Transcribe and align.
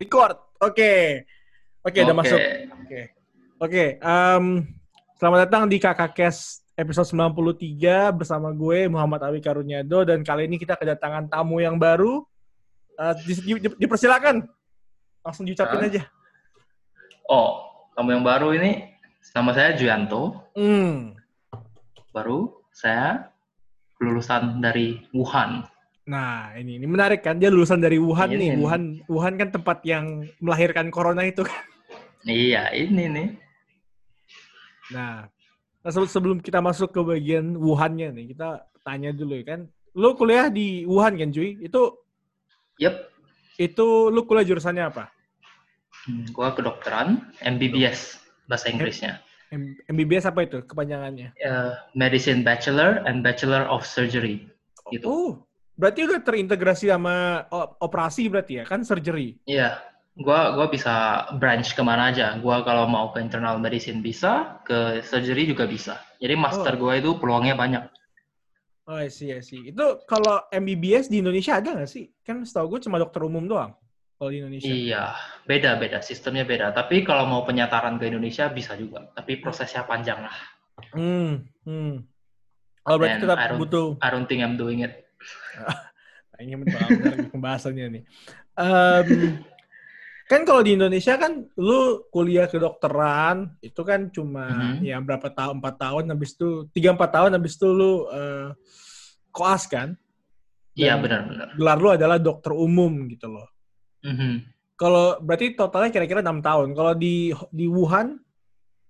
Record. 0.00 0.36
Oke. 0.64 1.28
Oke, 1.84 1.98
udah 2.00 2.16
Oke. 2.16 2.20
masuk. 2.24 2.40
Oke. 2.88 3.00
Oke, 3.60 3.84
em, 4.00 4.44
selamat 5.20 5.38
datang 5.44 5.68
di 5.68 5.76
Kakak 5.76 6.16
Kes 6.16 6.64
episode 6.72 7.04
93 7.04 8.08
bersama 8.08 8.48
gue 8.56 8.88
Muhammad 8.88 9.20
Awi 9.28 9.44
Karunyado 9.44 10.00
dan 10.08 10.24
kali 10.24 10.48
ini 10.48 10.56
kita 10.56 10.80
kedatangan 10.80 11.28
tamu 11.28 11.60
yang 11.60 11.76
baru. 11.76 12.24
Eh, 12.96 13.14
di- 13.28 13.44
di- 13.44 13.60
di- 13.68 13.76
dipersilakan. 13.84 14.48
Langsung 15.20 15.44
diucapin 15.44 15.84
aja. 15.84 16.08
Oh, 17.28 17.68
kamu 17.92 18.16
yang 18.16 18.24
baru 18.24 18.56
ini, 18.56 18.96
nama 19.36 19.52
saya 19.52 19.76
Juyanto. 19.76 20.48
Hmm. 20.56 21.12
Baru 22.16 22.64
saya 22.72 23.28
lulusan 24.00 24.64
dari 24.64 25.04
Wuhan. 25.12 25.68
Nah, 26.10 26.50
ini 26.58 26.82
ini 26.82 26.86
menarik 26.90 27.22
kan 27.22 27.38
dia 27.38 27.54
lulusan 27.54 27.78
dari 27.78 27.94
Wuhan 28.02 28.34
Ini 28.34 28.38
nih. 28.42 28.48
nih. 28.50 28.58
Wuhan 28.58 28.82
Wuhan 29.06 29.34
kan 29.38 29.48
tempat 29.54 29.78
yang 29.86 30.26
melahirkan 30.42 30.90
corona 30.90 31.22
itu 31.22 31.46
kan. 31.46 31.62
Iya, 32.26 32.66
ini 32.74 33.04
nih. 33.06 33.28
Nah, 34.90 35.30
nah, 35.86 35.90
se- 35.94 36.10
sebelum 36.10 36.42
kita 36.42 36.58
masuk 36.58 36.90
ke 36.90 37.00
bagian 37.00 37.54
Wuhan-nya 37.54 38.10
nih, 38.10 38.34
kita 38.34 38.66
tanya 38.82 39.14
dulu 39.14 39.38
ya 39.38 39.54
kan. 39.54 39.60
Lu 39.94 40.18
kuliah 40.18 40.50
di 40.50 40.82
Wuhan 40.82 41.14
kan, 41.14 41.30
Cuy? 41.30 41.62
Itu 41.62 41.94
Yep, 42.82 42.94
itu 43.60 43.86
lu 44.10 44.26
kuliah 44.26 44.42
jurusannya 44.42 44.84
apa? 44.90 45.14
hmm, 46.10 46.32
gua 46.34 46.56
kedokteran, 46.56 47.22
MBBS 47.38 48.18
bahasa 48.50 48.66
Inggrisnya. 48.66 49.22
M- 49.54 49.78
MBBS 49.86 50.26
apa 50.26 50.42
itu 50.42 50.58
kepanjangannya? 50.66 51.34
Eh, 51.38 51.72
Medicine 51.94 52.42
Bachelor 52.42 53.02
and 53.06 53.22
Bachelor 53.22 53.62
of 53.70 53.86
Surgery. 53.86 54.48
Gitu. 54.90 55.06
Oh, 55.06 55.44
berarti 55.80 56.04
udah 56.04 56.20
terintegrasi 56.20 56.92
sama 56.92 57.48
o- 57.48 57.72
operasi 57.80 58.28
berarti 58.28 58.60
ya, 58.60 58.64
kan 58.68 58.84
surgery. 58.84 59.40
Iya, 59.48 59.80
gua 60.12 60.52
gua 60.52 60.68
bisa 60.68 61.24
branch 61.40 61.72
ke 61.72 61.80
mana 61.80 62.12
aja. 62.12 62.36
Gua 62.36 62.60
kalau 62.60 62.84
mau 62.84 63.08
ke 63.16 63.24
internal 63.24 63.56
medicine 63.56 64.04
bisa, 64.04 64.60
ke 64.68 65.00
surgery 65.00 65.48
juga 65.48 65.64
bisa. 65.64 65.96
Jadi 66.20 66.36
master 66.36 66.76
gua 66.76 67.00
itu 67.00 67.16
peluangnya 67.16 67.56
banyak. 67.56 67.84
Oh, 68.90 68.98
I 68.98 69.06
see. 69.08 69.30
Itu 69.70 70.02
kalau 70.04 70.42
MBBS 70.50 71.06
di 71.06 71.22
Indonesia 71.22 71.62
ada 71.62 71.78
nggak 71.78 71.86
sih? 71.86 72.10
Kan 72.26 72.42
setahu 72.42 72.74
gue 72.74 72.90
cuma 72.90 72.98
dokter 72.98 73.22
umum 73.22 73.46
doang 73.46 73.78
kalau 74.18 74.34
di 74.34 74.42
Indonesia. 74.42 74.66
Iya, 74.66 75.14
beda-beda, 75.46 76.02
sistemnya 76.02 76.42
beda. 76.42 76.74
Tapi 76.74 77.06
kalau 77.06 77.22
mau 77.22 77.46
penyataran 77.46 78.02
ke 78.02 78.10
Indonesia 78.10 78.50
bisa 78.50 78.74
juga. 78.74 79.06
Tapi 79.14 79.38
prosesnya 79.38 79.86
panjang 79.86 80.26
lah. 80.26 80.36
Hmm, 80.90 81.46
hmm. 81.62 82.02
Oh, 82.82 82.98
berarti 82.98 83.22
tetap 83.22 83.38
I 83.38 83.54
butuh 83.54 83.94
I 84.02 84.08
don't 84.10 84.26
think 84.26 84.42
I'm 84.42 84.58
doing 84.58 84.82
it. 84.82 85.06
Nah, 85.56 86.38
ini 86.40 86.54
benar 86.56 86.90
pembahasannya 87.28 87.86
nih. 88.00 88.02
Em, 88.56 89.08
kan 90.24 90.46
kalau 90.46 90.62
di 90.62 90.78
Indonesia 90.78 91.18
kan 91.18 91.42
lu 91.58 92.06
kuliah 92.08 92.46
kedokteran 92.46 93.50
itu 93.58 93.82
kan 93.82 94.06
cuma 94.14 94.46
Mhm. 94.78 94.86
ya 94.86 94.96
berapa 95.02 95.26
tahun 95.26 95.58
empat 95.58 95.74
tahun 95.76 96.04
habis 96.14 96.38
itu 96.38 96.70
tiga 96.70 96.94
empat 96.94 97.10
tahun 97.10 97.30
habis 97.34 97.58
itu 97.58 97.66
lu 97.66 98.06
eh, 98.08 98.48
koas 99.30 99.66
kan 99.66 99.98
Iya, 100.78 100.96
benar-benar. 100.96 101.50
gelar 101.58 101.78
lu 101.82 101.88
adalah 101.90 102.16
dokter 102.16 102.54
umum 102.54 103.10
gitu 103.10 103.26
loh. 103.26 103.44
Mhm. 104.06 104.46
Kalau 104.78 105.18
berarti 105.20 105.52
totalnya 105.52 105.92
kira-kira 105.92 106.24
enam 106.24 106.40
tahun. 106.40 106.72
Kalau 106.72 106.94
di 106.96 107.34
di 107.52 107.66
Wuhan 107.68 108.16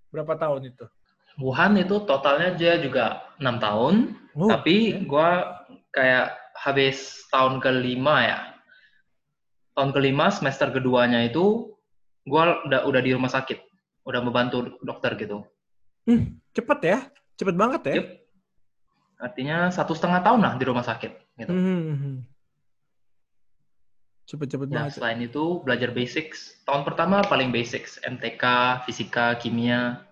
berapa 0.07 0.37
tahun 0.39 0.71
itu? 0.71 0.85
Wuhan 1.41 1.75
itu 1.75 1.99
totalnya 2.05 2.53
dia 2.55 2.77
juga 2.79 3.27
enam 3.41 3.57
tahun, 3.59 3.93
Oh, 4.37 4.47
tapi 4.47 4.93
oke. 4.93 5.09
gua 5.09 5.29
kayak 5.91 6.37
habis 6.61 7.25
tahun 7.33 7.57
kelima 7.57 8.15
ya. 8.21 8.39
Tahun 9.73 9.89
kelima 9.89 10.29
semester 10.29 10.69
keduanya 10.69 11.25
itu 11.25 11.73
gua 12.29 12.61
udah 12.69 12.85
udah 12.85 13.01
di 13.01 13.17
rumah 13.17 13.31
sakit, 13.31 13.57
udah 14.05 14.21
membantu 14.21 14.77
dokter 14.85 15.17
gitu. 15.17 15.41
cepet 16.51 16.79
ya, 16.83 16.99
cepet 17.39 17.55
banget 17.55 17.81
ya. 17.87 17.95
Yep. 17.97 18.07
Artinya 19.21 19.57
satu 19.69 19.93
setengah 19.95 20.19
tahun 20.21 20.41
lah 20.41 20.53
di 20.57 20.65
rumah 20.65 20.83
sakit. 20.83 21.11
Gitu. 21.39 21.49
Mhm. 21.53 22.25
Cepet-cepet 24.27 24.67
Nah, 24.71 24.87
banget. 24.87 24.95
selain 24.95 25.19
itu 25.21 25.59
belajar 25.61 25.91
basics. 25.91 26.55
Tahun 26.63 26.87
pertama 26.87 27.19
paling 27.25 27.51
basics, 27.51 27.99
MTK, 28.01 28.43
fisika, 28.87 29.35
kimia. 29.35 30.07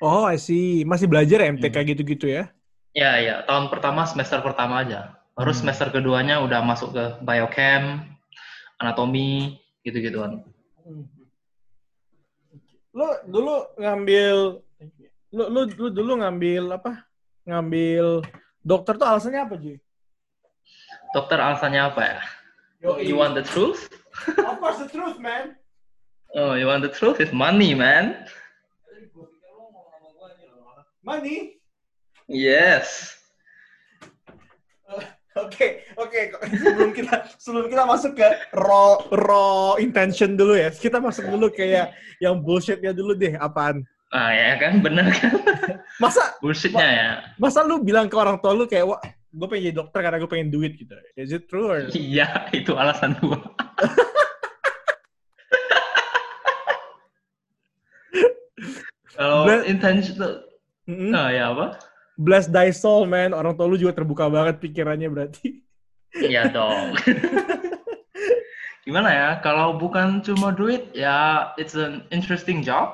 Oh, 0.00 0.24
I 0.24 0.40
see. 0.40 0.80
Masih 0.82 1.04
belajar 1.04 1.44
ya 1.44 1.48
MTK 1.52 1.76
Hmm. 1.76 1.88
gitu-gitu 1.92 2.26
ya? 2.26 2.48
Ya, 2.96 3.20
ya. 3.20 3.34
Tahun 3.44 3.68
pertama 3.68 4.08
semester 4.08 4.40
pertama 4.40 4.80
aja. 4.80 5.19
Baru 5.40 5.56
Hmm. 5.56 5.60
semester 5.64 5.88
keduanya 5.88 6.44
udah 6.44 6.60
masuk 6.60 6.92
ke 6.92 7.04
biochem, 7.24 8.04
anatomi, 8.76 9.56
gitu-gituan. 9.80 10.44
Lu 12.92 13.08
dulu 13.24 13.64
ngambil 13.80 14.60
lu, 15.32 15.44
lu, 15.48 15.60
lu 15.64 15.88
dulu 15.88 16.12
ngambil 16.20 16.76
apa? 16.76 17.08
Ngambil 17.48 18.20
dokter 18.60 19.00
tuh 19.00 19.08
alasannya 19.08 19.40
apa, 19.40 19.54
Ji? 19.56 19.80
Dokter 21.16 21.40
alasannya 21.40 21.88
apa 21.88 22.00
ya? 22.04 22.20
You 23.00 23.16
want 23.16 23.32
the 23.32 23.44
truth? 23.46 23.88
Of 24.28 24.60
course 24.60 24.76
the 24.76 24.92
truth, 24.92 25.16
man. 25.16 25.56
Oh, 26.36 26.52
you 26.52 26.68
want 26.68 26.84
the 26.84 26.92
truth? 26.92 27.16
It's 27.16 27.32
money, 27.32 27.72
man. 27.72 28.28
Money. 31.00 31.56
Yes. 32.28 33.16
Oke, 35.30 35.86
oke. 35.94 36.20
Sebelum 36.60 36.90
kita 36.90 37.14
sebelum 37.38 37.66
kita 37.70 37.86
masuk 37.86 38.18
ke 38.18 38.26
raw 38.50 38.98
raw 39.08 39.78
intention 39.78 40.34
dulu 40.34 40.58
ya. 40.58 40.68
Kita 40.68 40.98
masuk 40.98 41.30
dulu 41.30 41.46
kayak 41.48 41.94
yang 42.18 42.42
bullshitnya 42.42 42.90
dulu 42.90 43.14
deh. 43.14 43.38
Apaan? 43.38 43.86
Ah, 44.10 44.34
ya 44.34 44.58
kan? 44.58 44.82
Bener 44.82 45.06
kan? 45.14 45.30
Masa 46.02 46.34
Bullshitnya 46.42 46.82
ya. 46.82 47.08
masa 47.36 47.62
lu 47.62 47.78
bilang 47.78 48.10
ke 48.10 48.16
orang 48.16 48.40
tua 48.40 48.56
lu 48.56 48.66
kayak 48.66 48.88
wah 48.88 48.98
gue 49.30 49.46
pengen 49.46 49.70
jadi 49.70 49.76
dokter 49.78 50.00
karena 50.02 50.18
gue 50.18 50.26
pengen 50.26 50.50
duit 50.50 50.74
gitu. 50.74 50.90
Is 51.14 51.30
it 51.30 51.46
true 51.46 51.70
or? 51.70 51.86
Iya, 51.94 52.50
itu 52.50 52.74
alasan 52.74 53.14
gua. 53.22 53.38
Kalau 59.14 59.44
But- 59.46 59.66
intention 59.68 60.14
tuh, 60.16 60.34
Mm-mm. 60.88 61.12
ah 61.12 61.28
ya 61.30 61.52
apa? 61.52 61.66
Bless 62.20 62.44
thy 62.52 62.68
soul, 62.68 63.08
man. 63.08 63.32
Orang 63.32 63.56
tua 63.56 63.64
lu 63.64 63.80
juga 63.80 63.96
terbuka 63.96 64.28
banget 64.28 64.60
pikirannya 64.60 65.08
berarti. 65.08 65.64
Iya 66.20 66.52
dong. 66.52 66.92
Gimana 68.84 69.08
ya? 69.08 69.28
Kalau 69.40 69.80
bukan 69.80 70.20
cuma 70.20 70.52
duit, 70.52 70.92
ya 70.92 71.48
it's 71.56 71.72
an 71.72 72.04
interesting 72.12 72.60
job. 72.60 72.92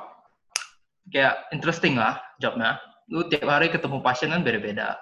Kayak 1.11 1.43
interesting 1.51 1.99
lah 1.99 2.23
jobnya. 2.39 2.79
Lu 3.11 3.27
tiap 3.27 3.51
hari 3.51 3.67
ketemu 3.67 3.99
pasien 3.99 4.31
kan 4.31 4.47
beda-beda. 4.47 4.95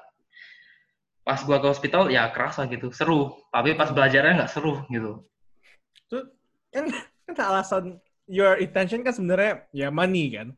Pas 1.20 1.40
gua 1.44 1.60
ke 1.60 1.68
hospital, 1.68 2.08
ya 2.08 2.32
kerasa 2.32 2.64
gitu, 2.68 2.88
seru. 2.96 3.32
Tapi 3.52 3.76
pas 3.76 3.92
belajarnya 3.92 4.40
nggak 4.40 4.52
seru 4.52 4.88
gitu. 4.88 5.20
Tuh 6.08 6.32
kan, 6.72 6.88
kan 7.28 7.34
alasan 7.44 7.84
your 8.24 8.56
intention 8.56 9.04
kan 9.04 9.12
sebenarnya 9.12 9.68
ya 9.72 9.92
money 9.92 10.32
kan. 10.32 10.56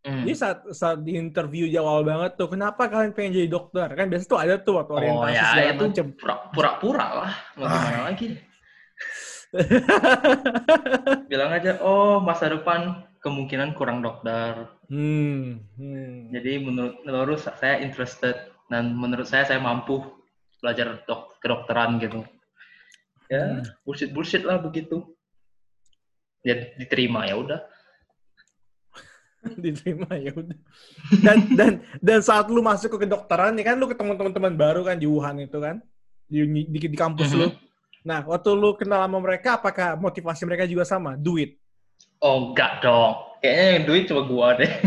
Hmm. 0.00 0.24
Jadi 0.24 0.32
saat 0.32 0.58
saat 0.72 1.04
di 1.04 1.12
interview 1.12 1.68
di 1.68 1.76
awal 1.76 2.00
banget 2.00 2.32
tuh, 2.34 2.48
kenapa 2.48 2.88
kalian 2.88 3.12
pengen 3.12 3.36
jadi 3.36 3.48
dokter? 3.48 3.84
Kan 3.90 4.08
biasa 4.08 4.24
tuh 4.24 4.40
ada 4.40 4.56
tuh 4.56 4.80
waktu 4.80 4.92
Oh 4.92 4.98
orientasi 4.98 5.36
ya, 5.36 5.44
segala 5.46 5.70
itu 5.70 5.84
macem. 5.86 6.06
pura- 6.16 6.44
pura-pura 6.50 7.06
lah. 7.20 7.32
Mau 7.54 7.64
Ah. 7.64 7.72
gimana 7.76 8.00
lagi? 8.08 8.28
Bilang 11.26 11.50
aja, 11.50 11.76
oh 11.80 12.16
masa 12.18 12.48
depan 12.48 12.80
kemungkinan 13.20 13.74
kurang 13.74 14.00
dokter. 14.00 14.72
hmm, 14.88 15.60
hmm. 15.76 16.32
Jadi 16.32 16.52
menurut 16.58 16.96
menurut 17.04 17.38
saya 17.38 17.78
interested 17.78 18.34
dan 18.66 18.90
menurut 18.90 19.28
saya 19.28 19.44
saya 19.44 19.60
mampu 19.60 20.00
belajar 20.58 21.04
dok 21.04 21.36
kedokteran 21.38 22.00
gitu. 22.00 22.24
Ya, 23.28 23.46
Hmm. 23.46 23.62
bullshit 23.84 24.10
bullshit 24.10 24.42
lah 24.42 24.58
begitu. 24.58 25.04
Ya 26.40 26.56
diterima 26.74 27.28
ya 27.28 27.36
udah. 27.36 27.60
diterima 29.62 30.08
ya 30.20 30.32
udah. 30.36 30.58
Dan 31.24 31.38
dan 31.56 31.72
dan 31.98 32.18
saat 32.20 32.46
lu 32.52 32.60
masuk 32.60 32.96
ke 32.96 33.08
kedokteran 33.08 33.56
nih 33.56 33.64
kan 33.64 33.76
lu 33.80 33.88
ketemu 33.88 34.12
teman-teman 34.16 34.52
baru 34.54 34.80
kan 34.84 34.96
di 35.00 35.08
Wuhan 35.08 35.40
itu 35.40 35.56
kan 35.56 35.80
di 36.28 36.44
di, 36.68 36.78
di 36.92 36.96
kampus 36.96 37.32
Mhm. 37.32 37.38
lu. 37.40 37.48
Nah, 38.00 38.24
waktu 38.24 38.50
lu 38.56 38.72
kenal 38.76 39.04
sama 39.04 39.18
mereka 39.20 39.60
apakah 39.60 39.96
motivasi 39.96 40.44
mereka 40.48 40.64
juga 40.64 40.84
sama? 40.88 41.16
Duit. 41.16 41.56
Oh 42.20 42.52
enggak 42.52 42.84
dong. 42.84 43.16
Kayaknya 43.40 43.66
yang 43.72 43.84
duit 43.88 44.02
cuma 44.08 44.22
gua 44.28 44.48
deh. 44.56 44.72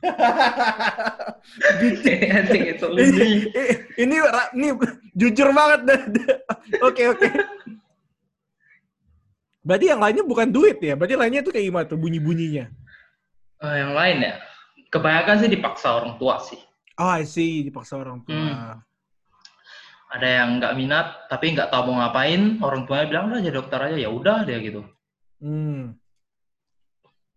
Ini, 4.00 4.16
ini 4.48 4.66
jujur 5.12 5.52
banget 5.52 5.80
deh. 5.84 6.00
Oke 6.80 7.04
oke. 7.08 7.28
Berarti 9.60 9.92
yang 9.92 10.00
lainnya 10.00 10.24
bukan 10.24 10.48
duit 10.48 10.80
ya? 10.80 10.96
Berarti 10.96 11.20
lainnya 11.20 11.44
tuh 11.44 11.52
kayak 11.52 11.66
gimana 11.68 11.84
tuh 11.84 12.00
bunyi-bunyinya? 12.00 12.72
Eh, 13.60 13.74
yang 13.76 13.92
lain 13.92 14.18
ya. 14.24 14.34
Kebanyakan 14.88 15.36
sih 15.38 15.50
dipaksa 15.50 15.94
orang 15.94 16.16
tua 16.16 16.40
sih. 16.40 16.58
Oh, 16.96 17.06
I 17.06 17.24
see. 17.24 17.62
Dipaksa 17.62 17.96
orang 17.96 18.24
tua. 18.24 18.34
Hmm. 18.34 18.80
ada 20.10 20.26
yang 20.26 20.58
nggak 20.58 20.74
minat 20.74 21.06
tapi 21.30 21.54
nggak 21.54 21.70
tahu 21.70 21.86
mau 21.86 22.02
ngapain 22.02 22.58
orang 22.66 22.82
tuanya 22.82 23.06
bilang 23.06 23.30
udah 23.30 23.46
jadi 23.46 23.54
dokter 23.54 23.78
aja 23.78 23.94
ya 23.94 24.10
udah 24.10 24.42
dia 24.42 24.58
gitu 24.58 24.82
Hmm. 25.38 25.94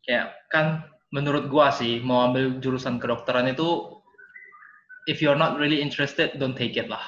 kayak 0.02 0.34
kan 0.50 0.82
menurut 1.14 1.54
gua 1.54 1.70
sih 1.70 2.02
mau 2.02 2.26
ambil 2.26 2.58
jurusan 2.58 2.98
kedokteran 2.98 3.46
itu 3.46 3.94
if 5.06 5.22
you're 5.22 5.38
not 5.38 5.54
really 5.62 5.86
interested 5.86 6.34
don't 6.42 6.58
take 6.58 6.74
it 6.74 6.90
lah 6.90 7.06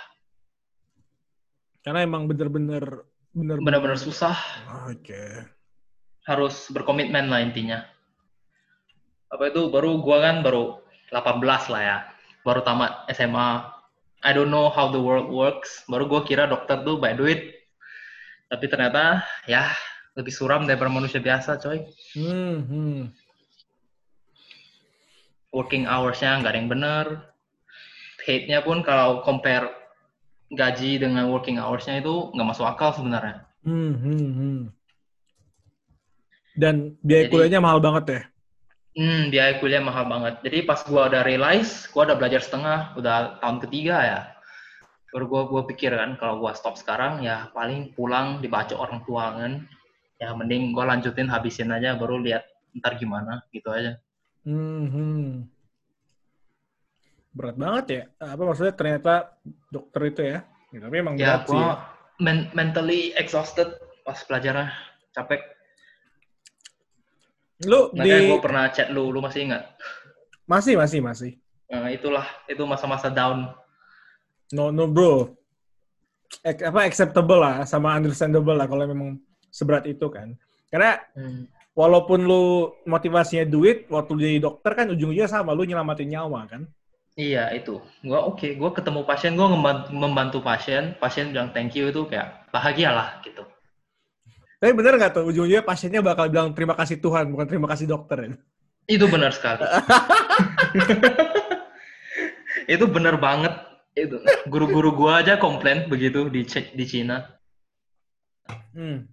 Karena 1.82 2.06
emang 2.06 2.30
bener-bener 2.30 3.02
bener 3.34 3.58
benar-benar 3.58 3.98
susah 3.98 4.38
Oke. 4.86 5.50
harus 6.30 6.70
berkomitmen 6.70 7.26
lah 7.26 7.42
intinya 7.42 7.90
apa 9.32 9.44
itu? 9.50 9.70
Baru 9.70 10.02
gua 10.02 10.22
kan 10.22 10.42
baru 10.46 10.82
18 11.14 11.72
lah 11.74 11.82
ya. 11.82 11.98
Baru 12.46 12.62
tamat 12.62 13.08
SMA 13.14 13.72
I 14.26 14.32
don't 14.34 14.50
know 14.50 14.70
how 14.74 14.90
the 14.90 15.02
world 15.02 15.30
works. 15.30 15.86
Baru 15.86 16.06
gua 16.10 16.26
kira 16.26 16.50
dokter 16.50 16.82
tuh 16.82 16.98
by 16.98 17.14
duit 17.18 17.56
tapi 18.46 18.70
ternyata 18.70 19.26
ya 19.50 19.74
lebih 20.14 20.32
suram 20.32 20.64
daripada 20.70 20.88
manusia 20.94 21.20
biasa 21.20 21.58
coy. 21.60 21.82
Hmm, 22.16 22.58
hmm. 22.66 23.02
working 25.56 25.88
hours-nya 25.88 26.44
nggak 26.44 26.52
ada 26.52 26.60
yang 26.60 26.68
bener. 26.72 27.06
Paid-nya 28.20 28.60
pun 28.60 28.84
kalau 28.84 29.24
compare 29.24 29.72
gaji 30.52 31.00
dengan 31.00 31.32
working 31.32 31.56
hours-nya 31.56 32.04
itu 32.04 32.36
nggak 32.36 32.48
masuk 32.52 32.68
akal 32.68 32.92
sebenarnya. 32.92 33.48
Hmm, 33.64 33.96
hmm, 33.96 34.30
hmm. 34.36 34.60
Dan 36.60 37.00
biaya 37.00 37.28
Jadi- 37.28 37.32
kuliahnya 37.32 37.60
mahal 37.64 37.80
banget 37.80 38.04
ya? 38.12 38.22
Hmm, 38.96 39.28
biaya 39.28 39.60
kuliah 39.60 39.84
mahal 39.84 40.08
banget. 40.08 40.40
Jadi 40.40 40.64
pas 40.64 40.80
gua 40.88 41.12
udah 41.12 41.28
realize, 41.28 41.84
gua 41.92 42.08
udah 42.08 42.16
belajar 42.16 42.40
setengah, 42.40 42.96
udah 42.96 43.44
tahun 43.44 43.60
ketiga 43.68 43.98
ya. 44.00 44.20
Baru 45.12 45.28
gua 45.28 45.44
gua 45.52 45.68
pikir 45.68 45.92
kan 45.92 46.16
kalau 46.16 46.40
gua 46.40 46.56
stop 46.56 46.80
sekarang 46.80 47.20
ya 47.20 47.52
paling 47.52 47.92
pulang 47.92 48.40
dibaca 48.40 48.72
orang 48.80 49.04
tua 49.04 49.36
kan. 49.36 49.68
Ya 50.16 50.32
mending 50.32 50.72
gua 50.72 50.96
lanjutin 50.96 51.28
habisin 51.28 51.76
aja 51.76 52.00
baru 52.00 52.24
lihat 52.24 52.48
ntar 52.80 52.96
gimana 52.96 53.44
gitu 53.52 53.68
aja. 53.68 54.00
Hmm, 54.48 54.88
hmm. 54.88 55.28
Berat 57.36 57.60
banget 57.60 57.86
ya? 57.92 58.04
Apa 58.32 58.48
maksudnya 58.48 58.72
ternyata 58.72 59.36
dokter 59.68 60.02
itu 60.08 60.22
ya? 60.24 60.40
Ya, 60.72 60.80
tapi 60.88 60.96
emang 61.04 61.20
Ya 61.20 61.36
berat 61.36 61.44
sih 61.44 61.52
ya. 61.52 61.52
gua 61.52 61.72
men- 62.24 62.50
mentally 62.56 63.12
exhausted 63.20 63.76
pas 64.08 64.24
belajarnya 64.24 64.72
capek. 65.12 65.55
Lu 67.64 67.96
Makanya 67.96 68.20
di... 68.20 68.28
gua 68.28 68.40
pernah 68.44 68.64
chat 68.68 68.92
lu, 68.92 69.16
lu 69.16 69.24
masih 69.24 69.48
ingat? 69.48 69.64
Masih, 70.44 70.76
masih, 70.76 71.00
masih. 71.00 71.32
Nah, 71.72 71.88
itulah 71.88 72.28
itu 72.52 72.62
masa-masa 72.68 73.08
down. 73.08 73.48
No, 74.52 74.70
no 74.76 74.86
bro. 74.92 75.32
Ek- 76.44 76.68
apa 76.68 76.84
acceptable 76.84 77.40
lah, 77.40 77.64
sama 77.64 77.96
understandable 77.96 78.54
lah 78.54 78.68
kalau 78.68 78.84
memang 78.86 79.18
seberat 79.50 79.88
itu 79.88 80.06
kan. 80.12 80.36
Karena 80.68 81.00
Hmm. 81.16 81.48
walaupun 81.72 82.28
lu 82.28 82.76
motivasinya 82.84 83.48
duit, 83.48 83.88
waktu 83.88 84.12
jadi 84.20 84.38
dokter 84.44 84.76
kan 84.76 84.92
ujung-ujungnya 84.92 85.32
sama, 85.32 85.56
lu 85.56 85.64
nyelamatin 85.64 86.12
nyawa 86.12 86.44
kan. 86.46 86.68
Iya 87.16 87.56
itu, 87.56 87.80
gua 88.04 88.28
oke, 88.28 88.60
gua 88.60 88.76
ketemu 88.76 89.08
pasien, 89.08 89.40
gua 89.40 89.48
ngemban- 89.48 89.88
membantu 89.96 90.44
pasien, 90.44 91.00
pasien 91.00 91.32
bilang 91.32 91.56
thank 91.56 91.72
you 91.72 91.88
itu 91.88 92.04
kayak 92.12 92.52
bahagia 92.52 92.92
lah 92.92 93.24
gitu. 93.24 93.48
Tapi 94.66 94.74
bener 94.74 94.98
nggak 94.98 95.14
tuh, 95.14 95.30
ujung-ujungnya 95.30 95.62
pasiennya 95.62 96.02
bakal 96.02 96.26
bilang 96.26 96.50
terima 96.58 96.74
kasih 96.74 96.98
Tuhan, 96.98 97.30
bukan 97.30 97.46
terima 97.46 97.70
kasih 97.70 97.86
dokter 97.86 98.18
ya? 98.18 98.34
Itu 98.90 99.06
benar 99.06 99.30
sekali. 99.30 99.62
itu 102.74 102.90
benar 102.90 103.22
banget. 103.22 103.54
Itu 103.94 104.26
guru-guru 104.50 104.90
gua 104.98 105.22
aja 105.22 105.38
komplain 105.38 105.86
begitu 105.86 106.34
di 106.34 106.50
C- 106.50 106.74
di 106.74 106.82
Cina. 106.82 107.30
Hmm. 108.74 109.06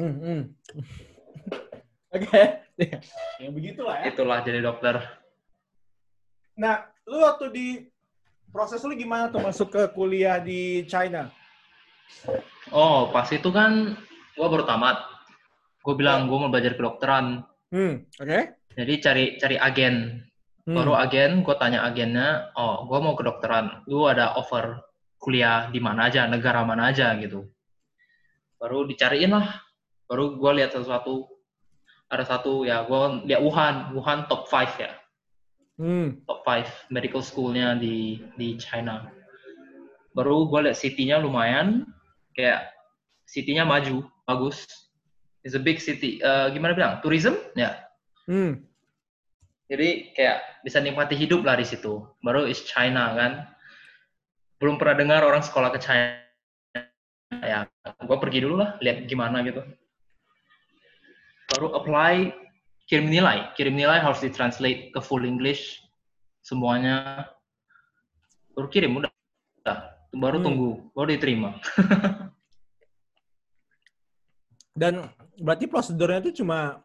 Hmm, 0.00 0.14
hmm. 0.16 0.42
Oke, 2.16 2.64
ya 2.80 2.96
ya 3.36 3.48
begitulah 3.52 4.00
ya. 4.00 4.16
Itulah 4.16 4.40
jadi 4.48 4.64
dokter. 4.64 4.96
Nah, 6.56 6.88
lu 7.04 7.20
waktu 7.20 7.52
di 7.52 7.66
proses 8.48 8.80
lu 8.80 8.96
gimana 8.96 9.28
tuh 9.28 9.44
masuk 9.44 9.76
ke 9.76 9.92
kuliah 9.92 10.40
di 10.40 10.88
China? 10.88 11.28
Oh 12.72 13.12
pas 13.12 13.28
itu 13.28 13.52
kan 13.52 14.00
gua 14.40 14.48
baru 14.48 14.64
tamat. 14.64 14.96
Gua 15.84 15.94
bilang 16.00 16.32
gua 16.32 16.48
mau 16.48 16.50
belajar 16.50 16.80
kedokteran. 16.80 17.44
Hmm, 17.68 18.08
oke. 18.16 18.40
Jadi 18.72 18.94
cari 19.04 19.24
cari 19.36 19.56
agen. 19.60 20.24
Hmm. 20.68 20.76
Baru 20.76 20.92
agen, 20.92 21.40
gue 21.40 21.56
tanya 21.56 21.82
agennya, 21.88 22.52
oh 22.52 22.84
gue 22.84 22.98
mau 23.00 23.16
kedokteran, 23.16 23.82
lu 23.88 24.04
ada 24.04 24.36
offer 24.36 24.78
kuliah 25.16 25.72
di 25.72 25.80
mana 25.80 26.12
aja, 26.12 26.28
negara 26.28 26.62
mana 26.68 26.92
aja 26.92 27.16
gitu. 27.16 27.48
Baru 28.60 28.84
dicariin 28.84 29.32
lah, 29.32 29.56
baru 30.04 30.36
gue 30.36 30.52
lihat 30.60 30.76
sesuatu, 30.76 31.32
ada 32.12 32.28
satu 32.28 32.68
ya 32.68 32.84
gue 32.84 33.24
lihat 33.26 33.40
Wuhan, 33.40 33.74
Wuhan 33.96 34.28
top 34.28 34.46
5 34.46 34.76
ya, 34.78 34.92
Hmm. 35.80 36.20
top 36.28 36.44
5 36.44 36.68
medical 36.92 37.24
schoolnya 37.24 37.72
di 37.80 38.20
di 38.36 38.60
China. 38.60 39.08
Baru 40.12 40.44
gue 40.44 40.68
lihat 40.68 40.76
city-nya 40.76 41.18
lumayan, 41.24 41.88
kayak 42.36 42.68
city-nya 43.30 43.62
maju, 43.62 44.02
bagus. 44.26 44.66
It's 45.46 45.54
a 45.54 45.62
big 45.62 45.78
city. 45.78 46.18
Eh, 46.18 46.46
gimana 46.50 46.74
bilang? 46.74 46.94
Tourism? 47.00 47.38
Ya. 47.54 47.86
Hmm. 48.26 48.66
Jadi 49.70 50.10
kayak 50.18 50.66
bisa 50.66 50.82
nikmati 50.82 51.14
hidup 51.14 51.46
lah 51.46 51.54
di 51.54 51.62
situ. 51.62 52.02
Baru 52.26 52.42
is 52.44 52.66
China 52.66 53.14
kan. 53.14 53.46
Belum 54.58 54.76
pernah 54.76 54.98
dengar 54.98 55.22
orang 55.22 55.46
sekolah 55.46 55.70
ke 55.70 55.78
China. 55.78 56.18
Ya, 57.30 57.70
gue 58.02 58.16
pergi 58.18 58.42
dulu 58.42 58.58
lah, 58.58 58.74
lihat 58.82 59.06
gimana 59.06 59.40
gitu. 59.46 59.62
Baru 61.54 61.72
apply, 61.78 62.34
kirim 62.90 63.06
nilai. 63.06 63.54
Kirim 63.54 63.78
nilai 63.78 64.02
harus 64.02 64.18
ditranslate 64.20 64.90
ke 64.90 65.00
full 65.00 65.22
English. 65.22 65.78
Semuanya. 66.42 67.30
Baru 68.58 68.66
kirim, 68.68 68.98
udah. 68.98 69.08
Udah. 69.62 69.78
Baru 70.10 70.42
Hmm. 70.42 70.46
tunggu, 70.50 70.70
baru 70.92 71.14
diterima. 71.14 71.54
Dan 74.74 75.06
berarti 75.40 75.66
prosedurnya 75.66 76.22
itu 76.22 76.42
cuma 76.42 76.82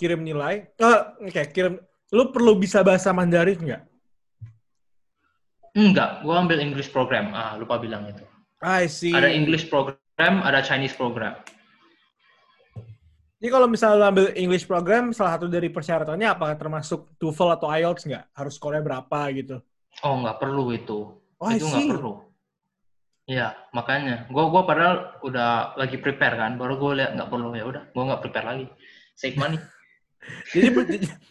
kirim 0.00 0.24
nilai. 0.24 0.68
Eh, 0.80 1.00
oke, 1.28 1.42
kirim. 1.52 1.76
Lu 2.10 2.32
perlu 2.34 2.58
bisa 2.58 2.80
bahasa 2.80 3.12
Mandarin 3.12 3.60
nggak? 3.60 3.82
Enggak, 5.78 6.26
gue 6.26 6.34
ambil 6.34 6.58
English 6.58 6.90
program. 6.90 7.30
Ah, 7.30 7.54
lupa 7.54 7.78
bilang 7.78 8.08
itu. 8.10 8.24
I 8.60 8.90
see. 8.90 9.14
Ada 9.14 9.30
English 9.30 9.70
program, 9.70 10.42
ada 10.42 10.60
Chinese 10.60 10.96
program. 10.98 11.38
Jadi 13.40 13.48
kalau 13.48 13.72
misalnya 13.72 13.96
lu 13.96 14.06
ambil 14.12 14.26
English 14.36 14.68
program, 14.68 15.16
salah 15.16 15.40
satu 15.40 15.48
dari 15.48 15.72
persyaratannya 15.72 16.28
apakah 16.28 16.60
termasuk 16.60 17.16
TOEFL 17.16 17.56
atau 17.56 17.72
IELTS 17.72 18.04
nggak? 18.04 18.24
Harus 18.36 18.60
skornya 18.60 18.84
berapa 18.84 19.20
gitu? 19.32 19.56
Oh, 20.04 20.20
nggak 20.20 20.36
perlu 20.36 20.76
itu. 20.76 20.98
Oh, 21.40 21.48
itu 21.48 21.64
nggak 21.64 21.88
perlu. 21.88 22.12
Iya, 23.30 23.54
makanya. 23.70 24.26
Gua 24.26 24.50
gua 24.50 24.66
padahal 24.66 25.22
udah 25.22 25.78
lagi 25.78 26.02
prepare 26.02 26.34
kan, 26.34 26.58
baru 26.58 26.74
gue 26.82 26.98
lihat 26.98 27.14
nggak 27.14 27.30
perlu 27.30 27.54
ya 27.54 27.62
udah, 27.62 27.82
gua 27.94 28.02
nggak 28.10 28.22
prepare 28.26 28.46
lagi. 28.50 28.66
Save 29.14 29.38
money. 29.38 29.58
Jadi 30.52 30.68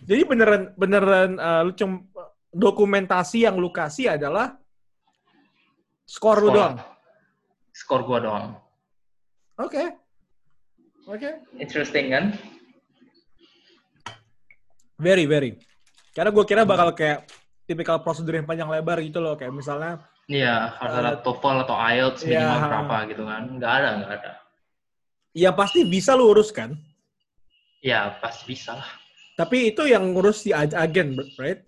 jadi 0.01 0.21
beneran 0.25 0.73
beneran 0.73 1.37
uh, 1.37 1.61
lu 1.61 1.75
dokumentasi 2.49 3.45
yang 3.45 3.61
lu 3.61 3.69
kasih 3.69 4.17
adalah 4.17 4.57
skor 6.09 6.41
lu 6.41 6.49
Skor. 6.49 6.55
doang. 6.57 6.75
Skor 7.69 8.01
gua 8.07 8.19
doang. 8.23 8.45
Oke. 9.61 9.93
Oke. 11.05 11.29
Interesting 11.59 12.09
kan? 12.09 12.25
Very 14.97 15.29
very. 15.29 15.53
Karena 16.17 16.33
gue 16.33 16.45
kira 16.49 16.65
bakal 16.65 16.97
kayak 16.97 17.29
tipikal 17.69 18.01
prosedur 18.01 18.41
yang 18.41 18.49
panjang 18.49 18.67
lebar 18.73 18.97
gitu 19.05 19.21
loh, 19.21 19.37
kayak 19.37 19.53
misalnya 19.53 20.01
Iya, 20.29 20.77
harus 20.77 20.93
ada 20.93 21.11
TOEFL 21.25 21.57
atau 21.65 21.73
IELTS 21.75 22.21
minimal 22.21 22.53
Iya. 22.53 22.67
berapa 22.69 22.95
gitu 23.09 23.23
kan? 23.25 23.43
Nggak 23.57 23.71
ada, 23.81 23.89
nggak 23.97 24.13
ada. 24.21 24.33
ya 25.29 25.53
pasti 25.53 25.85
bisa 25.85 26.17
lu 26.17 26.29
urus 26.33 26.49
kan. 26.49 26.73
Ya, 27.81 28.17
pasti 28.17 28.49
bisa 28.49 28.77
lah. 28.77 28.89
Tapi 29.37 29.71
itu 29.71 29.85
yang 29.85 30.09
ngurus 30.13 30.43
si 30.45 30.49
ag- 30.51 30.75
agen, 30.75 31.15
right? 31.37 31.63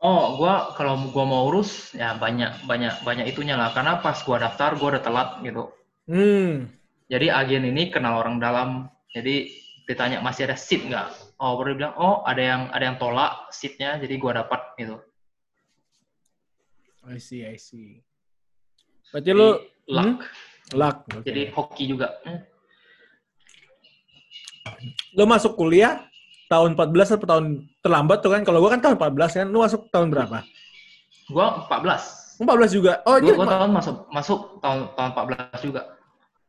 Oh, 0.00 0.36
gua 0.40 0.72
kalau 0.76 0.96
gua 1.12 1.24
mau 1.28 1.48
urus 1.48 1.92
ya 1.92 2.16
banyak 2.16 2.64
banyak 2.64 3.00
banyak 3.04 3.26
itunya 3.28 3.56
lah. 3.56 3.72
Karena 3.72 4.00
pas 4.00 4.16
gua 4.24 4.40
daftar 4.40 4.76
gua 4.80 4.96
udah 4.96 5.02
telat 5.04 5.28
gitu. 5.44 5.68
Hmm. 6.08 6.68
Jadi 7.10 7.26
agen 7.28 7.64
ini 7.68 7.88
kenal 7.90 8.16
orang 8.16 8.40
dalam. 8.40 8.88
Jadi 9.12 9.50
ditanya 9.84 10.22
masih 10.22 10.46
ada 10.46 10.54
seat 10.56 10.86
nggak? 10.86 11.36
Oh 11.36 11.58
baru 11.58 11.74
bilang 11.74 11.94
oh 11.98 12.22
ada 12.22 12.40
yang 12.40 12.62
ada 12.70 12.84
yang 12.86 12.96
tolak 12.96 13.50
seatnya 13.50 13.98
jadi 13.98 14.14
gua 14.16 14.40
dapat 14.40 14.60
gitu. 14.78 15.00
I 17.08 17.16
see, 17.16 17.42
I 17.42 17.56
see. 17.56 18.04
Berarti 19.10 19.30
lu 19.32 19.48
Jadi, 19.56 19.88
luck. 19.88 20.18
luck. 20.76 20.96
oke. 21.10 21.24
Jadi 21.24 21.42
hoki 21.50 21.84
juga. 21.88 22.08
Hmm. 22.22 22.40
lu 25.16 25.24
masuk 25.26 25.58
kuliah 25.58 26.06
tahun 26.46 26.78
14 26.78 27.16
atau 27.18 27.26
tahun 27.26 27.46
terlambat 27.80 28.18
tuh 28.22 28.30
kan? 28.30 28.42
Kalau 28.44 28.60
gua 28.62 28.70
kan 28.70 28.80
tahun 28.80 28.96
14 29.00 29.38
kan, 29.42 29.46
lu 29.48 29.58
masuk 29.60 29.88
tahun 29.90 30.08
berapa? 30.12 30.38
Gua 31.26 31.66
14. 31.66 32.38
14 32.40 32.72
juga. 32.72 32.92
Oh, 33.04 33.20
Gue 33.20 33.34
jadi 33.34 33.38
tahun 33.40 33.70
masuk 33.74 33.96
masuk 34.08 34.40
tahun 34.64 34.78
tahun 34.96 35.10
14 35.12 35.60
juga. 35.64 35.82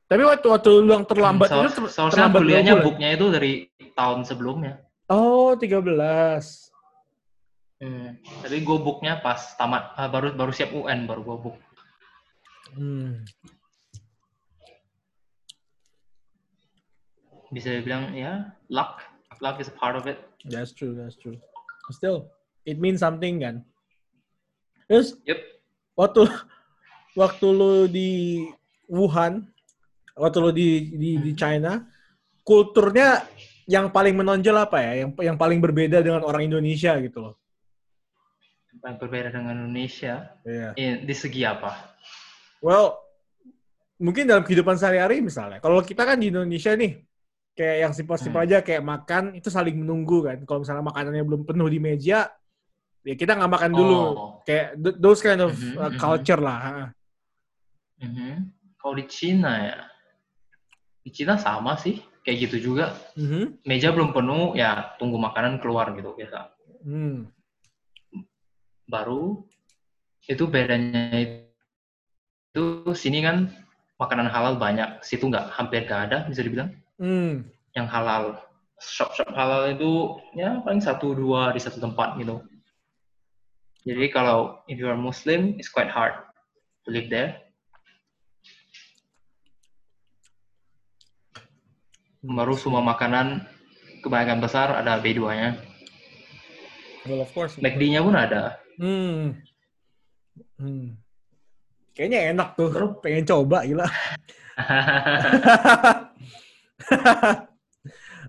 tapi 0.07 0.27
waktu 0.27 0.43
waktu 0.43 0.69
lu 0.83 0.91
yang 0.91 1.07
terlambat 1.07 1.47
So- 1.47 1.63
itu 1.63 1.71
ter, 1.71 1.83
terlambat 1.87 2.39
kuliahnya 2.43 2.73
booknya 2.83 3.15
itu 3.15 3.25
dari 3.31 3.51
tahun 3.95 4.27
sebelumnya. 4.27 4.83
Oh, 5.07 5.55
13. 5.55 6.70
Hmm. 7.81 8.13
Tapi 8.45 8.61
gue 8.61 8.77
booknya 8.77 9.25
pas 9.25 9.41
tamat 9.57 9.97
ah, 9.97 10.05
baru 10.05 10.37
baru 10.37 10.53
siap 10.53 10.69
UN 10.69 11.09
baru 11.09 11.25
gue 11.25 11.37
book. 11.49 11.57
Hmm. 12.77 13.25
Bisa 17.49 17.73
dibilang 17.73 18.13
ya 18.13 18.53
luck, 18.69 19.01
luck 19.41 19.57
is 19.57 19.67
a 19.67 19.75
part 19.75 19.97
of 19.97 20.05
it. 20.05 20.21
That's 20.45 20.77
true, 20.77 20.93
that's 20.93 21.17
true. 21.17 21.41
Still, 21.89 22.29
it 22.69 22.77
means 22.77 23.01
something 23.01 23.41
kan. 23.41 23.65
Terus 24.85 25.17
Yep. 25.25 25.41
waktu 25.97 26.21
waktu 27.17 27.47
lu 27.49 27.89
di 27.89 28.45
Wuhan, 28.85 29.49
waktu 30.13 30.37
lu 30.37 30.53
di 30.53 30.69
di, 31.01 31.09
di 31.17 31.31
China, 31.33 31.81
kulturnya 32.45 33.25
yang 33.65 33.89
paling 33.89 34.13
menonjol 34.21 34.69
apa 34.69 34.85
ya? 34.85 34.93
Yang 35.01 35.09
yang 35.33 35.37
paling 35.41 35.57
berbeda 35.57 36.05
dengan 36.05 36.21
orang 36.21 36.45
Indonesia 36.45 36.93
gitu 37.01 37.25
loh. 37.25 37.40
Yang 38.81 38.95
berbeda 38.97 39.29
dengan 39.29 39.53
Indonesia 39.61 40.13
Iya. 40.41 40.69
eh, 40.73 41.05
di 41.05 41.13
segi 41.13 41.45
apa? 41.45 41.93
Well, 42.61 42.97
mungkin 43.97 44.25
dalam 44.25 44.41
kehidupan 44.41 44.73
sehari-hari 44.73 45.21
misalnya. 45.21 45.61
Kalau 45.61 45.81
kita 45.81 46.01
kan 46.01 46.17
di 46.17 46.33
Indonesia 46.33 46.73
nih, 46.73 46.97
kayak 47.53 47.77
yang 47.77 47.93
simpel-simpel 47.93 48.41
Hmm. 48.41 48.47
aja 48.49 48.57
kayak 48.65 48.81
makan 48.81 49.23
itu 49.37 49.53
saling 49.53 49.77
menunggu 49.77 50.25
kan. 50.25 50.41
Kalau 50.45 50.65
misalnya 50.65 50.81
makanannya 50.81 51.21
belum 51.21 51.41
penuh 51.45 51.69
di 51.69 51.77
meja, 51.77 52.29
ya 53.01 53.13
kita 53.13 53.37
nggak 53.37 53.51
makan 53.53 53.71
dulu. 53.71 53.97
Oh. 53.97 54.29
Kayak 54.41 54.77
th- 54.77 54.97
those 54.97 55.21
kind 55.21 55.41
of 55.41 55.53
Mhm, 55.53 55.73
uh, 55.77 55.89
mhm. 55.89 55.99
culture 56.01 56.41
lah. 56.41 56.57
ha. 56.59 56.73
Mhm. 58.01 58.33
Kalau 58.81 58.93
di 58.97 59.05
Cina 59.05 59.51
ya, 59.61 59.77
di 61.01 61.09
Cina 61.13 61.37
sama 61.37 61.77
sih, 61.77 62.01
kayak 62.25 62.49
gitu 62.49 62.73
juga. 62.73 62.97
Mhm. 63.13 63.61
Meja 63.61 63.93
belum 63.93 64.09
penuh, 64.09 64.57
ya 64.57 64.97
tunggu 64.97 65.21
makanan 65.21 65.61
keluar 65.61 65.93
gitu 65.93 66.17
biasa. 66.17 66.49
Hmm. 66.81 67.29
Baru 68.91 69.47
itu 70.27 70.43
bedanya 70.51 71.39
itu 72.51 72.83
sini 72.91 73.23
kan 73.23 73.47
makanan 73.95 74.27
halal 74.27 74.59
banyak, 74.59 74.99
situ 74.99 75.31
nggak 75.31 75.47
hampir 75.55 75.87
nggak 75.87 76.11
ada 76.11 76.17
bisa 76.27 76.43
dibilang. 76.43 76.75
Hmm. 76.99 77.47
Yang 77.71 77.87
halal, 77.87 78.23
shop-shop 78.83 79.31
halal 79.31 79.71
itu 79.71 80.19
ya 80.35 80.59
paling 80.67 80.83
satu 80.83 81.15
dua 81.15 81.55
di 81.55 81.63
satu 81.63 81.79
tempat 81.79 82.19
gitu. 82.19 82.43
Jadi 83.81 84.13
kalau 84.13 84.61
if 84.69 84.77
you 84.77 84.85
are 84.85 84.99
Muslim, 84.99 85.57
it's 85.57 85.71
quite 85.71 85.89
hard 85.89 86.13
to 86.85 86.93
live 86.93 87.09
there. 87.09 87.39
Baru 92.21 92.53
semua 92.53 92.85
makanan 92.85 93.49
kebanyakan 94.05 94.45
besar 94.45 94.77
ada 94.77 95.01
B2-nya. 95.01 95.57
Well, 97.09 97.25
of 97.25 97.33
course. 97.33 97.57
McD-nya 97.57 98.05
pun 98.05 98.13
ada. 98.13 98.60
Hmm. 98.81 99.37
Hmm. 100.57 100.97
Kayaknya 101.93 102.19
enak 102.33 102.49
tuh. 102.57 102.69
Terus? 102.73 102.91
Pengen 103.05 103.25
coba 103.29 103.61
gila. 103.61 103.85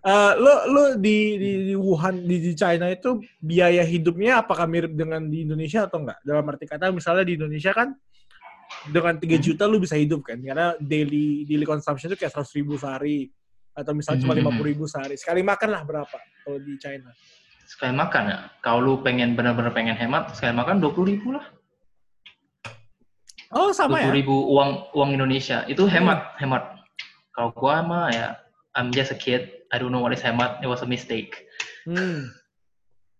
Eh, 0.02 0.32
lo 0.34 0.66
lo 0.66 0.82
di, 0.98 1.38
di 1.38 1.50
di 1.70 1.74
Wuhan 1.78 2.26
di, 2.26 2.42
di 2.42 2.58
China 2.58 2.90
itu 2.90 3.22
biaya 3.38 3.86
hidupnya 3.86 4.42
apakah 4.42 4.66
mirip 4.66 4.98
dengan 4.98 5.30
di 5.30 5.46
Indonesia 5.46 5.86
atau 5.86 6.02
enggak? 6.02 6.18
Dalam 6.26 6.42
arti 6.50 6.66
kata 6.66 6.90
misalnya 6.90 7.22
di 7.22 7.38
Indonesia 7.38 7.70
kan 7.70 7.94
dengan 8.90 9.14
3 9.22 9.38
juta 9.38 9.62
lu 9.70 9.78
bisa 9.78 9.94
hidup 9.94 10.26
kan 10.26 10.42
karena 10.42 10.74
daily 10.82 11.46
daily 11.46 11.62
consumption 11.62 12.10
itu 12.10 12.18
kayak 12.18 12.34
100 12.34 12.50
ribu 12.58 12.74
sehari 12.74 13.30
atau 13.78 13.94
misalnya 13.94 14.26
cuma 14.26 14.34
Mhm. 14.34 14.42
50 14.42 14.70
ribu 14.74 14.84
sehari. 14.90 15.14
Sekali 15.14 15.38
makan 15.46 15.70
lah 15.70 15.82
berapa 15.86 16.18
kalau 16.42 16.58
di 16.58 16.74
China? 16.82 17.14
Sekali 17.72 17.96
makan 17.96 18.22
ya. 18.28 18.38
Kalau 18.60 18.84
lu 18.84 18.92
pengen 19.00 19.32
benar-benar 19.32 19.72
pengen 19.72 19.96
hemat, 19.96 20.36
sekali 20.36 20.52
makan 20.52 20.76
20 20.78 21.08
ribu 21.08 21.32
lah. 21.32 21.48
Oh 23.52 23.72
sama 23.72 24.00
20 24.00 24.04
ya? 24.04 24.12
ribu 24.12 24.36
uang 24.52 24.92
uang 24.92 25.10
Indonesia. 25.16 25.64
Itu 25.64 25.88
hemat, 25.88 26.36
hemat. 26.36 26.76
Kalau 27.32 27.48
gua 27.56 27.80
mah 27.80 28.12
ya, 28.12 28.36
I'm 28.76 28.92
just 28.92 29.12
a 29.12 29.16
kid. 29.16 29.64
I 29.72 29.80
don't 29.80 29.88
know 29.88 30.04
what 30.04 30.12
is 30.12 30.20
hemat. 30.20 30.60
It 30.60 30.68
was 30.68 30.84
a 30.84 30.88
mistake. 30.88 31.48
Hmm. 31.88 32.28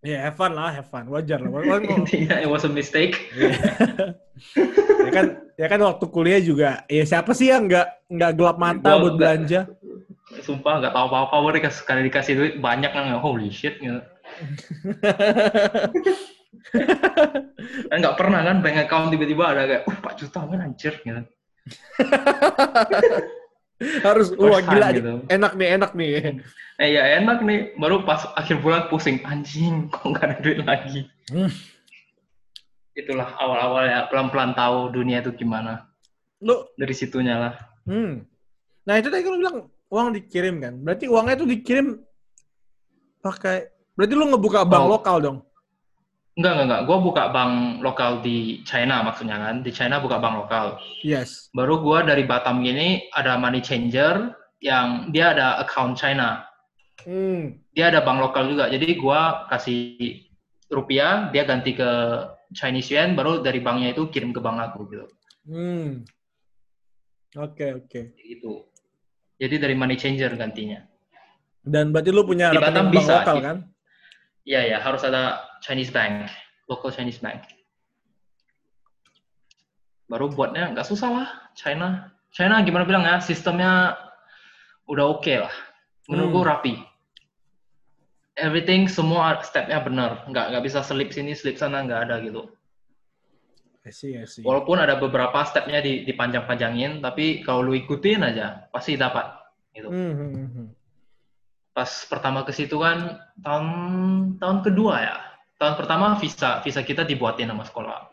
Ya 0.02 0.28
have 0.28 0.36
fun 0.36 0.52
lah, 0.52 0.68
have 0.68 0.88
fun. 0.88 1.08
Wajar 1.08 1.40
lah. 1.40 1.48
Wajar, 1.48 1.80
Intinya 1.96 2.36
it 2.36 2.48
was 2.48 2.64
a 2.64 2.72
mistake. 2.72 3.16
ya 5.02 5.10
kan 5.12 5.26
ya 5.54 5.66
kan 5.68 5.80
waktu 5.80 6.04
kuliah 6.08 6.40
juga 6.40 6.82
ya 6.88 7.04
siapa 7.04 7.36
sih 7.36 7.52
yang 7.52 7.68
nggak 7.68 8.08
nggak 8.10 8.32
gelap 8.34 8.56
mata 8.56 8.88
Gua 8.88 9.00
buat 9.00 9.14
nggak- 9.16 9.20
belanja 9.20 9.60
Sumpah 10.32 10.80
nggak 10.80 10.96
tahu 10.96 11.06
apa-apa. 11.12 11.34
Baru 11.44 11.54
dikasih 11.60 11.78
sekali 11.84 12.00
dikasih 12.08 12.32
duit 12.34 12.54
banyak 12.56 12.88
kan 12.88 13.12
holy 13.20 13.52
shit 13.52 13.76
gitu. 13.78 14.00
Kan 17.90 17.96
nggak 18.00 18.16
pernah 18.18 18.40
kan 18.44 18.56
bank 18.60 18.76
account 18.86 19.08
tiba-tiba 19.12 19.44
ada 19.52 19.62
kayak, 19.68 19.82
uh 19.88 19.96
4 20.00 20.20
juta 20.20 20.40
kan 20.46 20.60
anjir 20.60 20.94
gitu. 21.00 21.22
harus 24.06 24.30
First 24.30 24.66
gila 24.70 24.88
gitu. 24.94 25.26
enak 25.26 25.52
nih 25.58 25.68
enak 25.74 25.90
nih 25.98 26.38
Eh 26.80 26.98
ya 26.98 27.18
enak 27.20 27.44
nih, 27.46 27.76
baru 27.78 28.02
pas 28.02 28.26
akhir 28.34 28.58
bulan 28.64 28.88
pusing 28.90 29.22
anjing 29.22 29.86
kok 29.92 30.02
nggak 30.02 30.24
ada 30.24 30.36
duit 30.42 30.58
lagi. 30.66 31.06
Hmm. 31.30 31.52
Itulah 32.96 33.38
awal-awal 33.38 33.86
ya 33.86 34.08
pelan-pelan 34.10 34.56
tahu 34.56 34.90
dunia 34.90 35.22
itu 35.22 35.30
gimana 35.36 35.92
lu 36.42 36.66
dari 36.74 36.94
situnya 36.94 37.34
lah. 37.38 37.54
hmm. 37.86 38.26
nah 38.82 38.98
itu 38.98 39.08
tadi 39.08 39.22
kan 39.22 39.30
lu 39.30 39.38
bilang 39.38 39.58
uang 39.88 40.08
dikirim 40.18 40.58
kan 40.58 40.74
berarti 40.82 41.06
uangnya 41.06 41.38
itu 41.38 41.46
dikirim 41.46 41.86
pakai 43.22 43.70
berarti 43.92 44.14
lu 44.14 44.24
ngebuka 44.28 44.64
bank 44.64 44.84
Oh. 44.84 44.90
lokal 44.90 45.18
dong 45.18 45.38
Enggak 46.32 46.52
enggak 46.56 46.64
enggak, 46.64 46.82
gue 46.88 46.98
buka 47.04 47.24
bank 47.28 47.52
lokal 47.84 48.12
di 48.24 48.36
China 48.64 49.04
maksudnya 49.04 49.36
kan, 49.36 49.60
di 49.60 49.68
China 49.68 50.00
buka 50.00 50.16
bank 50.16 50.40
lokal. 50.40 50.80
yes 51.04 51.52
Baru 51.52 51.84
gue 51.84 52.08
dari 52.08 52.24
Batam 52.24 52.64
gini 52.64 53.04
ada 53.12 53.36
money 53.36 53.60
changer 53.60 54.32
yang 54.56 55.12
dia 55.12 55.36
ada 55.36 55.60
account 55.60 55.92
China, 55.92 56.40
hmm. 57.04 57.60
dia 57.76 57.92
ada 57.92 58.00
bank 58.00 58.24
lokal 58.24 58.48
juga. 58.48 58.72
Jadi 58.72 58.96
gue 58.96 59.20
kasih 59.52 59.78
rupiah, 60.72 61.28
dia 61.28 61.44
ganti 61.44 61.76
ke 61.76 61.90
Chinese 62.56 62.88
yuan, 62.88 63.12
baru 63.12 63.44
dari 63.44 63.60
banknya 63.60 63.92
itu 63.92 64.08
kirim 64.08 64.32
ke 64.32 64.40
bank 64.40 64.56
aku 64.62 64.88
gitu. 64.88 65.04
Hmm. 65.44 66.00
oke 67.34 67.66
oke 67.76 68.00
Gitu. 68.16 68.52
Jadi 69.36 69.54
dari 69.60 69.76
money 69.76 70.00
changer 70.00 70.32
gantinya. 70.32 70.80
dan 71.60 71.92
berarti 71.92 72.08
lu 72.08 72.24
punya 72.24 72.48
Di 72.48 72.56
Batam 72.56 72.88
bank 72.88 72.96
bisa, 72.96 73.20
lokal 73.20 73.36
di- 73.36 73.44
kan 73.44 73.56
Iya 74.42 74.74
ya, 74.74 74.78
harus 74.82 75.06
ada 75.06 75.38
Chinese 75.62 75.94
bank, 75.94 76.26
local 76.66 76.90
Chinese 76.90 77.22
bank. 77.22 77.46
Baru 80.10 80.28
buatnya 80.34 80.74
nggak 80.74 80.86
susah 80.86 81.08
lah, 81.08 81.28
China. 81.54 82.10
China 82.34 82.58
gimana 82.66 82.82
bilang 82.82 83.06
ya, 83.06 83.22
sistemnya 83.22 83.94
udah 84.90 85.04
oke 85.14 85.34
lah. 85.46 85.54
Menurut 86.10 86.42
Hmm. 86.42 86.48
rapi. 86.50 86.74
Everything 88.34 88.88
semua 88.88 89.38
stepnya 89.44 89.78
benar, 89.84 90.26
nggak 90.26 90.56
nggak 90.56 90.64
bisa 90.64 90.80
selip 90.82 91.12
sini 91.12 91.36
selip 91.36 91.60
sana 91.60 91.84
nggak 91.84 92.10
ada 92.10 92.16
gitu. 92.24 92.48
I 93.82 93.90
see, 93.90 94.14
I 94.14 94.26
see. 94.26 94.46
Walaupun 94.46 94.78
ada 94.78 94.94
beberapa 94.94 95.42
stepnya 95.42 95.82
di, 95.82 96.06
dipanjang-panjangin, 96.06 97.02
tapi 97.02 97.42
kalau 97.42 97.66
lu 97.66 97.74
ikutin 97.74 98.22
aja 98.22 98.70
pasti 98.70 98.94
dapat. 98.94 99.26
Gitu. 99.74 99.90
Hmm, 99.90 100.12
hmm, 100.14 100.30
hmm, 100.32 100.48
hmm. 100.54 100.68
Pas 101.72 101.88
pertama 102.08 102.44
ke 102.44 102.52
situ 102.52 102.76
kan 102.76 103.16
tahun 103.40 103.66
tahun 104.36 104.58
kedua 104.64 104.94
ya. 105.00 105.16
Tahun 105.56 105.74
pertama 105.78 106.16
visa 106.20 106.60
visa 106.60 106.80
kita 106.84 107.04
dibuatin 107.08 107.48
sama 107.48 107.64
sekolah. 107.64 108.12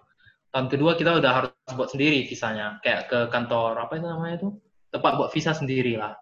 Tahun 0.50 0.68
kedua 0.72 0.96
kita 0.98 1.20
udah 1.20 1.32
harus 1.32 1.52
buat 1.76 1.92
sendiri 1.94 2.26
visanya, 2.26 2.82
kayak 2.82 3.12
ke 3.12 3.20
kantor 3.30 3.78
apa 3.78 4.00
itu 4.02 4.08
namanya 4.08 4.36
itu 4.42 4.50
tempat 4.90 5.12
buat 5.20 5.30
visa 5.36 5.54
sendiri 5.54 6.00
lah. 6.00 6.18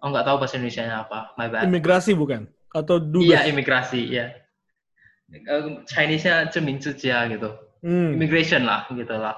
Oh 0.00 0.08
nggak 0.12 0.24
tahu 0.24 0.36
bahasa 0.40 0.56
Indonesia-nya 0.60 1.08
apa, 1.08 1.32
my 1.36 1.48
bad. 1.48 1.64
imigrasi 1.68 2.12
bukan 2.16 2.48
atau 2.72 3.00
dubes 3.00 3.32
Iya 3.32 3.48
imigrasi, 3.48 4.00
iya. 4.12 4.36
Eh, 5.32 5.82
Chinese-nya 5.88 6.52
Cemincucia 6.52 7.26
gitu, 7.32 7.50
Hmm. 7.82 8.14
immigration 8.14 8.62
lah 8.68 8.86
gitu 8.92 9.16
lah. 9.16 9.34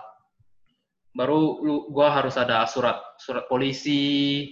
Baru 1.15 1.62
lu, 1.65 1.88
gua 1.95 2.12
harus 2.12 2.37
ada 2.37 2.67
surat 2.69 2.99
surat 3.23 3.47
polisi, 3.49 4.47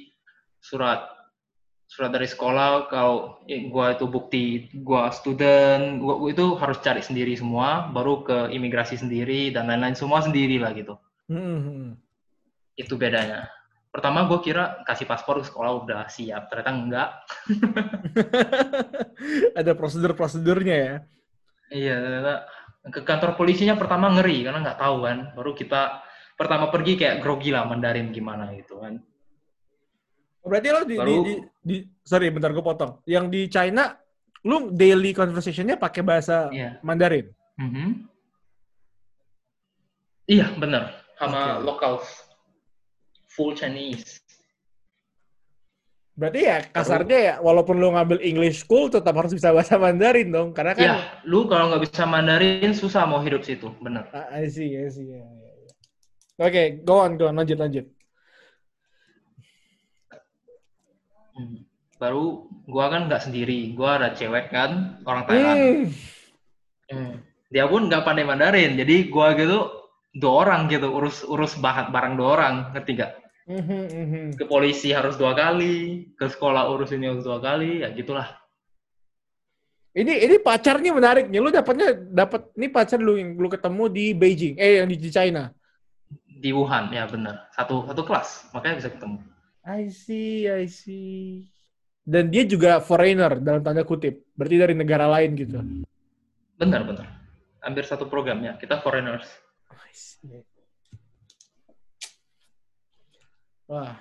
surat 0.63 1.05
surat 1.87 2.11
dari 2.11 2.26
sekolah 2.26 2.90
kalau 2.90 3.38
eh, 3.47 3.71
gua 3.71 3.95
itu 3.95 4.11
bukti 4.11 4.66
gua 4.83 5.14
student 5.14 6.02
gua, 6.02 6.19
gua 6.19 6.31
itu 6.35 6.47
harus 6.59 6.83
cari 6.83 6.99
sendiri 6.99 7.38
semua 7.38 7.88
baru 7.95 8.26
ke 8.26 8.38
imigrasi 8.50 8.99
sendiri 8.99 9.55
dan 9.55 9.71
lain-lain 9.71 9.95
semua 9.95 10.21
sendiri 10.21 10.59
lah 10.59 10.75
gitu. 10.75 10.99
Hmm, 11.31 11.95
itu 12.75 12.95
bedanya. 12.99 13.47
Pertama 13.90 14.28
gue 14.28 14.45
kira 14.45 14.85
kasih 14.85 15.09
paspor 15.09 15.40
ke 15.40 15.49
sekolah 15.49 15.88
udah 15.88 16.05
siap 16.12 16.52
ternyata 16.52 16.73
enggak. 16.75 17.11
Ada 19.59 19.73
prosedur-prosedurnya 19.73 20.76
ya. 20.76 20.97
iya 21.66 21.99
ternyata 21.99 22.35
ke 22.93 23.00
kantor 23.02 23.35
polisinya 23.35 23.75
pertama 23.75 24.12
ngeri 24.12 24.45
karena 24.45 24.61
nggak 24.61 24.81
tahu 24.85 24.97
kan. 25.00 25.19
Baru 25.33 25.57
kita 25.57 26.05
pertama 26.37 26.69
pergi 26.69 27.00
kayak 27.00 27.25
grogi 27.25 27.49
lah 27.49 27.64
Mandarin 27.64 28.12
gimana 28.12 28.52
gitu 28.52 28.85
kan 28.85 29.00
Berarti 30.47 30.69
lo 30.71 30.81
di, 30.87 30.95
Baru- 30.97 31.11
di, 31.11 31.21
di, 31.26 31.35
di- 31.61 31.85
sorry 32.07 32.31
bentar 32.31 32.55
gue 32.55 32.62
potong. 32.62 33.03
Yang 33.03 33.25
di 33.35 33.41
China, 33.50 33.91
lu 34.47 34.71
daily 34.71 35.11
conversationnya 35.11 35.75
pakai 35.75 36.07
bahasa 36.07 36.47
iya 36.55 36.79
Mandarin. 36.87 37.26
Mhm. 37.59 37.88
iya 40.26 40.50
bener 40.59 40.91
sama 41.17 41.57
Oke. 41.59 41.65
locals 41.65 42.07
full 43.31 43.55
Chinese 43.55 44.21
Berarti 46.17 46.41
ya 46.49 46.65
kasarnya 46.73 47.19
ya, 47.21 47.35
walaupun 47.45 47.76
lu 47.76 47.93
ngambil 47.93 48.25
English 48.25 48.65
school, 48.65 48.88
tetap 48.88 49.12
harus 49.21 49.37
bisa 49.37 49.53
bahasa 49.53 49.76
Mandarin 49.76 50.33
dong. 50.33 50.49
Karena 50.57 50.73
kan, 50.73 50.85
ya 50.88 50.97
lu 51.29 51.45
kalau 51.45 51.69
nggak 51.69 51.85
bisa 51.93 52.09
Mandarin 52.09 52.73
susah 52.73 53.05
mau 53.05 53.21
hidup 53.21 53.45
situ 53.45 53.69
bener 53.85 54.09
Ah, 54.17 54.33
I 54.41 54.49
see, 54.49 54.73
I 54.81 54.88
see. 54.88 55.12
ya, 55.12 55.21
ya, 55.21 55.50
ya. 55.69 55.73
Oke, 56.41 56.81
go 56.88 57.05
on, 57.05 57.21
go 57.21 57.29
on, 57.29 57.37
lanjut, 57.37 57.61
lanjut. 57.61 57.85
Hmm. 57.85 57.97
Baru 61.97 62.45
gua 62.69 62.93
kan 62.93 63.09
nggak 63.09 63.25
sendiri 63.28 63.73
gua 63.73 63.97
ada 63.97 64.12
cewek 64.12 64.52
kan 64.52 65.00
orang 65.09 65.25
Thailand 65.25 65.59
Hmm. 65.59 65.88
Hmm. 66.87 67.14
dia 67.50 67.66
pun 67.66 67.90
nggak 67.90 68.05
pandai 68.07 68.23
Mandarin 68.23 68.78
jadi 68.78 69.11
gua 69.11 69.35
gitu 69.35 69.59
dua 70.16 70.33
orang 70.47 70.69
gitu 70.71 70.87
urus 70.93 71.26
urus 71.26 71.59
bahan 71.59 71.90
barang 71.90 72.14
dua 72.16 72.28
orang 72.37 72.55
nggak 72.73 73.12
Mhm, 73.47 73.83
mhm. 73.87 74.25
ke 74.35 74.45
polisi 74.50 74.90
harus 74.90 75.14
dua 75.14 75.31
kali 75.31 76.11
ke 76.19 76.26
sekolah 76.26 76.66
urus 76.66 76.90
ini 76.90 77.07
harus 77.07 77.23
dua 77.23 77.38
kali 77.38 77.87
ya 77.87 77.95
gitulah 77.95 78.26
Ini 79.97 80.28
ini 80.28 80.37
pacarnya 80.37 80.93
menarik 80.93 81.33
nih. 81.33 81.40
Lu 81.40 81.49
dapatnya 81.49 81.97
dapat 81.97 82.52
ini 82.52 82.69
pacar 82.69 83.00
lu 83.00 83.16
yang 83.16 83.33
lu 83.40 83.49
ketemu 83.49 83.88
di 83.88 84.05
Beijing, 84.12 84.55
eh 84.61 84.85
yang 84.85 84.93
di 84.93 85.09
China. 85.09 85.57
di 86.37 86.52
Wuhan 86.52 86.93
ya 86.93 87.09
bener 87.09 87.49
satu 87.57 87.88
satu 87.88 88.02
kelas 88.05 88.52
makanya 88.52 88.76
bisa 88.85 88.90
ketemu 88.93 89.19
I 89.66 89.90
see, 89.90 90.46
I 90.46 90.70
see. 90.70 91.50
Dan 92.06 92.30
dia 92.30 92.46
juga 92.46 92.78
foreigner 92.78 93.42
dalam 93.42 93.61
tanda 93.61 93.82
kutip. 93.82 94.23
Berarti 94.32 94.56
dari 94.56 94.75
negara 94.75 95.11
lain 95.11 95.35
gitu. 95.35 95.58
bener 96.56 96.88
bener 96.88 97.04
hampir 97.61 97.85
satu 97.85 98.08
programnya 98.08 98.56
kita 98.56 98.80
foreigners 98.80 99.28
I 99.68 99.92
see. 99.92 100.40
Wah. 103.68 103.92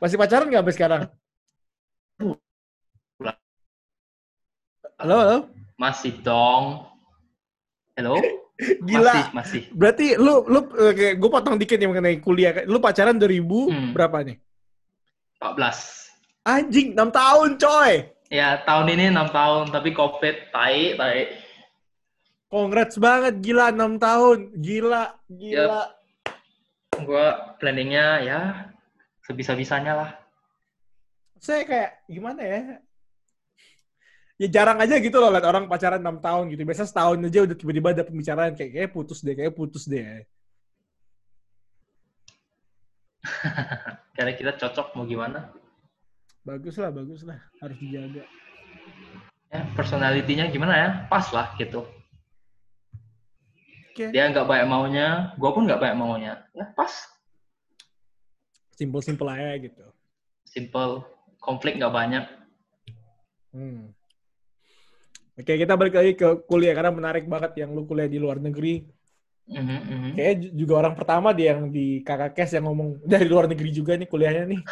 Masih 0.00 0.16
pacaran 0.16 0.48
nggak 0.48 0.62
sampai 0.64 0.76
sekarang? 0.78 1.02
Halo, 4.96 5.16
halo. 5.20 5.36
masih 5.76 6.12
dong 6.20 6.84
hello 7.92 8.16
Gila. 8.88 9.00
masih 9.00 9.24
masih 9.36 9.62
Berarti 9.72 10.06
lu 10.16 10.44
lu 10.46 10.60
gue 11.16 11.30
potong 11.32 11.56
dikit 11.56 11.76
nih 11.76 11.88
mengenai 11.88 12.20
kuliah. 12.20 12.64
Lu 12.64 12.80
pacaran 12.80 13.16
2000 13.16 13.68
Hmm. 13.68 13.92
berapa 13.92 14.20
nih? 14.24 14.36
14 15.40 16.00
Anjing, 16.40 16.96
6 16.96 17.12
tahun, 17.12 17.48
coy. 17.60 17.92
Ya, 18.32 18.64
tahun 18.64 18.86
ini 18.96 19.12
enam 19.12 19.28
tahun, 19.28 19.68
tapi 19.68 19.92
COVID, 19.92 20.54
tai, 20.54 20.96
tai. 20.96 21.36
Congrats 22.48 22.96
banget, 22.96 23.44
gila 23.44 23.68
6 23.68 24.00
tahun. 24.00 24.38
Gila, 24.56 25.04
gila. 25.28 25.84
Gua 27.04 27.56
planningnya 27.60 28.06
ya 28.24 28.40
sebisa-bisanya 29.28 29.92
lah. 29.94 30.10
Saya 31.36 31.64
kayak 31.68 31.90
gimana 32.08 32.40
ya? 32.40 32.60
Ya 34.40 34.48
jarang 34.48 34.80
aja 34.80 34.96
gitu 34.96 35.20
loh 35.20 35.28
liat 35.28 35.44
orang 35.44 35.68
pacaran 35.68 36.00
6 36.00 36.24
tahun 36.24 36.44
gitu. 36.56 36.62
Biasa 36.64 36.88
setahun 36.88 37.20
aja 37.20 37.44
udah 37.44 37.56
tiba-tiba 37.56 37.88
ada 37.92 38.04
pembicaraan 38.08 38.56
kayak 38.56 38.72
kayak 38.72 38.90
putus 38.96 39.20
deh, 39.20 39.36
kayak 39.36 39.52
putus 39.52 39.84
deh. 39.84 40.24
Karena 44.16 44.32
kita 44.36 44.52
cocok 44.56 44.96
mau 44.96 45.04
gimana. 45.04 45.52
Bagus 46.44 46.80
lah, 46.80 46.88
bagus 46.88 47.22
lah. 47.24 47.38
Harus 47.60 47.76
dijaga. 47.76 48.24
Ya, 49.50 49.66
personalitinya 49.74 50.46
gimana 50.48 50.74
ya? 50.76 50.88
Pas 51.10 51.26
lah 51.34 51.52
gitu. 51.58 51.84
Oke. 53.90 54.14
Dia 54.14 54.30
nggak 54.30 54.46
banyak 54.46 54.66
maunya, 54.70 55.34
gua 55.36 55.50
pun 55.50 55.66
nggak 55.66 55.82
banyak 55.82 55.98
maunya. 55.98 56.32
Ya, 56.54 56.70
pas. 56.72 56.92
Simple-simple 58.78 59.28
aja 59.28 59.58
gitu. 59.60 59.84
Simple. 60.46 61.04
Konflik 61.42 61.76
nggak 61.76 61.92
banyak. 61.92 62.24
Hmm. 63.50 63.92
Oke, 65.40 65.56
kita 65.56 65.74
balik 65.74 65.96
lagi 65.96 66.12
ke 66.14 66.44
kuliah 66.46 66.76
karena 66.76 66.92
menarik 66.92 67.24
banget 67.24 67.64
yang 67.64 67.72
lu 67.72 67.88
kuliah 67.88 68.06
di 68.06 68.20
luar 68.20 68.38
negeri. 68.38 68.86
Mhm, 69.50 69.78
mhm. 69.82 70.10
Kayaknya 70.14 70.36
ju- 70.46 70.52
juga 70.62 70.72
orang 70.78 70.94
pertama 70.94 71.28
dia 71.34 71.58
yang 71.58 71.66
di 71.68 72.06
kakak 72.06 72.38
kes 72.38 72.54
yang 72.54 72.70
ngomong 72.70 73.02
dari 73.02 73.26
luar 73.26 73.50
negeri 73.50 73.70
juga 73.74 73.98
nih 73.98 74.06
kuliahnya 74.06 74.44
nih. 74.46 74.60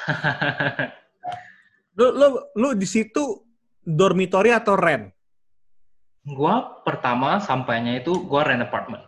Lu 1.98 2.14
lu 2.14 2.26
lu 2.54 2.68
di 2.78 2.86
situ 2.86 3.42
dormitory 3.82 4.54
atau 4.54 4.78
rent? 4.78 5.10
gua 6.28 6.84
pertama 6.86 7.40
sampainya 7.42 7.98
itu 7.98 8.22
gua 8.22 8.46
rent 8.46 8.62
apartment. 8.62 9.02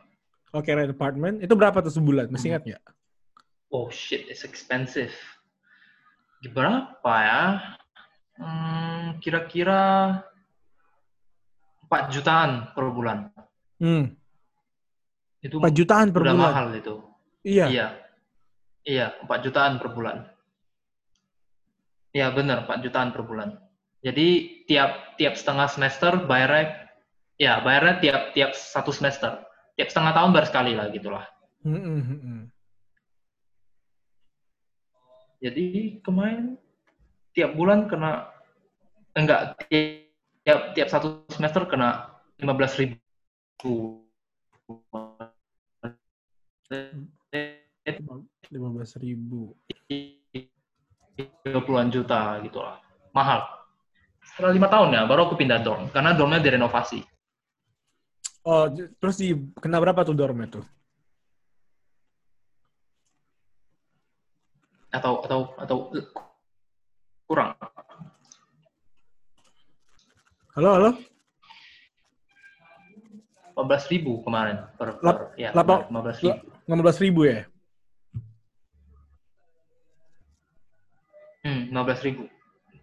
Oke, 0.51 0.75
rent 0.75 0.91
apartment. 0.91 1.39
Itu 1.39 1.55
berapa 1.55 1.79
tuh 1.85 1.95
sebulan? 1.95 2.33
Masih 2.35 2.51
ingat 2.51 2.67
nggak? 2.67 2.83
Oh 3.71 3.87
shit, 3.95 4.27
it's 4.27 4.43
expensive. 4.43 5.15
Berapa 6.43 7.15
ya? 7.23 7.43
Hmm, 8.41 9.21
kira-kira 9.23 10.17
4 11.87 12.11
jutaan 12.11 12.73
per 12.75 12.85
bulan. 12.91 13.31
Hmm. 13.79 14.17
Itu 15.41 15.57
4 15.57 15.73
jutaan 15.73 16.09
per 16.13 16.21
udah 16.25 16.35
bulan. 16.37 16.49
mahal 16.53 16.67
itu. 16.77 16.95
Iya. 17.45 17.67
Iya. 17.73 17.87
Iya, 18.85 19.07
4 19.25 19.45
jutaan 19.45 19.81
per 19.81 19.89
bulan. 19.93 20.17
Iya, 22.13 22.27
bener, 22.33 22.65
4 22.69 22.85
jutaan 22.85 23.11
per 23.13 23.23
bulan. 23.25 23.57
Jadi 24.01 24.29
tiap 24.65 25.21
tiap 25.21 25.37
setengah 25.37 25.69
semester 25.69 26.25
bayarnya 26.25 26.89
ya, 27.37 27.61
bayarnya 27.61 28.01
tiap 28.01 28.23
tiap 28.33 28.51
satu 28.57 28.93
semester. 28.93 29.45
Tiap 29.77 29.89
setengah 29.93 30.13
tahun 30.17 30.33
bayar 30.33 30.47
sekali 30.49 30.73
lah 30.73 30.89
gitulah. 30.89 31.25
Hmm, 31.61 32.01
hmm. 32.01 32.43
Jadi 35.41 36.01
kemarin 36.01 36.57
tiap 37.37 37.53
bulan 37.57 37.89
kena 37.89 38.29
enggak 39.17 39.57
tiap 39.69 40.73
tiap 40.73 40.89
satu 40.89 41.25
semester 41.29 41.69
kena 41.69 42.17
15 42.41 42.81
ribu. 42.81 44.01
Lima 48.51 48.69
belas 48.71 48.95
ribu. 49.03 49.59
30-an 49.91 51.91
juta 51.91 52.39
gitu 52.47 52.63
lah. 52.63 52.79
Mahal. 53.11 53.43
Setelah 54.23 54.55
lima 54.55 54.71
tahun 54.71 54.95
ya, 54.95 55.03
baru 55.11 55.27
aku 55.27 55.35
pindah 55.35 55.59
dorm. 55.61 55.91
Karena 55.91 56.15
dormnya 56.15 56.39
direnovasi. 56.39 57.03
Oh, 58.47 58.71
terus 58.73 59.21
di 59.21 59.35
kena 59.59 59.83
berapa 59.83 60.07
tuh 60.07 60.15
dormnya 60.17 60.49
tuh? 60.49 60.65
Atau 64.95 65.21
atau 65.27 65.41
atau 65.59 65.91
kurang. 67.27 67.59
Halo, 70.55 70.71
halo. 70.79 70.91
15 73.61 73.93
ribu 73.93 74.25
kemarin. 74.25 74.57
Per, 74.79 74.97
Lap- 75.05 75.35
per, 75.35 75.37
ya, 75.37 75.51
lapa- 75.53 75.85
15 75.91 76.23
ribu. 76.25 76.39
15 76.71 77.03
ribu 77.03 77.27
ya? 77.27 77.51
Hmm, 81.43 81.75
15 81.75 82.07
ribu. 82.07 82.31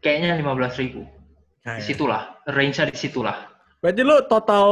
Kayaknya 0.04 0.44
15 0.44 0.82
ribu. 0.84 1.02
Di 1.64 1.84
situlah. 1.84 2.36
Range-nya 2.44 2.92
di 2.92 3.00
situlah. 3.00 3.48
Berarti 3.80 4.02
lu 4.04 4.20
total 4.28 4.68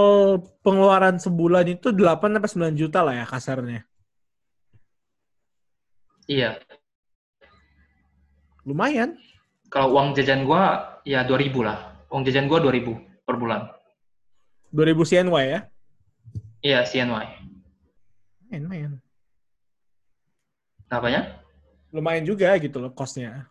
pengeluaran 0.59 1.15
sebulan 1.15 1.63
itu 1.71 1.95
8 1.95 2.35
sampai 2.35 2.75
9 2.75 2.75
juta 2.75 2.99
lah 3.07 3.15
ya 3.15 3.25
kasarnya. 3.25 3.87
Iya. 6.27 6.59
Lumayan. 8.67 9.15
Kalau 9.71 9.95
uang 9.95 10.11
jajan 10.17 10.43
gua 10.43 10.99
ya 11.07 11.23
2000 11.23 11.63
lah. 11.63 12.03
Uang 12.11 12.27
jajan 12.27 12.51
gua 12.51 12.59
2000 12.59 12.99
per 13.23 13.39
bulan. 13.39 13.71
2000 14.75 15.07
CNY 15.07 15.43
ya? 15.47 15.59
Iya, 16.65 16.79
CNY. 16.83 17.25
Lumayan, 18.49 18.61
lumayan. 18.65 19.04
Apanya? 20.89 21.41
Lumayan 21.89 22.27
juga 22.27 22.53
gitu 22.59 22.77
loh 22.77 22.91
cost-nya. 22.91 23.49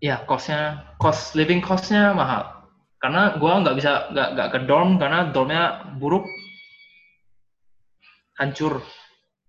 Iya, 0.00 0.24
cost-nya, 0.24 0.96
cost 0.96 1.36
living 1.36 1.60
cost-nya 1.60 2.16
mahal. 2.16 2.64
Karena 3.00 3.36
gua 3.36 3.64
nggak 3.64 3.76
bisa 3.76 4.12
nggak 4.12 4.28
nggak 4.36 4.48
ke 4.52 4.58
dorm 4.68 5.00
karena 5.00 5.28
dormnya 5.32 5.64
buruk, 5.96 6.24
hancur. 8.36 8.84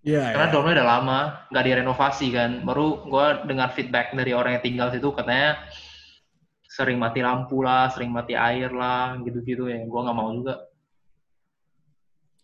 Iya, 0.04 0.34
Karena 0.34 0.48
ya. 0.50 0.54
dormnya 0.56 0.74
udah 0.82 0.88
lama, 0.88 1.20
nggak 1.52 1.65
direnovasi 1.67 2.28
kan. 2.32 2.52
Baru 2.63 3.04
gua 3.08 3.44
dengar 3.44 3.76
feedback 3.76 4.15
dari 4.15 4.32
orang 4.32 4.60
yang 4.60 4.63
tinggal 4.63 4.88
situ 4.91 5.12
katanya 5.12 5.60
sering 6.67 6.96
mati 6.96 7.20
lampu 7.20 7.60
lah, 7.60 7.91
sering 7.91 8.12
mati 8.12 8.36
air 8.36 8.72
lah, 8.72 9.20
gitu-gitu 9.24 9.67
ya. 9.67 9.84
Gua 9.88 10.08
nggak 10.08 10.17
mau 10.17 10.32
juga. 10.32 10.56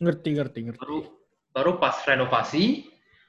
Ngerti, 0.03 0.29
ngerti, 0.35 0.59
ngerti. 0.67 0.79
Baru 0.79 0.99
baru 1.55 1.71
pas 1.81 1.95
renovasi, 2.05 2.85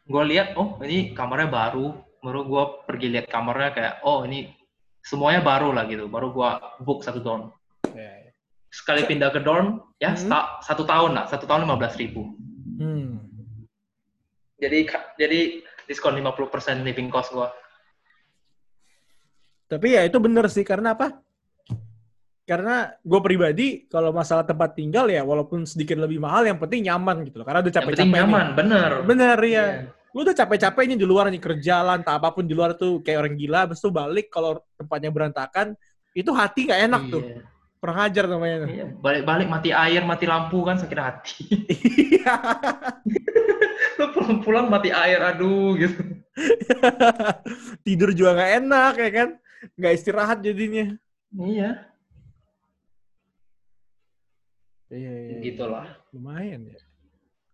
gue 0.08 0.22
lihat 0.24 0.56
oh 0.56 0.80
ini 0.80 1.12
kamarnya 1.12 1.52
baru. 1.52 1.92
Baru 2.18 2.40
gue 2.48 2.64
pergi 2.88 3.06
lihat 3.14 3.30
kamarnya 3.30 3.70
kayak 3.76 3.94
oh 4.02 4.24
ini 4.24 4.50
semuanya 5.04 5.44
baru 5.44 5.70
lah 5.76 5.84
gitu. 5.86 6.08
Baru 6.08 6.32
gue 6.32 6.50
book 6.82 7.04
satu 7.04 7.20
dorm. 7.20 7.52
Ya, 7.92 8.26
ya. 8.26 8.30
Sekali 8.72 9.04
pindah 9.04 9.30
ke 9.30 9.40
dorm, 9.44 9.80
ya 10.00 10.12
Hmm. 10.12 10.60
satu 10.60 10.84
tahun 10.84 11.14
lah, 11.16 11.24
satu 11.30 11.44
tahun 11.46 11.68
lima 11.68 11.76
belas 11.78 11.94
ribu. 11.96 12.34
Hmm. 12.80 13.22
Jadi 14.58 14.90
jadi 15.16 15.40
diskon 15.86 16.18
50% 16.18 16.82
living 16.84 17.08
cost 17.08 17.30
gue. 17.32 17.48
Tapi 19.68 19.88
ya 19.94 20.02
itu 20.08 20.16
bener 20.18 20.48
sih 20.48 20.64
karena 20.64 20.96
apa? 20.96 21.20
Karena 22.48 22.88
gue 23.04 23.20
pribadi 23.20 23.84
kalau 23.92 24.08
masalah 24.08 24.40
tempat 24.40 24.72
tinggal 24.72 25.04
ya 25.12 25.20
walaupun 25.20 25.68
sedikit 25.68 26.00
lebih 26.00 26.16
mahal 26.16 26.48
yang 26.48 26.56
penting 26.56 26.88
nyaman 26.88 27.28
gitu 27.28 27.40
loh. 27.40 27.46
Karena 27.46 27.60
udah 27.60 27.72
capek-capek. 27.76 28.08
nyaman, 28.08 28.46
bener. 28.56 28.90
Bener 29.04 29.36
ya. 29.44 29.48
Iya. 29.48 29.64
Lu 30.18 30.26
udah 30.26 30.34
capek-capek 30.34 30.82
ini 30.90 30.98
di 30.98 31.06
luar 31.06 31.30
nih 31.30 31.38
kerja 31.38 31.78
lah, 31.78 31.94
entah 31.94 32.18
apa 32.18 32.34
pun 32.34 32.42
di 32.42 32.50
luar 32.50 32.74
tuh 32.74 32.98
kayak 33.06 33.22
orang 33.22 33.38
gila. 33.38 33.70
Habis 33.70 33.78
itu 33.78 33.86
balik 33.94 34.26
kalau 34.34 34.58
tempatnya 34.74 35.14
berantakan, 35.14 35.78
itu 36.10 36.34
hati 36.34 36.66
nggak 36.66 36.82
enak 36.90 37.02
tuh. 37.06 37.22
Iya. 37.22 37.38
Kurang 37.78 37.98
ajar 38.02 38.24
namanya. 38.26 38.66
Iya, 38.66 38.90
Balik-balik 38.98 39.46
mati 39.46 39.70
air, 39.70 40.02
mati 40.02 40.26
lampu 40.26 40.58
kan 40.66 40.74
sakit 40.74 40.98
hati. 40.98 41.38
Iya. 42.18 42.34
Lu 44.02 44.10
pulang-pulang 44.10 44.66
mati 44.66 44.90
air, 44.90 45.22
aduh 45.22 45.78
gitu. 45.78 46.02
Tidur 47.86 48.10
juga 48.10 48.42
nggak 48.42 48.52
enak 48.58 48.92
ya 48.98 49.10
kan? 49.14 49.28
Nggak 49.78 49.92
istirahat 50.02 50.42
jadinya. 50.42 50.98
Iya, 51.30 51.86
Iya, 54.90 55.10
iya. 55.14 55.38
gitulah. 55.46 55.86
Lumayan 56.10 56.74
ya. 56.74 56.82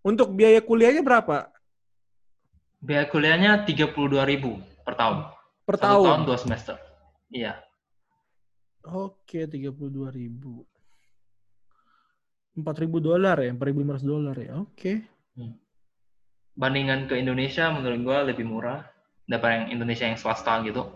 Untuk 0.01 0.33
biaya 0.33 0.65
kuliahnya 0.65 1.05
berapa? 1.05 1.53
Biaya 2.85 3.09
kuliahnya 3.09 3.65
32.000 3.65 4.85
per 4.85 4.95
tahun. 4.95 5.25
Per 5.65 5.77
Satu 5.81 5.85
tahun? 5.89 6.05
tahun 6.05 6.23
dua 6.29 6.39
semester. 6.39 6.77
Iya. 7.33 7.57
Oke, 8.85 9.49
32 9.49 10.13
ribu. 10.13 10.69
4 12.55 12.63
ribu 12.85 13.01
dolar 13.01 13.41
ya, 13.41 13.51
4.500 13.51 14.05
dolar 14.05 14.37
ya. 14.37 14.53
Oke. 14.61 15.03
Bandingan 16.55 17.11
ke 17.11 17.19
Indonesia 17.19 17.73
menurut 17.75 17.99
gua 18.05 18.23
lebih 18.23 18.47
murah 18.47 18.85
daripada 19.27 19.65
yang 19.65 19.67
Indonesia 19.75 20.07
yang 20.07 20.15
swasta 20.15 20.63
gitu. 20.63 20.87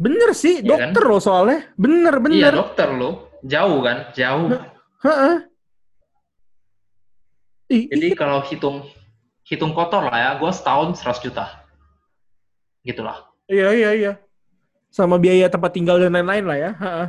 Bener 0.00 0.32
sih, 0.32 0.64
Iya 0.64 0.80
kan? 0.80 0.96
dokter 0.96 1.02
loh 1.04 1.20
soalnya. 1.20 1.60
Bener, 1.76 2.14
Iya, 2.16 2.24
bener. 2.24 2.52
dokter 2.56 2.88
lo. 2.88 3.10
Jauh 3.44 3.84
kan? 3.84 3.98
Jauh. 4.16 4.48
Heeh. 5.04 5.36
Jadi 7.70 8.06
iya. 8.10 8.16
kalau 8.16 8.40
hitung 8.48 8.82
hitung 9.50 9.74
kotor 9.74 10.06
lah 10.06 10.14
ya, 10.14 10.30
gua 10.38 10.54
setahun 10.54 10.94
100 11.02 11.26
juta. 11.26 11.66
Gitulah. 12.86 13.26
Iya, 13.50 13.74
iya, 13.74 13.90
iya. 13.98 14.12
Sama 14.94 15.18
biaya 15.18 15.50
tempat 15.50 15.74
tinggal 15.74 15.98
dan 15.98 16.14
lain-lain 16.14 16.44
lah 16.46 16.58
ya. 16.58 16.70
Heeh. 16.78 17.08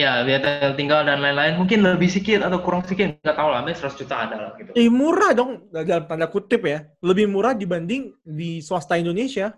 Ya, 0.00 0.24
biaya 0.24 0.72
tinggal 0.72 1.04
dan 1.04 1.20
lain-lain 1.20 1.60
mungkin 1.60 1.84
lebih 1.84 2.08
sedikit 2.08 2.40
atau 2.46 2.64
kurang 2.64 2.80
sedikit 2.88 3.20
nggak 3.20 3.36
tahu 3.36 3.48
lah, 3.52 3.60
tapi 3.60 3.76
100 3.76 4.00
juta 4.00 4.14
ada 4.16 4.36
lah 4.40 4.50
gitu. 4.56 4.70
Eh, 4.72 4.88
murah 4.88 5.36
dong, 5.36 5.68
dalam 5.68 6.08
tanda 6.08 6.26
kutip 6.32 6.64
ya. 6.64 6.88
Lebih 7.04 7.28
murah 7.28 7.52
dibanding 7.52 8.16
di 8.24 8.64
swasta 8.64 8.96
Indonesia. 8.96 9.52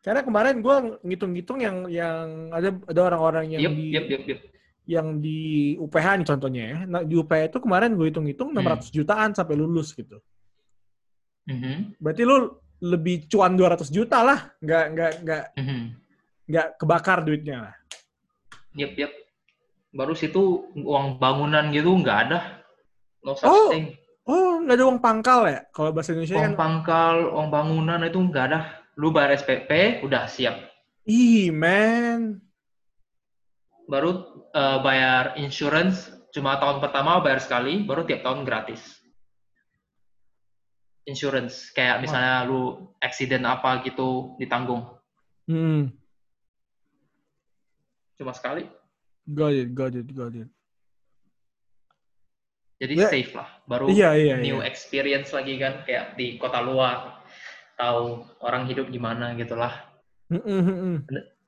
Karena 0.00 0.24
kemarin 0.24 0.64
gue 0.64 0.76
ngitung-ngitung 1.04 1.60
yang 1.60 1.84
yang 1.92 2.48
ada 2.56 2.72
ada 2.88 3.00
orang-orang 3.04 3.52
yang 3.52 3.68
Yup, 3.68 3.72
di 3.76 3.84
yup, 3.92 4.06
yup, 4.08 4.22
yup. 4.32 4.40
Yang 4.90 5.22
di 5.22 5.78
UPH 5.78 6.06
nih 6.18 6.26
contohnya 6.26 6.62
ya. 6.66 6.78
Nah, 6.90 7.02
di 7.06 7.14
UPH 7.14 7.54
itu 7.54 7.58
kemarin 7.62 7.94
gue 7.94 8.10
hitung-hitung 8.10 8.50
600 8.50 8.90
jutaan 8.90 9.30
sampai 9.30 9.54
lulus 9.54 9.94
gitu. 9.94 10.18
Mhm, 11.46 11.94
Berarti 12.02 12.22
lu 12.26 12.58
lebih 12.82 13.30
cuan 13.30 13.54
200 13.54 13.86
juta 13.92 14.24
lah, 14.26 14.50
nggak 14.58 14.84
nggak 14.94 15.12
nggak 15.22 15.44
mhm. 15.60 15.80
nggak 16.50 16.66
kebakar 16.80 17.18
duitnya 17.22 17.70
lah. 17.70 17.74
Yup, 18.74 18.98
yup. 18.98 19.12
Baru 19.90 20.14
situ 20.14 20.70
uang 20.74 21.18
bangunan 21.18 21.70
gitu 21.70 21.90
nggak 21.90 22.18
ada. 22.26 22.38
No 23.22 23.34
such 23.34 23.46
Oh, 23.46 23.70
thing. 23.70 23.94
Oh, 24.26 24.62
nggak 24.62 24.76
ada 24.78 24.84
uang 24.86 25.00
pangkal 25.02 25.40
ya? 25.46 25.60
Kalau 25.74 25.90
bahasa 25.90 26.14
Indonesia 26.14 26.38
Uang 26.38 26.54
kan, 26.54 26.54
pangkal, 26.56 27.14
uang 27.34 27.48
bangunan 27.50 28.00
itu 28.02 28.18
nggak 28.18 28.44
ada. 28.46 28.60
Lu 28.94 29.10
bayar 29.10 29.34
SPP, 29.34 30.02
udah 30.02 30.26
siap. 30.26 30.66
ih 31.04 31.50
man, 31.50 32.38
Baru 33.90 34.10
eh, 34.54 34.78
bayar 34.86 35.34
insurance, 35.42 36.14
cuma 36.30 36.54
tahun 36.62 36.78
pertama 36.78 37.18
bayar 37.18 37.42
sekali, 37.42 37.82
baru 37.82 38.06
tiap 38.06 38.22
tahun 38.22 38.46
gratis. 38.46 39.02
Insurance, 41.10 41.74
kayak 41.74 42.06
misalnya 42.06 42.46
lu 42.46 42.94
accident 43.02 43.42
apa 43.42 43.82
gitu 43.82 44.38
ditanggung. 44.38 44.86
hmm, 45.50 45.90
Cuma 48.14 48.30
sekali. 48.30 48.68
got 49.26 49.50
it, 49.50 49.74
got 49.74 49.96
it, 49.96 50.06
got 50.14 50.30
it. 50.36 50.46
Jadi 52.80 52.94
Ya. 52.96 53.08
safe 53.12 53.32
lah. 53.36 53.48
Baru 53.68 53.90
Iya, 53.92 54.16
iya, 54.16 54.34
new 54.40 54.62
iya. 54.62 54.68
experience 54.70 55.34
lagi 55.34 55.58
kan, 55.60 55.82
kayak 55.84 56.14
di 56.16 56.38
kota 56.40 56.62
luar. 56.64 57.20
Tahu 57.76 58.24
orang 58.44 58.68
hidup 58.70 58.88
gimana 58.92 59.34
gitu 59.36 59.56
lah. 59.56 59.72
Mm, 60.30 60.40
mm, 60.40 60.62
mm, 60.62 60.78
mm. 60.78 60.96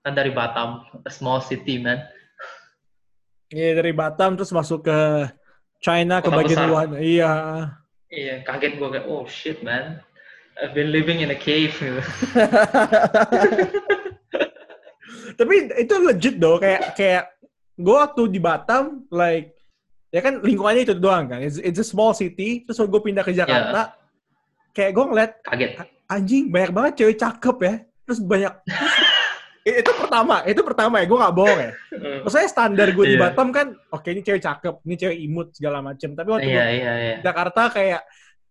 Kan 0.02 0.12
dari 0.18 0.32
Batam, 0.34 0.82
a 1.06 1.10
small 1.12 1.38
city 1.40 1.78
man. 1.78 2.02
Iya 3.52 3.70
dari 3.76 3.92
Batam 3.92 4.32
terus 4.40 4.48
masuk 4.48 4.88
ke 4.88 4.98
China 5.84 6.24
ke 6.24 6.32
Kota 6.32 6.38
bagian 6.40 6.64
luar. 6.72 6.88
Iya. 6.96 7.32
Iya, 8.12 8.44
kaget 8.44 8.76
gue 8.76 8.88
kayak, 8.92 9.06
oh 9.08 9.24
shit 9.28 9.60
man. 9.60 10.00
I've 10.60 10.76
been 10.76 10.92
living 10.92 11.24
in 11.24 11.32
a 11.32 11.38
cave. 11.38 11.72
Tapi 15.38 15.54
itu 15.80 15.94
legit 16.04 16.36
dong 16.36 16.60
kayak 16.60 16.92
kayak 16.92 17.24
gue 17.80 17.96
waktu 17.96 18.22
di 18.28 18.40
Batam 18.40 19.08
like 19.08 19.56
ya 20.12 20.20
kan 20.20 20.44
lingkungannya 20.44 20.84
itu 20.84 20.96
doang 20.96 21.28
kan. 21.32 21.40
It's, 21.40 21.56
it's 21.56 21.80
a 21.80 21.86
small 21.88 22.12
city. 22.12 22.68
Terus 22.68 22.84
gue 22.84 23.00
pindah 23.00 23.24
ke 23.24 23.32
Jakarta. 23.32 23.96
Kayak 24.76 24.92
gue 24.92 25.04
ngeliat 25.08 25.30
Kaget. 25.44 25.70
anjing 26.08 26.52
banyak 26.52 26.70
banget 26.72 26.92
cewek 27.00 27.16
cakep 27.16 27.56
ya. 27.64 27.74
Terus 28.04 28.20
banyak 28.20 28.52
itu 29.62 29.90
pertama, 29.94 30.42
itu 30.42 30.60
pertama 30.66 30.98
ya, 30.98 31.06
gue 31.06 31.18
nggak 31.22 31.34
bohong 31.38 31.60
ya. 31.60 31.72
Maksudnya 32.26 32.48
standar 32.50 32.88
gue 32.90 33.04
di 33.06 33.14
Iya. 33.14 33.22
Batam 33.30 33.48
kan, 33.54 33.66
oke 33.94 34.08
ini 34.10 34.20
cewek 34.20 34.42
cakep, 34.42 34.74
ini 34.82 34.94
cewek 34.98 35.18
imut 35.22 35.48
segala 35.54 35.78
macem. 35.78 36.18
Tapi 36.18 36.28
waktu 36.28 36.50
Iya, 36.50 36.64
gue 36.66 36.74
iya, 36.74 36.92
iya. 36.98 37.14
di 37.18 37.22
Jakarta 37.22 37.70
kayak 37.70 38.02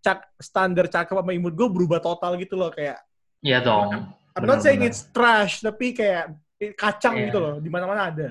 cak 0.02 0.20
standar 0.40 0.86
cakep 0.88 1.14
sama 1.14 1.32
imut 1.36 1.54
gue 1.54 1.68
berubah 1.68 2.00
total 2.00 2.40
gitu 2.40 2.56
loh 2.56 2.72
kayak. 2.72 2.98
Iya 3.44 3.60
dong. 3.60 4.16
I'm 4.32 4.48
not 4.48 4.64
saying 4.64 4.80
it's 4.82 5.12
trash, 5.12 5.60
tapi 5.60 5.92
kayak 5.92 6.32
kacang 6.80 7.20
Iya. 7.20 7.24
gitu 7.28 7.38
loh, 7.44 7.56
di 7.60 7.68
mana-mana 7.68 8.08
ada. 8.08 8.28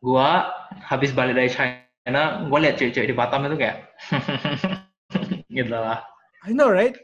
Gua 0.00 0.48
habis 0.88 1.12
balik 1.12 1.36
dari 1.36 1.52
China, 1.52 2.48
gua 2.48 2.58
lihat 2.64 2.80
cewek-cewek 2.80 3.12
di 3.12 3.16
Batam 3.16 3.44
itu 3.44 3.60
kayak 3.60 3.76
gitu 5.60 5.76
lah. 5.76 6.00
I 6.46 6.56
know 6.56 6.72
right? 6.72 6.96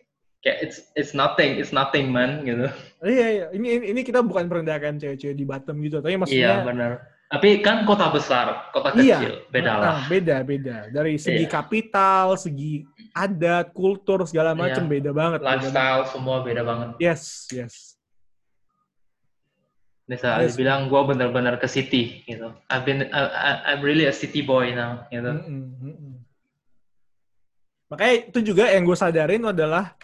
Kayak 0.47 0.59
it's 0.63 0.79
it's 0.95 1.11
nothing, 1.11 1.59
it's 1.59 1.75
nothing 1.75 2.07
man 2.15 2.47
gitu. 2.47 2.71
Iya, 3.03 3.27
iya. 3.35 3.47
Ini, 3.51 3.91
ini 3.91 4.01
kita 4.07 4.23
bukan 4.23 4.47
merendahkan 4.47 4.95
cewek-cewek 4.95 5.35
di 5.35 5.43
Batam 5.43 5.75
gitu, 5.83 5.99
tapi 5.99 6.15
Iya, 6.15 6.21
maksudnya 6.23 6.55
benar. 6.63 6.93
Tapi 7.27 7.59
kan 7.59 7.83
kota 7.83 8.07
besar, 8.15 8.71
kota 8.71 8.95
Iya. 8.95 9.19
kecil, 9.19 9.33
beda 9.51 9.71
Ah, 9.75 9.79
lah. 9.83 9.97
beda, 10.07 10.47
beda. 10.47 10.77
Dari 10.95 11.19
segi 11.19 11.51
Iya. 11.51 11.51
kapital, 11.51 12.39
segi 12.39 12.87
adat, 13.11 13.75
kultur 13.75 14.23
segala 14.23 14.55
macam 14.55 14.87
Iya. 14.87 14.93
beda 14.95 15.11
banget. 15.11 15.41
beda 15.43 15.51
banget. 15.51 15.67
Lifestyle 15.67 16.03
semua 16.15 16.37
beda 16.47 16.63
banget. 16.63 16.89
Yes, 17.03 17.51
yes. 17.51 17.99
Bisa 20.07 20.39
Yes. 20.39 20.55
dibilang 20.55 20.87
gua 20.87 21.03
bener-bener 21.03 21.59
ke 21.59 21.67
city 21.67 22.23
gitu. 22.23 22.55
I've 22.71 22.87
been 22.87 23.11
I, 23.11 23.75
I'm 23.75 23.83
really 23.83 24.07
a 24.07 24.15
city 24.15 24.47
boy 24.47 24.71
now 24.71 25.11
gitu. 25.11 25.27
Mm-mm, 25.27 25.83
mm-mm. 25.83 26.15
Makanya 27.91 28.31
itu 28.31 28.39
juga 28.43 28.71
yang 28.71 28.83
gue 28.83 28.95
sadarin 28.95 29.43
adalah 29.47 29.95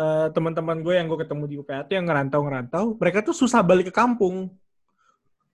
eh, 0.00 0.26
teman-teman 0.32 0.80
gue 0.80 0.94
yang 0.96 1.06
gue 1.06 1.18
ketemu 1.20 1.44
di 1.44 1.56
tuh 1.60 1.92
yang 1.92 2.06
ngerantau-ngerantau, 2.08 2.96
mereka 2.96 3.20
tuh 3.20 3.36
susah 3.36 3.60
balik 3.60 3.92
ke 3.92 3.94
kampung. 3.94 4.48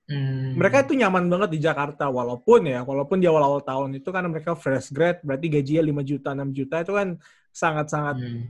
Hmm. 0.07 0.55
Mereka 0.55 0.87
tuh 0.87 0.95
nyaman 0.95 1.27
banget 1.27 1.51
di 1.51 1.59
Jakarta, 1.59 2.07
walaupun 2.07 2.63
ya, 2.63 2.87
walaupun 2.87 3.19
di 3.19 3.27
awal-awal 3.27 3.59
tahun 3.59 3.99
itu 3.99 4.07
kan 4.15 4.23
mereka 4.31 4.55
fresh 4.55 4.95
grad, 4.95 5.19
berarti 5.27 5.51
gajinya 5.51 5.83
5 5.83 6.03
juta, 6.07 6.31
6 6.31 6.55
juta 6.55 6.79
itu 6.79 6.93
kan 6.95 7.09
sangat-sangat 7.51 8.17
Hmm. 8.23 8.47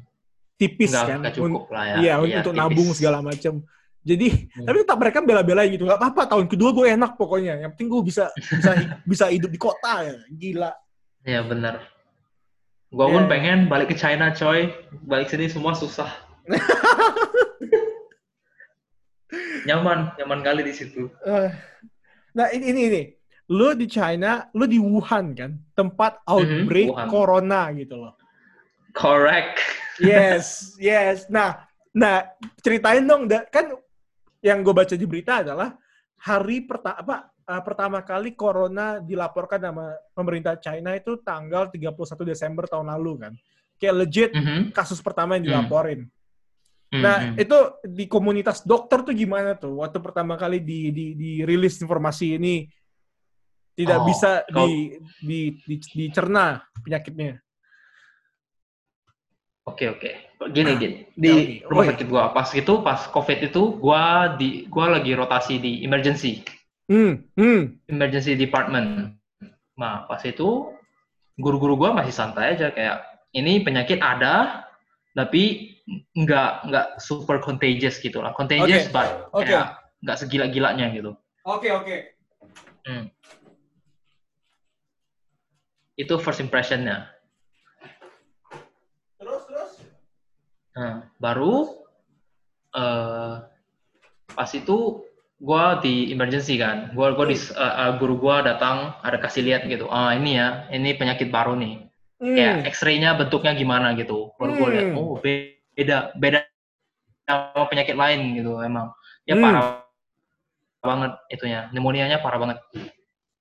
tipis 0.61 0.93
Nggak- 0.93 1.09
kan. 1.09 1.33
cukup 1.33 1.65
lah 1.73 1.85
ya. 1.89 1.97
Iya, 1.97 2.15
Iya, 2.21 2.37
untuk 2.45 2.53
tipis. 2.53 2.61
nabung 2.61 2.89
segala 2.93 3.19
macam. 3.25 3.55
Jadi, 4.07 4.29
Hmm. 4.53 4.67
tapi 4.69 4.77
tetap 4.85 4.99
mereka 5.01 5.19
bela-belain 5.19 5.69
gitu. 5.73 5.89
Gak 5.89 5.99
apa-apa, 5.99 6.23
tahun 6.31 6.47
kedua 6.47 6.71
gue 6.71 6.87
enak 6.93 7.17
pokoknya. 7.17 7.59
Yang 7.65 7.71
penting 7.75 7.89
gue 7.89 8.03
bisa 8.05 8.25
bisa 8.37 8.71
bisa 9.11 9.25
hidup 9.33 9.49
di 9.49 9.59
kota 9.59 10.05
ya. 10.05 10.15
Gila. 10.29 10.71
Iya 11.25 11.41
bener. 11.43 11.75
Gua 12.97 13.13
pun 13.13 13.23
Iya. 13.23 13.29
pengen 13.29 13.59
balik 13.69 13.93
ke 13.93 13.97
China 14.01 14.33
coy. 14.33 14.73
Balik 15.05 15.29
sini 15.29 15.53
semua 15.53 15.77
susah. 15.77 16.09
nyaman, 19.69 20.17
nyaman 20.17 20.41
kali 20.41 20.65
di 20.65 20.73
situ. 20.73 21.13
Eh, 21.23 21.53
Nah 22.37 22.53
ini 22.53 22.69
ini 22.69 22.81
ini, 22.93 23.03
lu 23.49 23.73
di 23.73 23.89
China, 23.89 24.45
lu 24.53 24.69
di 24.69 24.77
Wuhan 24.77 25.33
kan, 25.33 25.57
tempat 25.73 26.21
outbreak 26.29 26.93
Wuhan. 26.93 27.09
corona 27.09 27.73
gitu 27.73 27.97
loh. 27.97 28.13
Correct. 28.93 29.57
Yes, 29.97 30.77
yes. 30.77 31.25
Nah, 31.33 31.65
nah 31.93 32.29
ceritain 32.61 33.09
dong, 33.09 33.25
kan 33.49 33.73
yang 34.45 34.61
gue 34.61 34.75
baca 34.77 34.93
di 34.93 35.09
berita 35.09 35.41
adalah 35.41 35.73
hari 36.21 36.69
pertama 36.69 36.97
apa 37.01 37.17
eh, 37.47 37.63
pertama 37.63 38.03
kali 38.03 38.35
corona 38.35 38.99
dilaporkan 38.99 39.63
sama 39.63 39.87
pemerintah 40.11 40.59
China 40.59 40.93
itu 40.93 41.23
tanggal 41.23 41.71
31 41.71 42.27
Desember 42.27 42.67
tahun 42.67 42.91
lalu 42.91 43.13
kan. 43.23 43.33
Kayak 43.79 43.95
legit 43.97 44.31
Mhm. 44.35 44.75
kasus 44.75 44.99
pertama 44.99 45.39
yang 45.39 45.47
Hmm. 45.47 45.51
dilaporin. 45.55 46.01
Nah, 46.87 47.35
Mhm. 47.35 47.43
itu 47.43 47.59
di 47.87 48.05
komunitas 48.07 48.63
dokter 48.63 49.03
tuh 49.03 49.13
gimana 49.13 49.55
tuh 49.55 49.79
waktu 49.79 49.99
pertama 49.99 50.35
kali 50.35 50.63
di 50.63 50.91
di 50.95 51.05
dirilis 51.15 51.83
informasi 51.83 52.39
ini 52.39 52.67
tidak 53.77 54.01
Oh, 54.01 54.07
bisa 54.07 54.31
kalau- 54.49 54.65
di, 54.71 54.97
di, 55.21 55.41
di 55.67 55.75
dicerna 55.77 56.63
penyakitnya. 56.81 57.37
Oke 59.67 59.91
oke. 59.91 60.11
Gini 60.55 60.73
Nah, 60.73 60.79
gini. 60.79 60.97
tell 61.11 61.35
me. 61.37 61.43
Di 61.43 61.67
rumah 61.67 61.85
sakit 61.91 62.07
gua 62.07 62.25
pas 62.31 62.49
itu 62.55 62.73
pas 62.81 63.01
COVID 63.11 63.39
itu 63.51 63.63
gua 63.83 64.03
di 64.39 64.65
gua 64.71 64.95
lagi 64.95 65.11
rotasi 65.13 65.59
di 65.59 65.83
emergency, 65.83 66.39
Hmm, 66.87 67.27
hmm. 67.35 67.83
emergency 67.91 68.39
department. 68.39 69.19
Nah, 69.75 70.07
pas 70.07 70.23
itu 70.23 70.71
guru-guru 71.35 71.75
gua 71.75 71.91
masih 71.91 72.15
santai 72.15 72.55
aja 72.55 72.71
kayak 72.71 73.03
ini 73.35 73.61
penyakit 73.61 73.99
ada 73.99 74.65
tapi 75.19 75.75
nggak 76.15 76.51
nggak 76.71 76.87
super 77.03 77.43
contagious 77.43 77.99
gitu 77.99 78.23
lah. 78.23 78.31
Contagious 78.39 78.87
Oke, 78.87 78.95
but 78.95 79.09
oke. 79.35 79.43
kayak 79.43 79.83
nggak 80.07 80.19
segila-gilanya 80.19 80.87
gitu. 80.95 81.13
Oke, 81.43 81.75
oke. 81.75 81.97
Hmm. 82.87 83.11
Itu 85.99 86.23
first 86.23 86.39
impressionnya. 86.39 87.11
Terus 89.19 89.43
terus. 89.51 89.73
Nah, 90.79 91.11
baru 91.19 91.83
eh 92.77 93.35
pas 94.37 94.51
itu 94.53 95.06
gua 95.37 95.79
di 95.85 96.09
emergency 96.13 96.57
kan. 96.57 96.93
Gua 96.97 97.13
gua 97.13 97.29
di 97.29 97.37
eh, 97.37 97.93
guru 98.01 98.17
gua 98.17 98.41
datang 98.41 98.97
ada 99.05 99.21
kasih 99.21 99.45
lihat 99.45 99.69
gitu. 99.69 99.87
Ah, 99.93 100.17
ini 100.17 100.41
ya, 100.41 100.65
ini 100.73 100.97
penyakit 100.97 101.29
baru 101.29 101.57
nih. 101.57 101.87
Kayak 102.17 102.55
Hmm. 102.65 102.69
X-ray-nya 102.73 103.11
bentuknya 103.21 103.53
gimana 103.53 103.93
gitu. 103.93 104.33
Baru 104.41 104.57
gua 104.57 104.69
lihat, 104.73 104.87
Hmm. 104.93 104.99
oh 105.01 105.21
beda 105.21 106.17
beda 106.17 106.49
sama 107.29 107.69
penyakit 107.69 107.93
lain 107.93 108.41
gitu 108.41 108.57
emang. 108.65 108.89
Ya 109.29 109.37
Hmm. 109.37 109.45
parah 109.45 109.65
banget 110.81 111.13
itunya. 111.29 111.69
Pneumonia-nya 111.75 112.25
parah 112.25 112.41
banget. 112.41 112.59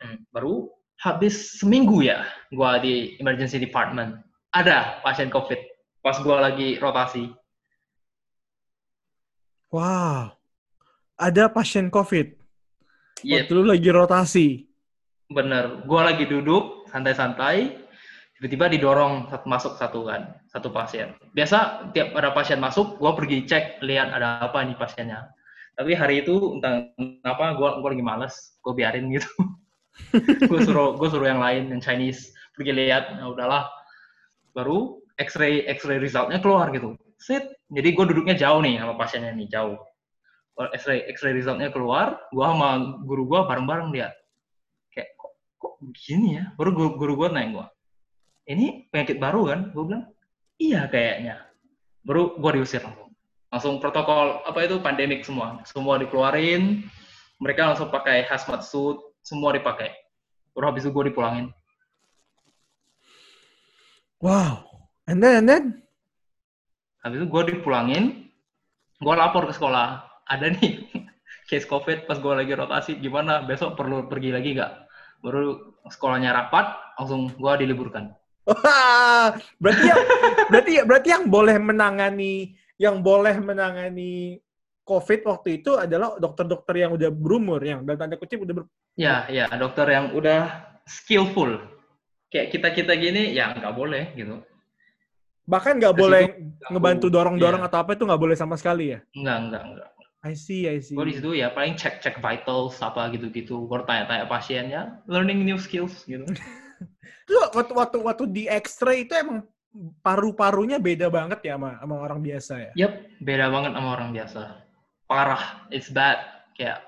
Hmm, 0.04 0.28
Baru 0.36 0.76
habis 1.00 1.56
seminggu 1.60 2.04
ya 2.04 2.28
gua 2.52 2.84
di 2.84 3.16
emergency 3.24 3.56
department. 3.62 4.20
Ada 4.52 5.00
pasien 5.04 5.32
COVID 5.32 5.60
pas 6.04 6.20
gua 6.20 6.44
lagi 6.44 6.76
rotasi. 6.76 7.32
Wow. 9.72 10.36
Ada 11.15 11.47
pasien 11.47 11.88
COVID. 11.88 12.28
Yep. 13.23 13.47
Waktu 13.47 13.54
lu 13.56 13.63
lagi 13.63 13.89
rotasi. 13.89 14.47
Bener, 15.32 15.88
gue 15.88 16.01
lagi 16.04 16.28
duduk 16.28 16.91
santai-santai, 16.91 17.71
tiba-tiba 18.38 18.67
didorong 18.67 19.32
masuk 19.47 19.80
satu 19.80 20.12
kan, 20.12 20.36
satu 20.51 20.69
pasien. 20.75 21.15
Biasa 21.32 21.89
tiap 21.95 22.12
ada 22.19 22.36
pasien 22.36 22.60
masuk, 22.60 22.99
gue 22.99 23.12
pergi 23.15 23.38
cek 23.47 23.80
lihat 23.82 24.12
ada 24.12 24.43
apa 24.43 24.60
nih 24.67 24.75
pasiennya. 24.75 25.32
Tapi 25.80 25.95
hari 25.95 26.28
itu 26.28 26.60
entah 26.60 26.91
kenapa 26.99 27.56
gue 27.56 27.69
gua 27.80 27.89
lagi 27.95 28.04
males, 28.04 28.60
gue 28.60 28.75
biarin 28.75 29.08
gitu. 29.15 29.32
gue 30.51 30.60
suruh 30.67 30.99
gue 30.99 31.08
suruh 31.08 31.32
yang 31.32 31.39
lain 31.39 31.71
yang 31.71 31.80
Chinese 31.80 32.36
pergi 32.54 32.75
lihat, 32.75 33.23
ya 33.23 33.32
udahlah. 33.32 33.71
Baru 34.51 34.99
X-ray 35.15 35.63
X-ray 35.80 35.97
resultnya 35.97 36.43
keluar 36.43 36.75
gitu. 36.75 36.99
Sit, 37.15 37.56
jadi 37.71 37.95
gue 37.95 38.06
duduknya 38.12 38.36
jauh 38.36 38.60
nih 38.60 38.84
sama 38.84 38.99
pasiennya 38.99 39.32
nih 39.32 39.47
jauh. 39.47 39.80
X-ray 40.56 41.04
X-ray 41.12 41.36
resultnya 41.36 41.68
keluar, 41.72 42.20
gue 42.32 42.46
sama 42.46 43.00
guru 43.04 43.28
gue 43.28 43.39
bareng-bareng 43.44 43.91
lihat. 43.91 44.15
Kayak 44.91 45.20
kok, 45.20 45.32
kok 45.60 45.74
begini 45.84 46.39
ya? 46.39 46.44
Baru 46.56 46.72
guru, 46.72 46.89
guru 46.96 47.13
gue 47.20 47.28
nanya 47.36 47.50
gue 47.52 47.65
ini 48.46 48.86
penyakit 48.94 49.18
baru 49.18 49.41
kan 49.50 49.60
gue 49.74 49.84
bilang 49.84 50.06
iya 50.62 50.86
kayaknya. 50.86 51.41
Baru 52.06 52.38
gue 52.38 52.52
diusir 52.62 52.86
langsung. 52.86 53.10
Langsung 53.50 53.74
protokol 53.82 54.46
apa 54.46 54.60
itu 54.62 54.78
pandemik 54.78 55.26
semua. 55.26 55.65
Semua 55.65 55.98
dikeluarin 55.98 56.86
mereka 57.41 57.74
langsung 57.74 57.89
pakai 57.89 58.30
hazmat 58.30 58.62
suit 58.62 59.02
semua 59.26 59.58
dipakai. 59.58 59.89
Baru 60.54 60.70
habis 60.70 60.86
itu 60.86 60.94
gue 60.94 61.10
dipulangin. 61.10 61.50
Wow. 64.22 64.70
And 65.06 65.22
then, 65.22 65.46
and 65.46 65.50
then? 65.50 65.65
habis 67.06 67.22
itu 67.22 67.30
gue 67.30 67.44
dipulangin 67.54 68.34
gue 68.98 69.13
lapor 69.13 69.46
ke 69.46 69.54
sekolah 69.54 70.05
ada 70.30 70.52
nih 70.52 70.86
case 71.50 71.70
covid 71.70 72.10
pas 72.10 72.18
gue 72.18 72.34
lagi 72.34 72.54
rotasi 72.54 72.92
gimana 72.98 73.46
besok 73.46 73.78
perlu 73.78 74.10
pergi 74.10 74.34
lagi 74.34 74.58
nggak 74.58 74.74
baru 75.22 75.78
sekolahnya 75.90 76.34
rapat 76.34 76.98
langsung 76.98 77.30
gue 77.34 77.54
diliburkan 77.62 78.14
berarti 79.62 79.86
yang 79.90 80.04
berarti 80.50 80.72
berarti 80.86 81.10
yang 81.10 81.26
boleh 81.30 81.58
menangani 81.58 82.54
yang 82.78 83.00
boleh 83.02 83.40
menangani 83.40 84.44
COVID 84.86 85.26
waktu 85.26 85.66
itu 85.66 85.74
adalah 85.82 86.14
dokter-dokter 86.22 86.86
yang 86.86 86.94
udah 86.94 87.10
berumur, 87.10 87.58
yang 87.66 87.82
dalam 87.82 87.98
tanda 87.98 88.22
kutip 88.22 88.46
udah 88.46 88.54
ber... 88.62 88.64
Ya, 88.94 89.26
ya, 89.34 89.50
dokter 89.58 89.90
yang 89.90 90.14
udah 90.14 90.62
skillful. 90.86 91.58
Kayak 92.30 92.54
kita-kita 92.54 92.94
gini, 92.94 93.34
ya 93.34 93.50
nggak 93.58 93.74
boleh 93.76 94.14
gitu. 94.14 94.46
bahkan 95.46 95.78
nggak 95.78 95.94
boleh 95.94 96.42
ngebantu 96.74 97.06
dorong-dorong 97.06 97.62
iya. 97.62 97.70
atau 97.70 97.78
apa 97.78 97.94
itu 97.94 98.02
nggak 98.02 98.18
boleh 98.18 98.34
sama 98.34 98.58
sekali 98.58 98.98
ya. 98.98 99.00
Nggak, 99.14 99.38
nggak, 99.46 99.64
nggak. 99.74 99.90
I 100.26 100.34
see, 100.34 100.66
I 100.66 100.82
see. 100.82 100.98
Gue 100.98 101.14
di 101.14 101.22
situ 101.22 101.38
ya 101.38 101.54
paling 101.54 101.78
cek-cek 101.78 102.18
vitals 102.18 102.82
apa 102.82 103.14
gitu-gitu. 103.14 103.70
Gue 103.70 103.86
tanya-tanya 103.86 104.26
pasien 104.26 104.74
ya, 104.74 104.98
learning 105.06 105.46
new 105.46 105.62
skills 105.62 106.02
gitu. 106.10 106.26
Terus 107.30 107.54
waktu 107.54 107.74
waktu 107.78 107.98
waktu 108.02 108.24
di 108.34 108.44
X-ray 108.50 109.06
itu 109.06 109.14
emang 109.14 109.46
paru-parunya 110.02 110.82
beda 110.82 111.14
banget 111.14 111.46
ya 111.46 111.62
sama, 111.62 111.78
sama 111.78 111.96
orang 112.02 112.26
biasa 112.26 112.54
ya. 112.58 112.72
Yap, 112.74 112.94
beda 113.22 113.46
banget 113.54 113.72
sama 113.78 113.90
orang 113.94 114.10
biasa. 114.18 114.42
Parah, 115.06 115.44
it's 115.70 115.94
bad. 115.94 116.18
Kayak, 116.58 116.82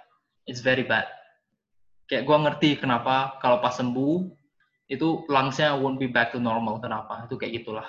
it's 0.50 0.66
very 0.66 0.82
bad. 0.82 1.06
Kayak 2.10 2.26
gue 2.26 2.38
ngerti 2.42 2.70
kenapa 2.82 3.38
kalau 3.38 3.62
pas 3.62 3.78
sembuh, 3.78 4.34
itu 4.90 5.30
lungs-nya 5.30 5.78
won't 5.78 6.02
be 6.02 6.10
back 6.10 6.34
to 6.34 6.42
normal. 6.42 6.82
Kenapa? 6.82 7.30
Itu 7.30 7.38
kayak 7.38 7.62
gitulah. 7.62 7.86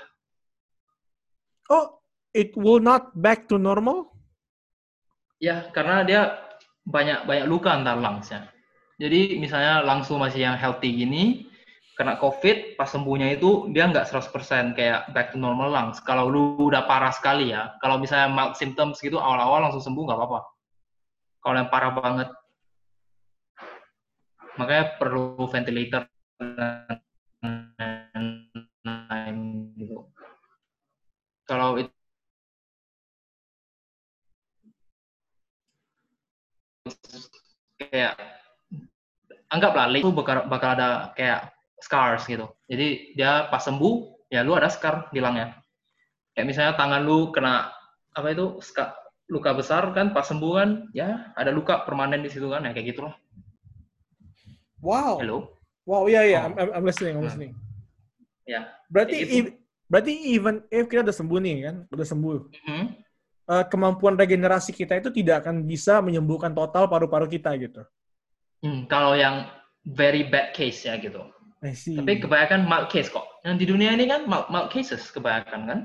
Oh, 1.73 2.05
it 2.37 2.53
will 2.53 2.85
not 2.85 3.17
back 3.17 3.49
to 3.49 3.57
normal? 3.57 4.18
Ya, 5.39 5.71
karena 5.71 6.03
dia 6.03 6.35
banyak 6.83 7.23
banyak 7.31 7.47
luka 7.47 7.71
antar 7.71 7.95
lungs-nya. 7.95 8.51
Jadi 8.99 9.39
misalnya 9.39 9.87
langsung 9.87 10.19
masih 10.19 10.43
yang 10.43 10.59
healthy 10.59 10.91
gini, 10.91 11.47
kena 11.95 12.19
COVID, 12.19 12.75
pas 12.75 12.91
sembuhnya 12.91 13.39
itu 13.39 13.71
dia 13.71 13.87
nggak 13.87 14.11
100% 14.11 14.75
kayak 14.75 15.15
back 15.15 15.31
to 15.31 15.39
normal 15.39 15.71
lungs. 15.71 16.03
Kalau 16.03 16.27
lu 16.27 16.59
udah 16.59 16.87
parah 16.91 17.15
sekali 17.15 17.55
ya, 17.55 17.79
kalau 17.79 18.03
misalnya 18.03 18.31
mild 18.35 18.59
symptoms 18.59 18.99
gitu 18.99 19.23
awal-awal 19.23 19.71
langsung 19.71 19.83
sembuh 19.83 20.03
nggak 20.11 20.19
apa-apa. 20.19 20.41
Kalau 21.39 21.57
yang 21.63 21.71
parah 21.71 21.93
banget, 21.95 22.29
makanya 24.59 24.85
perlu 24.99 25.47
ventilator 25.47 26.03
dan 26.39 26.99
lain-lain 28.11 29.37
gitu. 29.79 30.11
Kalau 31.47 31.79
itu 31.79 31.98
kayak 37.89 38.15
anggaplah 39.49 39.89
itu 39.91 40.11
bakal 40.13 40.45
bakal 40.47 40.71
ada 40.77 41.13
kayak 41.17 41.53
scars 41.81 42.29
gitu. 42.29 42.47
Jadi 42.69 43.17
dia 43.17 43.49
pas 43.49 43.63
sembuh 43.63 43.95
ya 44.29 44.45
lu 44.45 44.53
ada 44.53 44.69
scar 44.69 45.09
di 45.11 45.21
langnya. 45.21 45.57
Kayak 46.35 46.47
misalnya 46.47 46.75
tangan 46.77 47.03
lu 47.03 47.33
kena 47.33 47.73
apa 48.13 48.29
itu 48.31 48.61
ska- 48.61 48.95
luka 49.29 49.53
besar 49.53 49.93
kan 49.93 50.17
pas 50.17 50.25
sembuh 50.25 50.53
kan 50.57 50.71
ya 50.97 51.33
ada 51.37 51.53
luka 51.53 51.85
permanen 51.85 52.25
di 52.25 52.33
situ 52.33 52.49
kan 52.49 52.65
ya 52.65 52.73
kayak 52.73 52.97
gitulah. 52.97 53.15
Wow. 54.81 55.19
Hello. 55.21 55.39
Wow, 55.85 56.05
iya 56.05 56.21
iya, 56.23 56.41
Oh. 56.45 56.53
I'm, 56.53 56.69
I'm- 56.71 56.85
listening, 56.85 57.17
I'm 57.17 57.25
Hmm. 57.25 57.29
listening. 57.33 57.53
Ya. 58.45 58.69
Berarti 58.89 59.17
Kayak 59.17 59.29
gitu. 59.29 59.37
i- 59.49 59.55
berarti 59.89 60.13
even 60.37 60.55
if 60.69 60.85
kita 60.87 61.01
udah 61.01 61.17
sembuh 61.17 61.39
nih 61.41 61.55
kan, 61.65 61.77
udah 61.89 62.07
sembuh, 62.07 62.37
Mhm. 62.53 62.85
Eh, 63.49 63.65
kemampuan 63.73 64.15
regenerasi 64.15 64.77
kita 64.77 65.01
itu 65.01 65.09
tidak 65.11 65.45
akan 65.45 65.65
bisa 65.65 66.05
menyembuhkan 66.05 66.53
total 66.53 66.87
paru-paru 66.87 67.27
kita 67.27 67.57
gitu. 67.57 67.83
Hmm, 68.61 68.85
kalau 68.87 69.17
yang 69.17 69.49
very 69.89 70.29
bad 70.29 70.53
case 70.53 70.85
ya 70.85 71.01
gitu. 71.01 71.25
Tapi 71.59 72.23
kebanyakan 72.23 72.71
mild 72.71 72.87
case 72.87 73.11
kok. 73.11 73.27
Yang 73.43 73.57
di 73.59 73.67
dunia 73.67 73.91
ini 73.97 74.07
kan 74.07 74.31
mild, 74.31 74.47
mild 74.47 74.71
cases 74.71 75.11
kebanyakan 75.11 75.61
kan. 75.67 75.81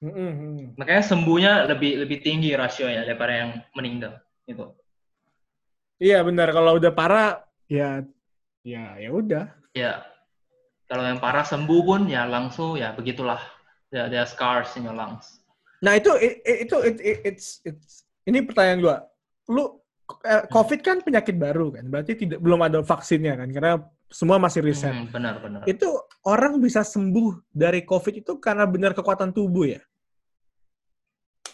Mm, 0.00 0.16
mm, 0.16 0.32
mm. 0.32 0.66
Makanya 0.80 1.04
sembuhnya 1.04 1.52
lebih 1.68 2.00
lebih 2.00 2.24
tinggi 2.24 2.56
rasionya 2.56 3.04
daripada 3.04 3.32
yang 3.36 3.50
meninggal 3.76 4.16
gitu. 4.48 4.72
Iya 6.00 6.24
benar, 6.24 6.48
kalau 6.56 6.80
udah 6.80 6.92
parah 6.96 7.44
ya 7.68 8.00
ya 8.64 8.96
ya 8.96 9.10
udah. 9.12 9.44
Ya, 9.76 10.00
kalau 10.88 11.04
yang 11.04 11.20
parah 11.20 11.44
sembuh 11.44 11.80
pun 11.84 12.08
ya 12.08 12.24
langsung 12.24 12.80
ya 12.80 12.96
begitulah. 12.96 13.40
There, 13.92 14.08
there 14.08 14.24
are 14.24 14.30
scars 14.30 14.72
in 14.80 14.88
your 14.88 14.96
lungs. 14.96 15.39
Nah 15.80 15.96
itu 15.96 16.12
itu 16.44 16.76
it- 16.84 17.02
it- 17.02 17.22
it's 17.24 17.46
it's 17.64 18.04
ini 18.28 18.44
pertanyaan 18.44 18.80
gua. 18.84 18.96
Lu 19.48 19.80
eh, 20.26 20.44
COVID 20.52 20.80
kan 20.84 21.00
penyakit 21.00 21.40
baru 21.40 21.72
kan, 21.72 21.84
berarti 21.88 22.12
tidak 22.18 22.38
belum 22.42 22.60
ada 22.66 22.78
vaksinnya 22.84 23.38
kan, 23.38 23.48
karena 23.48 23.72
semua 24.10 24.42
masih 24.42 24.60
riset. 24.66 24.90
Hmm, 24.90 25.06
benar, 25.08 25.38
benar. 25.38 25.62
Itu 25.64 25.86
orang 26.26 26.58
bisa 26.58 26.82
sembuh 26.82 27.46
dari 27.54 27.86
COVID 27.86 28.20
itu 28.20 28.32
karena 28.42 28.66
benar 28.66 28.90
kekuatan 28.92 29.30
tubuh 29.30 29.70
ya? 29.70 29.80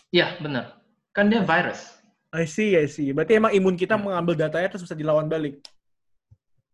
Iya, 0.08 0.40
benar. 0.40 0.80
Kan 1.12 1.28
dia 1.28 1.44
virus. 1.44 2.00
I 2.32 2.48
see, 2.48 2.74
I 2.74 2.88
see. 2.88 3.12
Berarti 3.12 3.36
emang 3.36 3.52
imun 3.52 3.76
kita 3.76 3.94
Hmm. 3.94 4.08
mengambil 4.08 4.34
datanya 4.48 4.72
terus 4.72 4.88
bisa 4.88 4.96
dilawan 4.96 5.28
balik. 5.28 5.60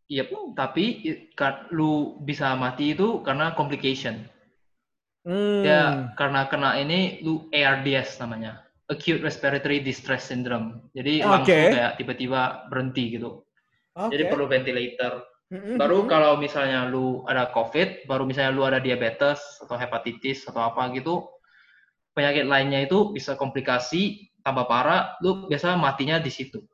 Iya, 0.06 0.28
tapi 0.54 0.84
i- 1.02 1.20
ka- 1.34 1.66
lu 1.74 2.14
bisa 2.22 2.54
mati 2.54 2.94
itu 2.94 3.20
karena 3.26 3.52
complication. 3.58 4.22
Hmm. 5.22 5.62
Ya, 5.62 6.10
karena 6.18 6.50
kena 6.50 6.74
ini 6.82 7.22
lu 7.22 7.46
ARDS 7.54 8.18
namanya. 8.18 8.66
Acute 8.90 9.22
Respiratory 9.22 9.80
Distress 9.80 10.28
Syndrome. 10.28 10.90
Jadi 10.92 11.22
langsung 11.22 11.54
Oke. 11.54 11.72
kayak 11.72 11.92
tiba-tiba 11.96 12.66
berhenti 12.68 13.16
gitu. 13.16 13.46
Oke. 13.94 14.10
Jadi 14.12 14.22
perlu 14.28 14.44
ventilator. 14.50 15.12
Mm-mm. 15.52 15.76
Baru 15.76 16.08
kalau 16.08 16.40
misalnya 16.40 16.88
lu 16.88 17.28
ada 17.28 17.52
COVID, 17.52 18.08
baru 18.08 18.24
misalnya 18.24 18.56
lu 18.56 18.64
ada 18.64 18.80
diabetes 18.80 19.60
atau 19.60 19.76
hepatitis 19.76 20.48
atau 20.48 20.64
apa 20.64 20.88
gitu, 20.96 21.28
penyakit 22.16 22.48
lainnya 22.48 22.88
itu 22.88 23.12
bisa 23.12 23.36
komplikasi 23.36 24.32
tambah 24.40 24.64
parah, 24.64 25.20
lu 25.20 25.46
biasa 25.52 25.76
matinya 25.76 26.16
di 26.16 26.32
situ. 26.32 26.64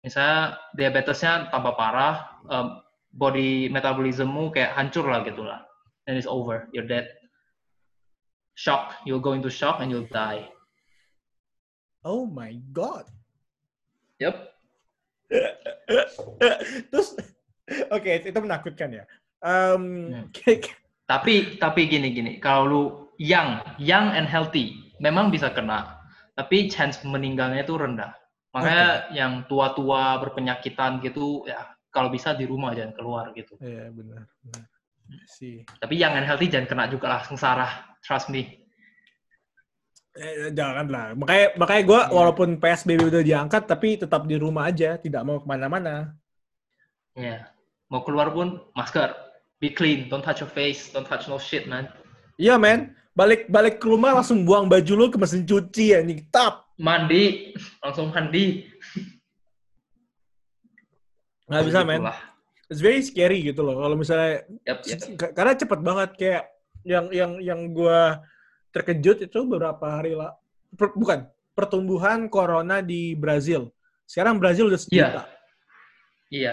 Misalnya 0.00 0.56
diabetesnya 0.72 1.52
tambah 1.52 1.76
parah, 1.76 2.40
um, 2.48 2.80
body 3.12 3.68
metabolismmu 3.68 4.48
kayak 4.56 4.72
hancur 4.72 5.04
lah 5.04 5.20
gitu 5.20 5.44
lah. 5.44 5.67
And 6.08 6.16
it's 6.16 6.26
over, 6.26 6.66
you're 6.72 6.88
dead. 6.88 7.12
Shock, 8.56 8.96
you'll 9.04 9.20
go 9.20 9.36
into 9.36 9.52
shock 9.52 9.84
and 9.84 9.92
you'll 9.92 10.08
die. 10.08 10.48
Oh 12.02 12.24
my 12.24 12.56
god. 12.72 13.04
Yep. 14.16 14.34
Terus, 16.90 17.12
oke 17.92 18.08
itu 18.24 18.38
menakutkan 18.40 18.88
ya. 18.96 19.04
Um, 19.44 20.08
Hmm. 20.10 20.26
kayak- 20.36 20.80
Tapi 21.04 21.56
tapi 21.56 21.88
gini 21.88 22.12
gini, 22.12 22.32
kalau 22.36 22.64
lu 22.64 22.82
young, 23.16 23.60
young 23.80 24.12
and 24.12 24.28
healthy, 24.28 24.76
memang 25.00 25.28
bisa 25.28 25.48
kena, 25.52 25.96
tapi 26.32 26.68
chance 26.68 27.00
meninggalnya 27.00 27.64
itu 27.64 27.76
rendah. 27.76 28.12
Makanya 28.52 29.08
yang 29.12 29.44
tua-tua 29.48 30.20
berpenyakitan 30.20 31.00
gitu, 31.00 31.48
ya 31.48 31.64
kalau 31.88 32.08
bisa 32.08 32.32
di 32.32 32.44
rumah 32.44 32.76
jangan 32.76 32.92
keluar 32.92 33.32
gitu. 33.32 33.56
Iya 33.56 33.88
benar. 33.88 34.24
benar. 34.44 34.64
Sih. 35.28 35.64
Tapi 35.80 35.94
and 36.04 36.26
healthy 36.26 36.48
jangan 36.48 36.68
kena 36.68 36.84
juga 36.90 37.06
lah, 37.08 37.20
sengsara. 37.24 37.68
Trust 38.04 38.30
me. 38.32 38.58
Eh, 40.18 40.50
jangan 40.50 40.86
lah. 40.90 41.06
Makanya 41.14 41.46
makanya 41.54 41.82
gue 41.86 42.00
Iya. 42.02 42.10
walaupun 42.10 42.48
PSBB 42.58 43.00
udah 43.06 43.22
diangkat 43.22 43.62
tapi 43.70 43.94
tetap 43.94 44.26
di 44.26 44.34
rumah 44.34 44.66
aja, 44.66 44.98
tidak 44.98 45.22
mau 45.22 45.38
ke 45.38 45.46
mana-mana. 45.46 46.10
Ya, 47.14 47.50
mau 47.86 48.02
keluar 48.02 48.34
pun 48.34 48.62
masker, 48.74 49.14
be 49.62 49.70
clean, 49.70 50.10
don't 50.10 50.22
touch 50.22 50.42
your 50.42 50.50
face, 50.50 50.90
don't 50.90 51.06
touch 51.06 51.30
no 51.30 51.38
shit 51.38 51.70
man. 51.70 51.86
Iya 52.38 52.58
men, 52.58 52.94
balik 53.14 53.46
balik 53.50 53.78
ke 53.78 53.86
rumah 53.86 54.14
langsung 54.14 54.42
buang 54.42 54.66
baju 54.66 54.92
lu 54.94 55.06
ke 55.10 55.18
mesin 55.18 55.46
cuci 55.46 55.94
ya, 55.94 56.02
nih 56.02 56.26
tap. 56.30 56.66
Mandi, 56.78 57.54
langsung 57.82 58.10
mandi. 58.10 58.66
Nggak 61.46 61.62
bisa 61.66 61.80
men. 61.86 62.00
It's 62.68 62.84
very 62.84 63.00
scary 63.00 63.40
gitu 63.40 63.64
loh. 63.64 63.80
Kalau 63.80 63.96
misalnya 63.96 64.44
Yep, 64.68 64.78
yep. 64.84 65.00
Karena 65.32 65.52
cepet 65.56 65.80
banget 65.80 66.10
kayak 66.20 66.44
yang 66.84 67.08
yang 67.10 67.32
yang 67.40 67.60
gue 67.72 68.00
terkejut 68.70 69.24
itu 69.24 69.38
beberapa 69.48 69.88
hari 69.88 70.12
lah 70.12 70.36
bukan 70.94 71.26
pertumbuhan 71.56 72.28
corona 72.28 72.84
di 72.84 73.16
Brazil 73.16 73.72
sekarang 74.04 74.36
Brazil 74.38 74.68
udah 74.70 74.78
Iya. 74.78 74.84
sejuta 74.84 75.22
Iya, 76.28 76.52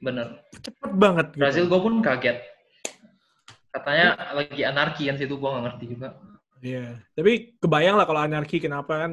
bener. 0.00 0.40
cepet 0.64 0.90
banget 0.96 1.26
gitu. 1.36 1.40
Brazil 1.44 1.64
gue 1.68 1.80
pun 1.80 1.94
kaget. 2.00 2.38
Katanya 3.68 4.06
lagi 4.32 4.60
anarki 4.64 5.02
kan 5.12 5.16
situ 5.20 5.36
gue 5.36 5.48
nggak 5.48 5.64
ngerti 5.70 5.84
juga. 5.92 6.08
Iya. 6.64 6.96
tapi 7.12 7.60
kebayang 7.60 8.00
lah 8.00 8.08
kalau 8.08 8.24
anarki 8.24 8.56
kenapa 8.56 9.04
kan 9.04 9.12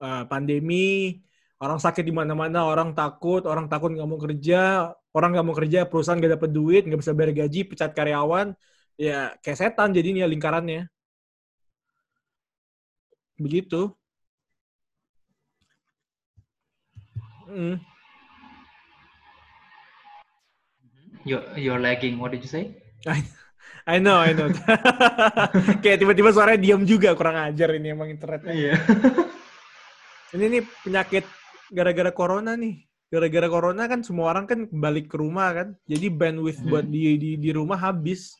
uh, 0.00 0.24
pandemi 0.24 1.20
orang 1.60 1.78
sakit 1.84 2.04
di 2.08 2.14
mana-mana 2.14 2.64
orang 2.64 2.90
takut 2.96 3.44
orang 3.44 3.66
takut 3.72 3.92
nggak 3.92 4.08
mau 4.08 4.20
kerja 4.20 4.90
orang 5.16 5.28
nggak 5.36 5.46
mau 5.46 5.56
kerja 5.56 5.78
perusahaan 5.90 6.18
nggak 6.20 6.34
dapat 6.40 6.50
duit 6.50 6.82
nggak 6.88 7.00
bisa 7.02 7.12
bayar 7.16 7.32
gaji 7.44 7.60
pecat 7.68 7.90
karyawan 7.92 8.46
ya 8.96 9.32
kayak 9.44 9.58
setan 9.60 9.90
jadinya 9.96 10.24
lingkarannya 10.24 10.88
begitu 13.40 13.92
Hmm. 17.50 17.82
You're, 21.26 21.42
you're 21.58 21.82
lagging. 21.82 22.22
What 22.22 22.30
did 22.30 22.46
you 22.46 22.48
say? 22.48 22.78
I 23.86 23.98
know, 23.98 24.22
I 24.22 24.30
know. 24.30 24.54
Kayak 25.82 25.98
tiba-tiba 25.98 26.30
suaranya 26.30 26.62
diam 26.62 26.86
juga, 26.86 27.10
kurang 27.18 27.34
ajar 27.42 27.74
ini 27.74 27.90
emang 27.90 28.06
internetnya. 28.06 28.54
Iya. 28.54 28.74
Ini 30.38 30.44
nih 30.46 30.62
penyakit 30.86 31.26
gara-gara 31.70 32.10
corona 32.10 32.54
nih. 32.54 32.84
Gara-gara 33.10 33.48
corona 33.50 33.90
kan 33.90 34.06
semua 34.06 34.30
orang 34.30 34.46
kan 34.46 34.58
balik 34.70 35.10
ke 35.10 35.18
rumah 35.18 35.50
kan. 35.50 35.68
Jadi 35.86 36.06
bandwidth 36.06 36.62
Hmm. 36.62 36.70
buat 36.70 36.86
di, 36.86 37.18
di 37.18 37.30
di 37.36 37.50
rumah 37.50 37.78
habis. 37.78 38.38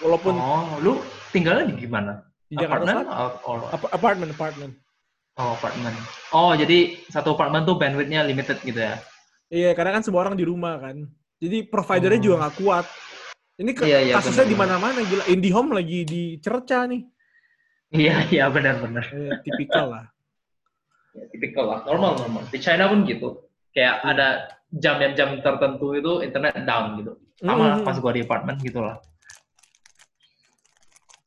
Walaupun 0.00 0.34
Oh, 0.34 0.80
lu 0.80 0.92
tinggalnya 1.30 1.68
di 1.68 1.76
gimana? 1.78 2.24
di 2.48 2.56
Jakarta 2.56 2.84
Apartemen? 2.84 3.04
Selatan, 3.08 3.20
Oh, 3.20 3.32
oh, 3.48 3.68
ap- 3.68 3.92
apartment, 3.92 4.30
apartment. 4.32 4.72
oh, 5.36 5.50
apartemen. 5.56 5.94
Oh, 6.30 6.52
jadi 6.52 6.78
satu 7.08 7.32
apartemen 7.32 7.64
tuh 7.64 7.76
bandwidthnya 7.76 8.20
limited 8.24 8.60
gitu 8.60 8.76
ya? 8.76 9.00
Iya, 9.48 9.72
karena 9.72 9.96
kan 9.96 10.04
semua 10.04 10.24
orang 10.24 10.36
di 10.36 10.44
rumah 10.44 10.76
kan. 10.76 11.08
Jadi 11.40 11.64
providernya 11.64 12.20
Oh. 12.20 12.24
juga 12.24 12.36
nggak 12.44 12.56
kuat. 12.60 12.86
Ini 13.56 13.70
ke- 13.72 13.84
Iya, 13.84 13.98
iya, 14.00 14.14
kasusnya 14.16 14.48
di 14.48 14.56
mana-mana 14.56 15.00
gila. 15.00 15.24
IndiHome 15.28 15.76
lagi 15.76 16.04
dicerca 16.04 16.88
nih. 16.88 17.04
Iya, 17.92 18.16
iya 18.32 18.44
benar-benar. 18.48 19.04
Eh, 19.12 19.32
tipikal 19.44 19.86
lah. 19.92 20.04
Ya, 21.12 21.24
tipikal 21.28 21.64
lah. 21.68 21.80
Normal, 21.84 22.16
normal. 22.18 22.42
Di 22.48 22.56
China 22.56 22.88
pun 22.88 23.04
gitu. 23.04 23.44
Kayak 23.72 23.94
Iya. 24.00 24.08
ada 24.08 24.28
jam-jam 24.72 25.30
tertentu 25.40 25.92
itu 25.92 26.24
internet 26.24 26.56
down 26.64 26.96
gitu. 26.96 27.12
Sama 27.36 27.80
Mm. 27.80 27.84
pas 27.84 27.96
gua 27.98 28.12
di 28.12 28.22
apartemen 28.24 28.56
gitu 28.60 28.80
lah. 28.80 28.96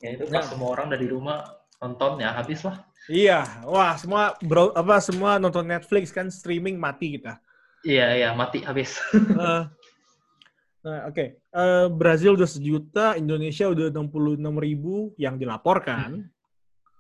Ya 0.01 0.13
itu 0.13 0.25
pas 0.27 0.43
Nah. 0.43 0.49
semua 0.49 0.69
orang 0.73 0.87
dari 0.89 1.05
rumah 1.05 1.53
nonton 1.77 2.17
ya 2.19 2.33
habis 2.33 2.61
lah. 2.61 2.81
Iya, 3.05 3.45
wah 3.63 3.93
semua 3.95 4.33
bro 4.41 4.73
apa 4.73 4.97
semua 4.97 5.37
nonton 5.37 5.61
Netflix 5.61 6.09
kan 6.09 6.25
streaming 6.33 6.81
mati 6.81 7.17
kita. 7.17 7.37
Iya, 7.85 8.17
iya 8.17 8.29
mati 8.33 8.65
habis. 8.65 8.97
Eh, 10.85 10.91
nah, 10.91 11.09
Oke, 11.09 11.41
Eh, 11.49 11.87
Brazil 11.89 12.37
udah 12.37 12.45
sejuta, 12.45 13.17
Indonesia 13.17 13.65
udah 13.65 13.89
66 13.89 14.53
ribu 14.53 15.17
yang 15.17 15.33
dilaporkan. 15.33 16.29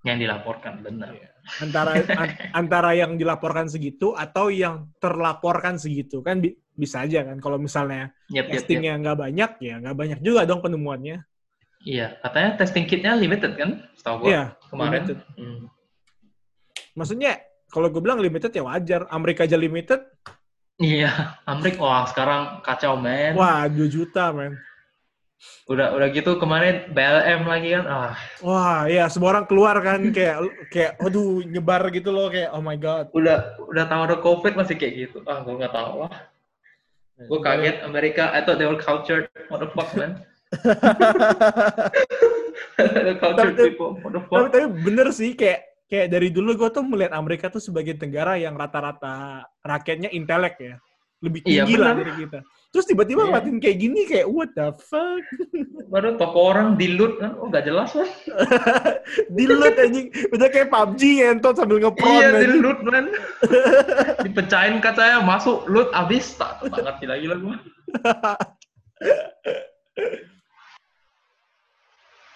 Yang 0.01 0.17
dilaporkan 0.25 0.81
benar. 0.81 1.13
Iya. 1.13 1.34
Antara 1.61 1.91
an- 2.01 2.35
antara 2.65 2.91
yang 2.93 3.15
dilaporkan 3.15 3.69
segitu 3.69 4.11
atau 4.11 4.49
yang 4.49 4.89
terlaporkan 4.97 5.77
segitu 5.77 6.19
kan 6.19 6.41
bi- 6.41 6.57
bisa 6.73 7.05
aja 7.05 7.23
kan. 7.23 7.37
Kalau 7.37 7.55
misalnya 7.55 8.11
Yep, 8.27 8.33
yep, 8.33 8.45
yep. 8.45 8.53
testingnya 8.57 8.93
nggak 8.97 9.17
banyak 9.19 9.51
ya 9.61 9.75
nggak 9.79 9.95
banyak 9.95 10.19
juga 10.19 10.43
dong 10.43 10.59
penemuannya. 10.59 11.21
Iya, 11.85 12.17
katanya 12.17 12.57
testing 12.57 12.89
kitnya 12.89 13.13
limited 13.13 13.53
kan? 13.53 13.85
Setahu 13.93 14.25
gua 14.25 14.27
Iya, 14.27 14.43
kemarin. 14.67 14.91
limited. 15.05 15.17
Hmm. 15.37 15.61
Maksudnya 16.95 17.31
kalau 17.69 17.91
gue 17.91 18.01
bilang 18.01 18.17
limited 18.17 18.49
ya 18.49 18.63
wajar. 18.63 19.05
Amerika 19.11 19.43
aja 19.43 19.59
limited, 19.59 19.99
Iya, 20.75 21.39
Amrik 21.47 21.79
wah 21.79 22.03
sekarang 22.03 22.59
kacau 22.59 22.99
men. 22.99 23.31
wah 23.31 23.63
2 23.69 23.87
juta 23.87 24.35
men. 24.35 24.59
Udah 25.65 25.97
udah 25.97 26.07
gitu 26.09 26.37
kemarin 26.37 26.93
BLM 26.93 27.41
lagi 27.43 27.73
kan. 27.73 27.85
Ah, 27.85 28.13
Wah, 28.39 28.85
ya 28.85 29.09
semua 29.09 29.33
orang 29.33 29.49
keluar 29.49 29.73
kan 29.81 29.97
kayak 30.13 30.37
kayak 30.69 30.91
aduh 31.01 31.41
nyebar 31.41 31.81
gitu 31.89 32.13
loh 32.13 32.29
kayak 32.29 32.53
oh 32.53 32.61
my 32.61 32.77
god. 32.77 33.09
udah 33.11 33.57
udah 33.65 33.85
tahu 33.85 34.01
ada 34.05 34.17
COVID 34.21 34.53
masih 34.53 34.77
kayak 34.77 34.93
gitu. 35.09 35.17
Ah, 35.25 35.41
gua 35.41 35.57
nggak 35.57 35.73
tahu 35.73 36.05
lah. 36.05 36.13
Gue 37.15 37.39
kaget 37.39 37.79
Amerika, 37.81 38.27
I 38.29 38.43
thought 38.43 38.59
they 38.59 38.67
were 38.67 38.75
cultured. 38.75 39.31
What 39.47 39.63
the 39.63 39.71
fuck, 39.71 39.87
man? 39.95 40.19
the 42.77 43.15
cultured 43.17 43.55
Tapi- 43.55 43.65
people. 43.71 43.95
What 44.03 44.11
the 44.11 44.21
Tapi, 44.21 44.29
fuck? 44.29 44.51
tapi 44.51 44.65
bener 44.83 45.07
sih 45.09 45.31
kayak 45.33 45.59
kayak 45.85 46.07
dari 46.09 46.29
dulu 46.29 46.57
gue 46.57 46.69
tuh 46.69 46.83
melihat 46.83 47.15
Amerika 47.15 47.47
tuh 47.47 47.63
sebagai 47.63 47.95
negara 47.95 48.35
yang 48.35 48.53
rata-rata 48.53 49.47
rakyatnya 49.61 50.09
intelek 50.11 50.55
ya. 50.59 50.75
lebih 51.23 51.41
Iya, 51.47 51.63
tinggi 51.63 51.75
lah 51.79 51.95
benar. 51.95 51.99
dari 52.03 52.13
kita. 52.21 52.39
Terus 52.75 52.91
tiba-tiba 52.91 53.23
Iya. 53.23 53.27
ngeliatin 53.31 53.57
kayak 53.63 53.77
gini 53.79 54.01
kayak 54.03 54.27
what 54.27 54.51
the 54.51 54.67
fuck? 54.75 55.23
Baru 55.95 56.19
toko 56.19 56.51
orang 56.51 56.75
di 56.75 56.91
loot 56.91 57.23
kan, 57.23 57.31
oh 57.39 57.47
nggak 57.47 57.63
jelas 57.63 57.95
kan? 57.95 58.03
Di 59.37 59.47
loot 59.47 59.79
anjing. 59.79 60.11
Udah 60.35 60.51
kayak 60.51 60.67
PUBG 60.67 61.01
ngentot 61.23 61.55
sambil 61.55 61.79
ngepron 61.79 62.11
Iya 62.11 62.27
di 62.35 62.43
anjing. 62.43 62.59
loot 62.59 62.79
man. 62.83 63.05
Dipecahin 64.27 64.83
kacanya 64.83 65.23
masuk 65.23 65.63
loot 65.71 65.87
habis 65.95 66.35
tak 66.35 66.59
tak 66.67 66.83
ngerti 66.83 67.05
lagi 67.07 67.25
lah 67.31 67.37
gua. 67.39 67.55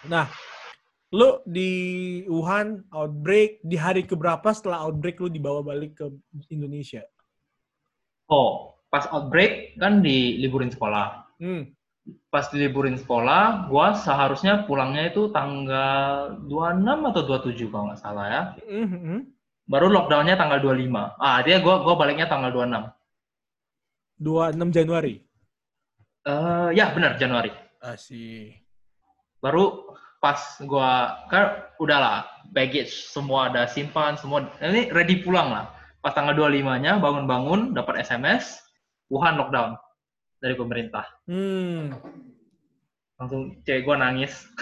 Nah, 0.07 0.25
lu 1.11 1.43
di 1.43 1.71
Wuhan 2.25 2.87
outbreak 2.95 3.59
di 3.59 3.75
hari 3.75 4.07
keberapa 4.07 4.55
setelah 4.55 4.87
outbreak 4.87 5.19
lu 5.19 5.27
dibawa 5.27 5.59
balik 5.59 5.99
ke 5.99 6.07
Indonesia? 6.47 7.03
Oh, 8.31 8.78
pas 8.89 9.05
outbreak 9.13 9.77
kan 9.77 10.01
diliburin 10.01 10.73
sekolah. 10.73 11.29
Hmm. 11.37 11.73
Pas 12.33 12.49
diliburin 12.49 12.97
sekolah, 12.97 13.69
gua 13.69 13.93
seharusnya 13.93 14.65
pulangnya 14.65 15.13
itu 15.13 15.29
tanggal 15.29 16.37
26 16.49 17.09
atau 17.13 17.21
27 17.25 17.69
kalau 17.69 17.93
nggak 17.93 18.01
salah 18.01 18.25
ya. 18.25 18.43
Mhm. 18.65 19.29
Baru 19.69 19.93
lockdownnya 19.93 20.33
tanggal 20.33 20.57
25. 20.57 21.13
Ah, 21.21 21.45
dia 21.45 21.61
gua 21.61 21.85
gua 21.85 21.93
baliknya 21.93 22.25
tanggal 22.25 22.49
26. 22.49 22.89
26 24.17 24.73
Januari. 24.73 25.21
Eh, 26.25 26.69
ya 26.73 26.89
benar 26.91 27.21
Januari. 27.21 27.53
Asih. 27.79 28.57
Baru 29.39 29.93
pas 30.19 30.57
gua 30.65 31.23
kan 31.31 31.63
udahlah 31.79 32.27
baggage 32.51 32.91
semua 32.91 33.53
ada 33.53 33.69
simpan 33.69 34.17
semua 34.17 34.49
ini 34.59 34.89
ready 34.89 35.21
pulang 35.21 35.53
lah. 35.53 35.65
Pas 36.01 36.15
tanggal 36.15 36.33
25-nya 36.33 36.97
bangun-bangun 36.97 37.77
dapat 37.77 38.01
SMS 38.01 38.68
Wuhan 39.09 39.35
lockdown 39.35 39.73
dari 40.37 40.53
pemerintah. 40.53 41.05
Hmm. 41.25 41.91
Langsung 43.17 43.59
cewek 43.65 43.83
gua 43.83 43.97
nangis. 43.99 44.45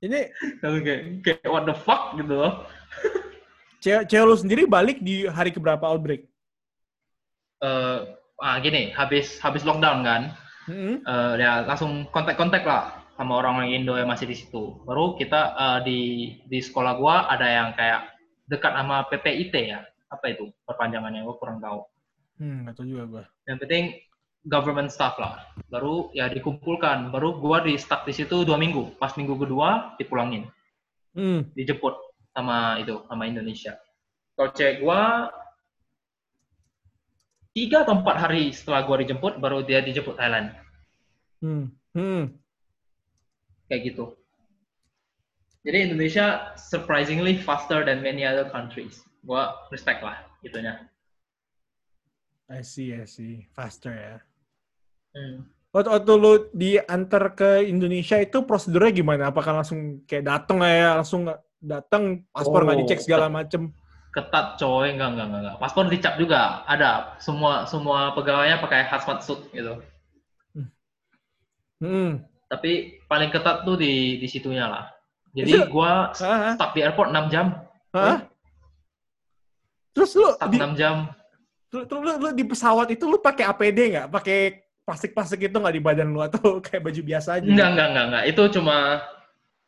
Ini 0.00 0.32
Langsung 0.64 0.82
kayak, 0.84 1.02
kayak 1.20 1.48
what 1.50 1.64
the 1.68 1.76
fuck 1.76 2.16
gitu 2.16 2.32
loh. 2.32 2.64
cewek, 3.80 4.08
cewek 4.08 4.24
lu 4.24 4.36
sendiri 4.36 4.62
balik 4.64 5.00
di 5.00 5.28
hari 5.28 5.52
keberapa 5.52 5.84
outbreak? 5.84 6.24
Eh, 7.60 7.98
ah 8.40 8.56
gini, 8.60 8.88
habis 8.96 9.36
habis 9.40 9.64
lockdown 9.64 10.00
kan, 10.00 10.22
Mhm. 10.68 11.04
eh, 11.04 11.32
ya 11.36 11.68
langsung 11.68 12.08
kontak-kontak 12.08 12.64
lah 12.64 13.04
sama 13.20 13.36
orang-orang 13.36 13.76
Indo 13.76 14.00
yang 14.00 14.08
masih 14.08 14.24
di 14.24 14.36
situ. 14.36 14.80
Baru 14.88 15.20
kita 15.20 15.40
eh, 15.52 15.78
di 15.84 15.98
di 16.48 16.58
sekolah 16.64 16.96
gua 16.96 17.28
ada 17.28 17.44
yang 17.44 17.76
kayak 17.76 18.08
dekat 18.48 18.72
sama 18.72 19.04
PPIT 19.12 19.54
ya. 19.68 19.80
Apa 20.10 20.34
itu 20.34 20.50
perpanjangannya? 20.66 21.22
Gua 21.22 21.36
kurang 21.38 21.62
tahu. 21.62 21.86
Hmm, 22.42 22.66
tahu 22.74 22.86
juga 22.86 23.04
gua. 23.06 23.24
Yang 23.46 23.58
penting 23.64 23.84
government 24.44 24.90
staff 24.90 25.14
lah. 25.22 25.46
Baru 25.70 26.10
ya 26.12 26.26
dikumpulkan. 26.26 27.14
Baru 27.14 27.38
gua 27.38 27.62
di 27.62 27.78
stuck 27.78 28.02
di 28.04 28.12
situ 28.12 28.42
dua 28.42 28.58
minggu. 28.58 28.98
Pas 28.98 29.14
minggu 29.14 29.38
kedua 29.38 29.94
dipulangin, 29.96 30.50
Hmm. 31.14 31.46
dijemput 31.54 31.94
sama 32.34 32.78
itu 32.82 33.02
sama 33.06 33.26
Indonesia. 33.26 33.78
Kalau 34.34 34.50
cewek 34.54 34.82
gua 34.82 35.30
tiga 37.50 37.82
atau 37.82 37.98
empat 37.98 38.16
hari 38.18 38.54
setelah 38.54 38.86
gua 38.86 38.98
dijemput, 39.02 39.38
baru 39.38 39.62
dia 39.66 39.82
dijemput 39.82 40.18
Thailand. 40.18 40.54
Hmm. 41.40 41.72
Hmm. 41.96 42.36
kayak 43.70 43.94
gitu. 43.94 44.18
Jadi 45.62 45.78
Indonesia 45.86 46.56
surprisingly 46.58 47.38
faster 47.38 47.86
than 47.86 48.02
many 48.02 48.26
other 48.26 48.50
countries. 48.50 49.06
Gua 49.20 49.68
respect 49.68 50.00
lah 50.00 50.16
gitunya. 50.40 50.88
I 52.50 52.64
see, 52.66 52.90
I 52.90 53.06
see. 53.06 53.46
Faster 53.54 53.92
ya. 53.94 54.16
Hmm. 55.14 55.46
Waktu, 55.70 55.86
waktu 55.86 56.12
lu 56.18 56.32
diantar 56.50 57.38
ke 57.38 57.62
Indonesia 57.62 58.18
itu 58.18 58.42
prosedurnya 58.42 58.90
gimana? 58.90 59.30
Apakah 59.30 59.62
langsung 59.62 60.02
kayak 60.02 60.26
datang 60.26 60.58
ya, 60.66 60.98
langsung 60.98 61.30
datang 61.62 62.26
paspor 62.34 62.66
nggak 62.66 62.74
Oh, 62.74 62.80
dicek 62.82 63.00
segala 63.06 63.30
macem? 63.30 63.70
Ketat 64.10 64.58
coy, 64.58 64.90
enggak 64.90 65.14
enggak 65.14 65.26
enggak. 65.30 65.40
enggak. 65.46 65.56
Paspor 65.62 65.86
dicap 65.86 66.14
juga, 66.18 66.66
ada. 66.66 67.14
Semua 67.22 67.70
semua 67.70 68.10
pegawainya 68.18 68.58
pakai 68.58 68.82
hazmat 68.90 69.22
suit 69.22 69.46
gitu. 69.54 69.78
Hmm. 71.80 72.26
Tapi 72.50 72.98
paling 73.06 73.30
ketat 73.30 73.62
tuh 73.62 73.78
di 73.78 74.18
di 74.18 74.26
situnya 74.26 74.66
lah. 74.66 74.84
Itu- 75.30 75.46
Jadi 75.46 75.70
gua 75.70 76.10
stuck 76.12 76.74
di 76.74 76.82
airport 76.82 77.14
6 77.14 77.30
jam. 77.30 77.46
Hah? 77.94 78.26
Terus 79.90 80.10
lu 80.14 80.28
di, 80.48 80.58
6 80.58 80.74
jam. 80.74 81.10
lu, 81.70 81.80
lu, 81.82 81.98
lu- 82.00 82.18
lu 82.18 82.28
di 82.30 82.44
pesawat 82.44 82.88
itu 82.88 83.04
lu 83.04 83.18
pakai 83.18 83.44
APD 83.44 83.78
nggak? 83.92 84.06
Pakai 84.08 84.38
plastik-plastik 84.80 85.40
itu 85.42 85.54
nggak 85.54 85.74
di 85.74 85.82
badan 85.82 86.08
lu 86.08 86.20
atau 86.20 86.40
kayak 86.64 86.82
baju 86.82 87.00
biasa 87.00 87.38
aja? 87.38 87.46
Enggak 87.46 87.68
enggak 87.70 87.86
enggak 87.90 88.04
enggak. 88.06 88.24
Itu 88.26 88.42
cuma 88.54 88.76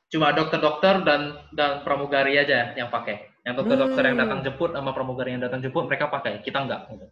cuma 0.08 0.28
dokter-dokter 0.30 0.94
dan 1.02 1.20
dan 1.50 1.80
pramugari 1.82 2.36
aja 2.36 2.74
yang 2.74 2.88
pakai. 2.88 3.32
Yang 3.42 3.54
dokter-dokter 3.64 4.02
yang 4.04 4.16
Hmm. 4.16 4.22
datang 4.22 4.40
jemput 4.42 4.70
sama 4.70 4.90
pramugari 4.92 5.34
yang 5.34 5.42
datang 5.42 5.58
jemput 5.58 5.84
mereka 5.86 6.06
pakai. 6.06 6.38
Kita 6.40 6.62
enggak. 6.62 6.86
Gitu. 6.88 7.06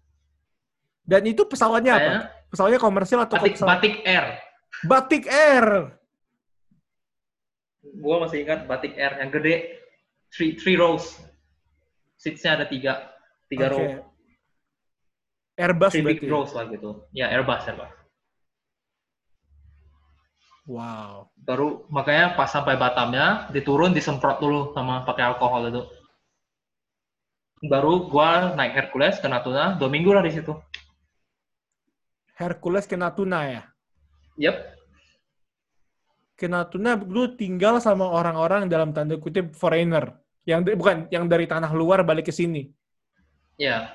Dan 1.01 1.23
itu 1.27 1.43
pesawatnya 1.43 1.93
apa? 1.93 2.03
Kayak 2.05 2.25
Pesawatnya 2.51 2.79
komersial 2.79 3.21
atau 3.23 3.35
batik 3.37 3.55
pesawat? 3.55 3.71
batik 3.73 3.95
air. 4.03 4.27
Batik 4.81 5.25
Air. 5.27 5.67
Gua 7.97 8.23
masih 8.23 8.45
ingat 8.45 8.67
batik 8.67 8.95
air 8.95 9.19
yang 9.19 9.31
gede, 9.33 9.55
three, 10.29 10.55
three 10.55 10.77
rows. 10.77 11.17
Seatsnya 12.21 12.61
ada 12.61 12.67
tiga, 12.69 13.17
tiga 13.49 13.73
Oke. 13.73 13.73
row, 13.73 13.85
Airbus 15.57 15.93
three 15.97 16.05
big 16.05 16.21
berarti. 16.21 16.29
rows 16.29 16.53
lah 16.53 16.69
gitu. 16.69 17.09
Ya 17.17 17.33
Airbus 17.33 17.65
Airbus. 17.65 17.93
Wow. 20.69 21.33
Baru 21.35 21.89
makanya 21.89 22.37
pas 22.37 22.47
sampai 22.47 22.77
Batamnya 22.77 23.49
diturun 23.51 23.97
disemprot 23.97 24.39
dulu 24.39 24.77
sama 24.77 25.03
pakai 25.09 25.33
alkohol 25.33 25.73
itu. 25.73 25.83
Baru 27.65 28.09
gua 28.09 28.53
naik 28.53 28.77
Hercules 28.77 29.17
ke 29.21 29.29
Natuna, 29.29 29.81
dua 29.81 29.89
minggu 29.89 30.13
lah 30.13 30.21
di 30.21 30.33
situ. 30.37 30.53
Hercules 32.37 32.85
ke 32.89 32.97
Natuna 32.97 33.49
ya? 33.49 33.63
Yep, 34.41 34.57
Ke 36.41 36.49
Natuna 36.49 36.97
lu 36.97 37.37
tinggal 37.37 37.77
sama 37.85 38.09
orang-orang 38.09 38.65
dalam 38.65 38.97
tanda 38.97 39.21
kutip 39.21 39.53
foreigner. 39.53 40.20
Yang 40.49 40.77
bukan 40.77 40.97
yang 41.13 41.25
dari 41.29 41.45
tanah 41.45 41.71
luar 41.73 42.01
balik 42.03 42.29
ke 42.29 42.35
sini. 42.35 42.69
ya. 43.61 43.93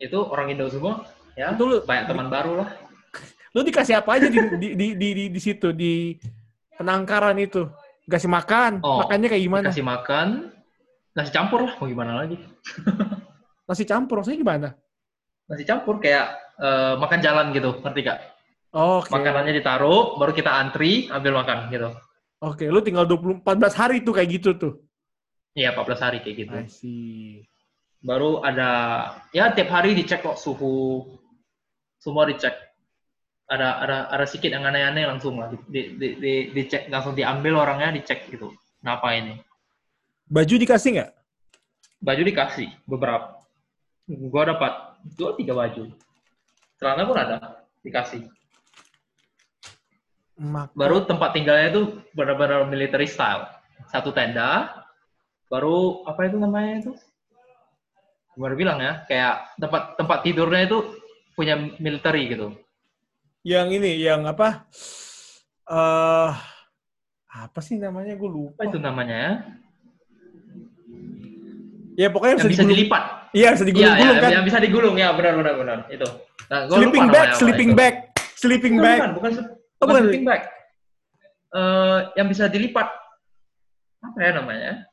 Itu 0.00 0.24
orang 0.26 0.56
Indo 0.56 0.66
semua, 0.72 1.04
ya. 1.36 1.52
Itu 1.52 1.64
lu- 1.68 1.84
banyak 1.84 2.08
teman 2.08 2.32
baru 2.32 2.64
lah. 2.64 2.68
Lu 3.54 3.60
dikasih 3.60 4.00
apa 4.00 4.16
aja 4.16 4.32
di 4.32 4.38
di 4.56 4.68
di 4.78 4.86
di, 4.96 5.08
di, 5.12 5.24
di 5.28 5.40
situ 5.40 5.74
di 5.76 6.16
penangkaran 6.78 7.36
itu? 7.36 7.68
Kasih 8.08 8.30
makan. 8.30 8.80
Oh, 8.82 9.04
Makannya 9.04 9.28
kayak 9.30 9.44
gimana? 9.44 9.66
Kasih 9.70 9.86
makan, 9.86 10.50
nasi 11.14 11.30
campur 11.30 11.62
lah, 11.68 11.74
mau 11.78 11.86
gimana 11.86 12.12
lagi? 12.26 12.36
Nasi 13.70 13.86
campur 13.86 14.18
maksudnya 14.18 14.42
gimana? 14.42 14.68
Nasi 15.46 15.62
campur 15.62 16.02
kayak 16.02 16.26
eh, 16.58 16.94
makan 16.98 17.18
jalan 17.22 17.46
gitu, 17.54 17.70
ngerti 17.86 18.00
gak? 18.02 18.18
Oh, 18.74 18.98
Oke. 18.98 19.14
Makanannya 19.14 19.54
ditaruh, 19.54 20.18
baru 20.18 20.34
kita 20.34 20.50
antri, 20.50 21.06
ambil 21.06 21.38
makan 21.38 21.70
gitu. 21.70 21.90
Oke, 22.42 22.66
lu 22.66 22.82
tinggal 22.82 23.06
20 23.06 23.46
14 23.46 23.78
hari 23.78 24.02
tuh 24.02 24.10
kayak 24.10 24.30
gitu 24.42 24.50
tuh. 24.58 24.72
Iya, 25.54 25.74
14 25.74 25.98
hari 25.98 26.18
kayak 26.22 26.36
gitu. 26.36 26.54
I 26.54 26.68
see. 26.70 27.42
Baru 28.00 28.40
ada, 28.40 28.70
ya 29.34 29.50
tiap 29.52 29.68
hari 29.68 29.92
dicek 29.92 30.22
kok 30.22 30.38
suhu, 30.40 31.04
semua 32.00 32.24
dicek. 32.24 32.54
Ada 33.50 33.82
ada 33.82 33.96
ada 34.14 34.24
sedikit 34.30 34.54
yang 34.54 34.62
aneh-aneh 34.62 35.10
langsung 35.10 35.42
lah, 35.42 35.50
di, 35.50 35.58
di, 35.66 35.80
di, 35.98 36.08
di- 36.22 36.48
dicek 36.54 36.86
langsung 36.86 37.18
diambil 37.18 37.58
orangnya 37.58 37.90
dicek 37.98 38.30
gitu. 38.30 38.54
Kenapa 38.78 39.10
ini? 39.18 39.36
Baju 40.30 40.54
dikasih 40.54 40.90
nggak? 40.96 41.10
Baju 42.00 42.22
dikasih 42.24 42.68
beberapa. 42.86 43.42
Gua 44.06 44.54
dapat 44.54 44.72
dua 45.18 45.34
tiga 45.34 45.52
baju. 45.52 45.90
Celana 46.78 47.02
pun 47.04 47.18
ada 47.18 47.36
dikasih. 47.82 48.22
Mak- 50.40 50.72
Baru 50.72 51.04
tempat 51.04 51.36
tinggalnya 51.36 51.68
itu 51.68 52.00
benar-benar 52.16 52.64
military 52.64 53.04
style. 53.04 53.44
Satu 53.92 54.14
tenda, 54.14 54.79
baru 55.50 56.06
apa 56.06 56.30
itu 56.30 56.36
namanya 56.38 56.72
itu? 56.78 56.92
Gimana 58.38 58.54
bilang 58.54 58.78
ya, 58.78 59.02
kayak 59.04 59.58
tempat 59.58 59.82
tempat 59.98 60.18
tidurnya 60.22 60.62
itu 60.64 60.78
punya 61.34 61.58
military 61.82 62.30
gitu. 62.30 62.54
Yang 63.42 63.82
ini, 63.82 63.92
yang 63.98 64.22
apa? 64.24 64.64
eh 65.70 66.32
apa 67.30 67.60
sih 67.62 67.78
namanya? 67.78 68.14
Gue 68.14 68.30
lupa. 68.30 68.62
Apa 68.62 68.70
itu 68.70 68.78
namanya 68.78 69.16
ya? 69.18 69.32
Ya 71.98 72.08
pokoknya 72.08 72.40
Yang 72.40 72.48
bisa 72.48 72.62
digulung- 72.62 72.70
dilipat. 72.74 73.04
Iya, 73.30 73.48
bisa 73.54 73.62
Iya, 73.62 73.68
digulung-gulung 73.70 74.16
ya, 74.16 74.22
kan. 74.22 74.30
yang 74.32 74.44
bisa 74.46 74.58
digulung 74.58 74.96
ya, 74.98 75.08
benar 75.14 75.32
benar 75.38 75.54
benar 75.54 75.78
itu. 75.92 76.08
Nah, 76.50 76.60
sleeping 76.66 77.06
bag, 77.06 77.28
sleeping 77.38 77.70
bag, 77.78 77.94
sleeping 78.34 78.74
Bukan, 78.78 78.86
bag. 78.86 78.98
bukan, 78.98 79.10
bukan, 79.14 79.32
Oh, 79.80 79.86
bukan 79.86 79.86
bukan. 79.86 80.02
sleeping 80.02 80.24
bag. 80.26 80.42
Eh, 81.50 81.98
yang 82.18 82.26
bisa 82.26 82.44
dilipat. 82.46 82.88
Apa 84.00 84.18
ya 84.18 84.30
namanya? 84.34 84.89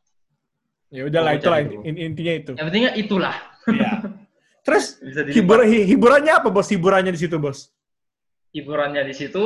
Ya 0.87 1.03
udahlah 1.03 1.35
Oh, 1.35 1.39
itulah 1.39 1.59
in- 1.83 1.99
intinya 1.99 2.33
itu. 2.33 2.51
Yang 2.55 2.65
pentingnya 2.71 2.91
itulah. 2.95 3.35
Iya. 3.67 3.91
Terus 4.67 4.99
hibur, 5.31 5.63
hi- 5.63 5.87
hiburannya 5.87 6.33
apa 6.33 6.47
bos? 6.47 6.67
Hiburannya 6.67 7.11
di 7.11 7.21
situ 7.21 7.37
bos? 7.39 7.71
hiburannya 8.55 9.05
di 9.05 9.13
situ 9.13 9.43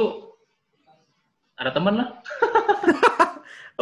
ada 1.58 1.74
temen 1.74 2.00
lah. 2.00 2.10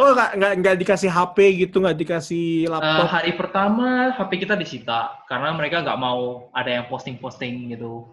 Oh 0.00 0.16
nggak 0.16 0.32
nggak 0.40 0.52
nggak 0.64 0.76
dikasih 0.80 1.12
HP 1.12 1.36
gitu, 1.60 1.76
nggak 1.84 1.92
dikasih 1.92 2.72
laptop? 2.72 3.04
hari 3.04 3.36
pertama 3.36 4.08
HP 4.16 4.48
kita 4.48 4.56
disita 4.56 5.20
karena 5.28 5.52
mereka 5.52 5.84
nggak 5.84 6.00
mau 6.00 6.48
ada 6.56 6.72
yang 6.72 6.88
posting-posting 6.88 7.76
gitu. 7.76 8.08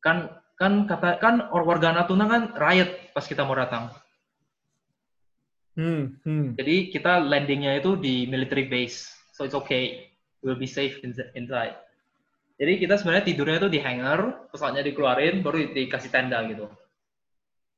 Kan 0.00 0.32
kan 0.56 0.88
kata 0.88 1.20
kan 1.20 1.44
warga 1.52 1.92
Natuna 1.92 2.24
kan 2.24 2.42
riot 2.56 3.12
pas 3.12 3.20
kita 3.20 3.44
mau 3.44 3.52
datang. 3.52 3.92
Hmm, 5.74 6.22
hmm. 6.22 6.54
Jadi 6.54 6.94
kita 6.94 7.18
landingnya 7.18 7.82
itu 7.82 7.98
di 7.98 8.30
military 8.30 8.70
base, 8.70 9.10
so 9.34 9.42
it's 9.42 9.58
okay, 9.58 10.14
we'll 10.38 10.58
be 10.58 10.70
safe 10.70 11.02
in- 11.02 11.30
inside. 11.34 11.74
Jadi 12.54 12.78
kita 12.78 12.94
sebenarnya 12.94 13.26
tidurnya 13.26 13.58
itu 13.66 13.70
di 13.74 13.80
hangar, 13.82 14.46
pesawatnya 14.54 14.86
dikeluarin, 14.86 15.42
baru 15.42 15.74
dikasih 15.74 16.10
tenda 16.14 16.38
gitu. 16.46 16.70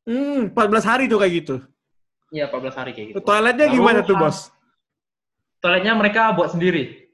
Hmm, 0.04 0.52
14 0.52 0.84
hari 0.84 1.08
tuh 1.08 1.16
kayak 1.16 1.32
gitu. 1.40 1.56
Iya, 2.36 2.52
14 2.52 2.76
hari 2.76 2.92
kayak 2.92 3.06
gitu. 3.16 3.18
Toiletnya 3.24 3.66
Lalu, 3.72 3.76
gimana 3.80 4.00
tuh 4.04 4.16
bos? 4.20 4.52
Toiletnya 5.64 5.96
mereka 5.96 6.36
buat 6.36 6.52
sendiri. 6.52 7.08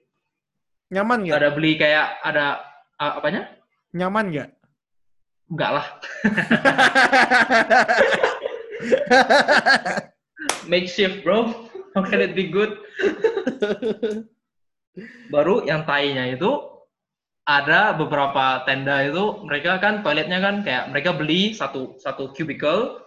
Nyaman 0.93 1.25
Nggak 1.25 1.41
ada 1.41 1.51
beli 1.55 1.79
kayak 1.79 2.21
ada 2.21 2.61
ah, 2.99 3.17
apanya? 3.17 3.49
Nyaman 3.95 4.29
nggak? 4.35 4.51
Enggak 5.49 5.71
lah. 5.73 5.87
Makeshift, 10.67 11.23
bro. 11.23 11.69
How 11.93 12.03
can 12.07 12.25
it 12.25 12.33
be 12.33 12.49
good? 12.49 12.81
Baru 15.29 15.65
yang 15.65 15.85
tainya 15.85 16.29
itu 16.33 16.49
ada 17.43 17.93
beberapa 17.97 18.63
tenda 18.65 19.03
itu 19.03 19.43
mereka 19.43 19.83
kan 19.83 20.01
toiletnya 20.07 20.39
kan 20.39 20.63
kayak 20.63 20.95
mereka 20.95 21.11
beli 21.13 21.53
satu 21.53 21.99
satu 21.99 22.31
cubicle 22.33 23.03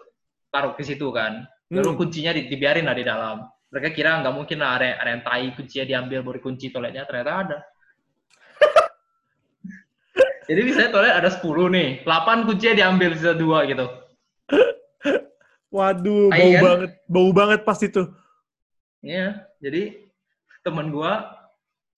taruh 0.52 0.76
ke 0.76 0.84
situ 0.84 1.10
kan. 1.14 1.48
Baru 1.72 1.96
Hmm. 1.96 2.00
kuncinya 2.06 2.36
di- 2.36 2.46
dibiarin 2.46 2.86
lah 2.86 2.94
di 2.94 3.06
dalam. 3.06 3.42
Mereka 3.74 3.96
kira 3.98 4.22
nggak 4.22 4.36
mungkin 4.36 4.62
lah 4.62 4.78
ada, 4.78 5.02
ada 5.02 5.10
yang 5.18 5.24
tai 5.26 5.50
kuncinya 5.58 5.86
diambil 5.88 6.20
baru 6.22 6.40
kunci 6.44 6.70
toiletnya 6.70 7.04
ternyata 7.10 7.32
ada. 7.42 7.58
Jadi 10.48 10.62
misalnya 10.62 10.92
toilet 10.94 11.16
ada 11.18 11.30
10 11.34 11.66
nih, 11.74 11.90
8 12.06 12.46
kuncinya 12.46 12.76
diambil 12.78 13.18
sisa 13.18 13.34
dua 13.34 13.66
gitu. 13.66 13.90
Waduh, 15.76 16.32
bau 16.32 16.52
kan? 16.56 16.64
banget, 16.64 16.92
bau 17.04 17.30
banget 17.36 17.60
pas 17.68 17.80
itu. 17.84 18.08
Iya, 19.04 19.44
jadi 19.60 20.08
teman 20.64 20.88
gua 20.88 21.36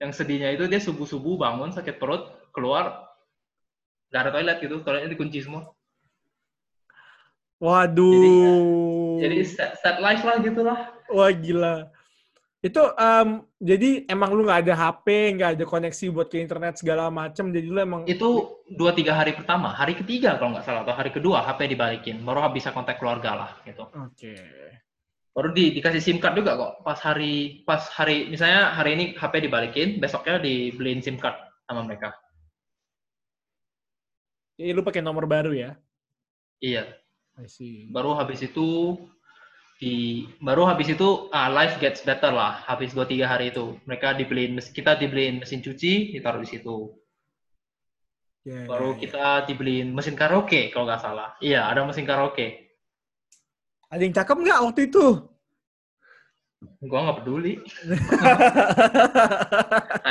yang 0.02 0.10
sedihnya 0.10 0.50
itu 0.50 0.66
dia 0.66 0.82
subuh-subuh 0.82 1.38
bangun 1.38 1.70
sakit 1.70 2.02
perut, 2.02 2.26
keluar 2.50 3.06
nggak 4.10 4.22
ada 4.26 4.30
toilet 4.34 4.58
gitu, 4.58 4.76
toiletnya 4.82 5.14
dikunci 5.14 5.46
semua. 5.46 5.70
Waduh. 7.62 9.22
Jadi 9.22 9.46
sad, 9.46 9.78
sad 9.78 10.02
life 10.02 10.26
lah 10.26 10.36
gitu 10.42 10.60
lah. 10.66 10.90
Wah 11.14 11.30
gila. 11.30 11.90
Itu 12.58 12.82
em, 12.98 13.46
jadi 13.62 14.02
emang 14.10 14.34
lu 14.34 14.42
nggak 14.42 14.66
ada 14.66 14.74
HP, 14.74 15.38
nggak 15.38 15.50
ada 15.54 15.64
koneksi 15.64 16.04
buat 16.10 16.26
ke 16.26 16.42
internet 16.42 16.82
segala 16.82 17.06
macem. 17.06 17.54
Jadi 17.54 17.66
lu 17.70 17.78
emang 17.78 18.02
Itu 18.10 18.62
dua 18.66 18.90
tiga 18.90 19.14
hari 19.14 19.30
pertama, 19.38 19.70
hari 19.70 19.94
ketiga 19.94 20.34
kalau 20.42 20.58
nggak 20.58 20.66
salah 20.66 20.82
atau 20.82 20.94
hari 20.98 21.14
kedua 21.14 21.46
HP 21.46 21.70
dibalikin, 21.70 22.18
baru 22.26 22.50
bisa 22.50 22.74
kontak 22.74 22.98
keluarga 22.98 23.38
lah 23.38 23.50
gitu. 23.62 23.86
Oke. 23.94 24.34
Baru 25.30 25.54
di, 25.54 25.70
dikasih 25.70 26.02
SIM 26.02 26.18
card 26.18 26.34
juga 26.34 26.58
kok. 26.58 26.82
Pas 26.82 26.98
hari 26.98 27.62
pas 27.62 27.78
hari 27.94 28.26
misalnya 28.26 28.74
hari 28.74 28.98
ini 28.98 29.04
HP 29.14 29.34
dibalikin, 29.38 29.88
besoknya 30.02 30.42
dibeliin 30.42 30.98
SIM 30.98 31.14
card 31.14 31.38
sama 31.62 31.86
mereka. 31.86 32.10
Jadi 34.58 34.74
lu 34.74 34.82
pakai 34.82 34.98
nomor 34.98 35.30
baru 35.30 35.54
ya? 35.54 35.78
Iya. 36.58 36.90
I 37.38 37.46
see. 37.46 37.86
baru 37.94 38.18
habis 38.18 38.42
itu 38.42 38.98
di 39.78 40.26
baru 40.42 40.66
habis 40.66 40.90
itu 40.90 41.30
ah, 41.30 41.46
life 41.46 41.78
gets 41.78 42.02
better 42.02 42.34
lah 42.34 42.66
habis 42.66 42.90
dua 42.90 43.06
tiga 43.06 43.30
hari 43.30 43.54
itu. 43.54 43.78
Mereka 43.86 44.18
dibeliin 44.18 44.58
kita 44.58 44.98
dibeliin 44.98 45.38
mesin 45.38 45.62
cuci 45.62 46.18
ditaruh 46.18 46.42
di 46.42 46.50
situ. 46.50 46.90
Ya, 48.42 48.64
ya, 48.64 48.66
baru 48.66 48.98
ya. 48.98 49.06
kita 49.06 49.24
dibeliin 49.46 49.94
mesin 49.94 50.18
karaoke 50.18 50.74
kalau 50.74 50.90
nggak 50.90 51.02
salah. 51.02 51.38
Iya 51.38 51.70
ada 51.70 51.86
mesin 51.86 52.02
karaoke. 52.02 52.74
Ada 53.88 54.02
yang 54.02 54.14
cakep 54.18 54.36
nggak 54.36 54.62
waktu 54.66 54.82
itu? 54.90 55.06
gua 56.82 57.06
nggak 57.06 57.22
peduli. 57.22 57.54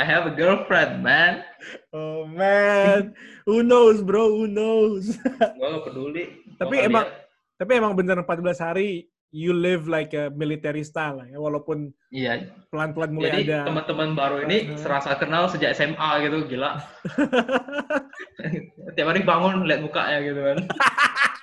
have 0.00 0.24
a 0.24 0.32
girlfriend 0.32 1.04
man. 1.04 1.44
Oh 1.92 2.24
man, 2.24 3.12
who 3.44 3.60
knows 3.60 4.00
bro, 4.00 4.32
who 4.32 4.48
knows? 4.48 5.12
gua 5.60 5.76
nggak 5.76 5.92
peduli. 5.92 6.24
Tapi 6.56 6.88
emang-. 6.88 7.04
Tapi 7.58 7.72
emang 7.74 7.92
bener 7.92 8.16
14 8.22 8.64
hari 8.64 9.10
you 9.30 9.52
live 9.52 9.84
like 9.84 10.12
a 10.12 10.32
military 10.32 10.80
style 10.80 11.20
lah 11.20 11.26
ya, 11.26 11.36
walaupun 11.36 11.92
iya 12.08 12.48
pelan-pelan 12.68 13.12
mulai 13.12 13.28
jadi 13.30 13.42
ada. 13.44 13.58
teman-teman 13.68 14.08
baru 14.12 14.36
ini 14.42 14.58
Uh-huh. 14.66 14.80
serasa 14.80 15.12
kenal 15.14 15.44
sejak 15.46 15.72
SMA 15.72 15.96
gitu 16.24 16.48
gila 16.48 16.80
tiap 18.96 19.06
hari 19.06 19.22
bangun 19.22 19.64
lihat 19.64 19.80
mukanya 19.80 20.18
gitu 20.22 20.40
kan 20.40 20.58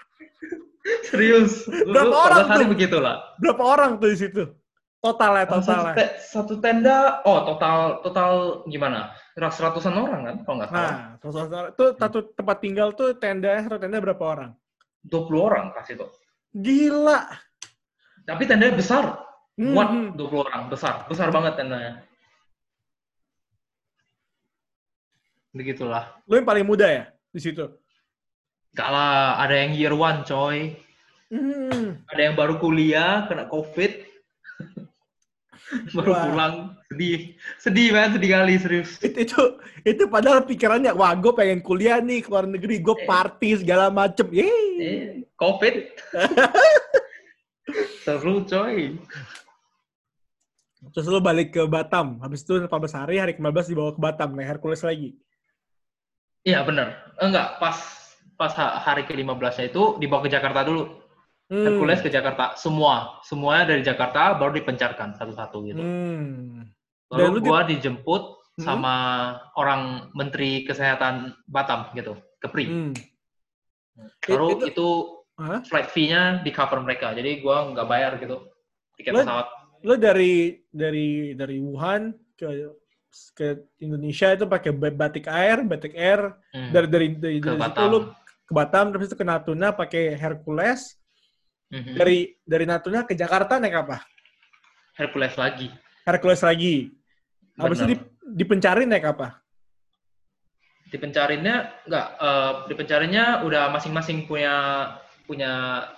serius 1.08 1.66
Berapa 1.66 2.06
lu 2.06 2.14
orang 2.14 2.40
14 2.46 2.52
hari 2.52 2.58
tuh? 2.60 2.70
begitulah 2.72 3.16
Berapa 3.38 3.64
orang 3.64 3.92
tuh 3.96 4.10
di 4.10 4.18
situ? 4.18 4.44
Total 4.98 5.32
ya, 5.32 5.44
satu, 5.46 5.54
total 5.62 5.82
ya. 5.84 5.94
te- 5.94 6.14
satu 6.18 6.54
tenda 6.58 6.98
oh 7.24 7.46
total 7.46 7.78
total 8.02 8.32
gimana 8.66 9.14
seratusan 9.38 9.94
orang 9.94 10.22
kan 10.24 10.36
kalau 10.42 10.56
nggak 10.58 10.72
salah 10.72 10.90
Nah, 10.90 11.10
total 11.22 11.44
itu 11.70 11.86
satu 11.96 12.18
tempat 12.34 12.58
tinggal 12.58 12.90
tuh 12.92 13.14
tenda, 13.14 13.62
satu 13.62 13.78
tenda 13.78 14.02
berapa 14.02 14.24
orang? 14.26 14.52
20 15.06 15.30
orang 15.38 15.70
kasih 15.78 16.02
tuh 16.02 16.10
Gila. 16.56 17.22
Tapi 18.26 18.44
tendanya 18.46 18.76
besar. 18.76 19.22
Hmm, 19.56 19.72
muat 19.72 19.90
hmm. 19.90 20.20
20 20.20 20.46
orang. 20.46 20.62
Besar. 20.68 21.08
Besar 21.08 21.32
banget 21.32 21.56
tendanya. 21.56 22.04
Begitulah. 25.56 26.12
Lu 26.28 26.36
yang 26.36 26.48
paling 26.48 26.68
muda 26.68 26.88
ya 26.90 27.04
di 27.32 27.40
situ? 27.40 27.64
Gak 28.76 28.90
lah 28.92 29.40
ada 29.40 29.56
yang 29.56 29.72
year 29.72 29.96
one 29.96 30.28
coy. 30.28 30.76
Hmm. 31.26 32.06
ada 32.06 32.22
yang 32.22 32.38
baru 32.38 32.62
kuliah 32.62 33.26
kena 33.26 33.50
covid. 33.50 34.06
Baru 35.98 36.14
Wah. 36.14 36.30
pulang. 36.30 36.56
Sedih. 36.94 37.34
Sedih 37.58 37.88
banget 37.90 38.22
sedih 38.22 38.30
kali 38.38 38.54
serius. 38.62 38.90
Itu, 39.02 39.18
itu 39.26 39.42
itu 39.82 40.04
padahal 40.06 40.46
pikirannya 40.46 40.94
wah 40.94 41.10
gue 41.18 41.34
pengen 41.34 41.66
kuliah 41.66 41.98
nih 41.98 42.22
ke 42.22 42.30
luar 42.30 42.46
negeri 42.46 42.78
gue 42.78 42.94
Eh. 42.94 43.08
party 43.10 43.66
segala 43.66 43.90
macem. 43.90 44.30
Yeay. 44.30 44.70
eh, 44.78 45.06
covid 45.34 45.76
seru 48.02 48.44
coy 48.44 48.96
terus 50.94 51.08
lu 51.08 51.18
balik 51.18 51.50
ke 51.52 51.64
Batam 51.66 52.22
habis 52.22 52.46
itu 52.46 52.62
14 52.62 52.70
hari 52.94 53.16
hari 53.18 53.34
ke-15 53.34 53.66
dibawa 53.68 53.92
ke 53.92 54.02
Batam 54.02 54.30
naik 54.34 54.58
Hercules 54.58 54.86
lagi 54.86 55.18
iya 56.46 56.62
bener 56.62 56.94
enggak 57.18 57.58
pas 57.58 57.78
pas 58.36 58.52
ha- 58.54 58.78
hari 58.78 59.04
ke 59.04 59.14
15 59.14 59.26
itu 59.66 59.98
dibawa 59.98 60.22
ke 60.22 60.32
Jakarta 60.32 60.62
dulu 60.62 61.06
Hmm. 61.46 61.62
Hercules 61.62 62.02
ke 62.02 62.10
Jakarta 62.10 62.58
semua 62.58 63.22
semuanya 63.22 63.70
dari 63.70 63.86
Jakarta 63.86 64.34
baru 64.34 64.50
dipencarkan 64.58 65.14
satu-satu 65.14 65.58
gitu 65.70 65.78
Hmm. 65.78 66.66
Dan 67.06 67.22
baru 67.22 67.30
lu 67.30 67.38
di- 67.38 67.46
gua 67.46 67.62
dijemput 67.62 68.24
Hmm. 68.58 68.66
sama 68.66 68.96
orang 69.54 70.10
Menteri 70.18 70.66
Kesehatan 70.66 71.38
Batam 71.46 71.94
gitu 71.94 72.18
Kepri 72.42 72.66
Hmm. 72.66 72.94
baru 74.26 74.58
It- 74.58 74.74
itu 74.74 75.15
Hah? 75.36 75.60
flight 75.68 75.92
fee-nya 75.92 76.40
di 76.40 76.52
cover 76.56 76.80
mereka. 76.80 77.12
Jadi 77.12 77.44
gua 77.44 77.68
nggak 77.76 77.88
bayar 77.88 78.12
gitu 78.24 78.48
tiket 78.96 79.12
Lo- 79.12 79.24
pesawat. 79.28 79.48
Lu 79.84 79.94
dari 80.00 80.64
dari 80.72 81.36
dari 81.36 81.60
Wuhan 81.60 82.16
ke 82.40 82.72
ke 83.36 83.48
Indonesia 83.84 84.32
itu 84.32 84.48
pakai 84.48 84.72
ba- 84.76 84.96
batik 84.96 85.28
air, 85.28 85.64
batik 85.64 85.96
air 85.96 86.36
Hmm, 86.56 86.72
dari 86.72 86.88
dari 86.88 87.08
dari, 87.16 87.38
ke 87.44 87.52
dari 87.52 87.62
situ 87.68 87.84
lu 87.88 88.00
ke 88.46 88.54
Batam 88.56 88.92
terus 88.96 89.12
itu 89.12 89.18
ke 89.20 89.26
Natuna 89.28 89.76
pakai 89.76 90.16
Hercules 90.16 90.96
Mhm. 91.72 91.94
dari 92.00 92.18
dari 92.48 92.66
Natuna 92.68 93.04
ke 93.04 93.12
Jakarta 93.18 93.60
naik 93.60 93.76
apa? 93.76 93.98
Hercules 94.96 95.36
lagi. 95.36 95.68
Hercules 96.08 96.40
lagi. 96.40 96.96
Habis 97.60 97.84
itu 97.84 97.88
di, 97.92 97.98
dipencarin 98.24 98.88
naik 98.88 99.04
apa? 99.16 99.44
Dipencarinnya 100.88 101.84
nggak, 101.90 102.08
eh, 102.22 102.54
dipencarinnya 102.72 103.44
udah 103.44 103.74
masing-masing 103.74 104.30
punya 104.30 104.54
punya 105.26 105.52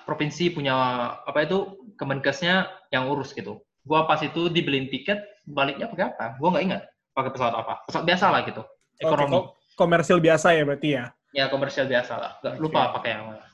provinsi 0.08 0.50
punya 0.52 0.74
apa 1.22 1.44
itu 1.44 1.78
Kemenkesnya 1.98 2.70
yang 2.94 3.10
urus 3.10 3.34
gitu. 3.34 3.60
Gua 3.82 4.06
pas 4.06 4.22
itu 4.22 4.48
dibeliin 4.48 4.86
tiket 4.88 5.18
baliknya 5.44 5.90
pakai 5.90 6.14
apa? 6.14 6.26
Gua 6.38 6.54
nggak 6.54 6.66
ingat 6.70 6.82
pakai 7.12 7.32
pesawat 7.34 7.54
apa. 7.58 7.74
Pesawat 7.90 8.06
biasa 8.06 8.26
lah 8.30 8.42
gitu. 8.46 8.62
Ekonomi. 9.02 9.34
Oke, 9.34 9.34
ko- 9.34 9.48
komersil 9.76 10.18
biasa 10.22 10.54
ya 10.54 10.62
berarti 10.62 10.90
ya. 10.94 11.04
Ya 11.34 11.46
komersial 11.50 11.90
biasa 11.90 12.14
lah. 12.18 12.32
Nggak 12.40 12.54
Oke. 12.54 12.62
lupa 12.62 12.82
pakai 12.98 13.10
yang 13.18 13.24
mana. 13.34 13.46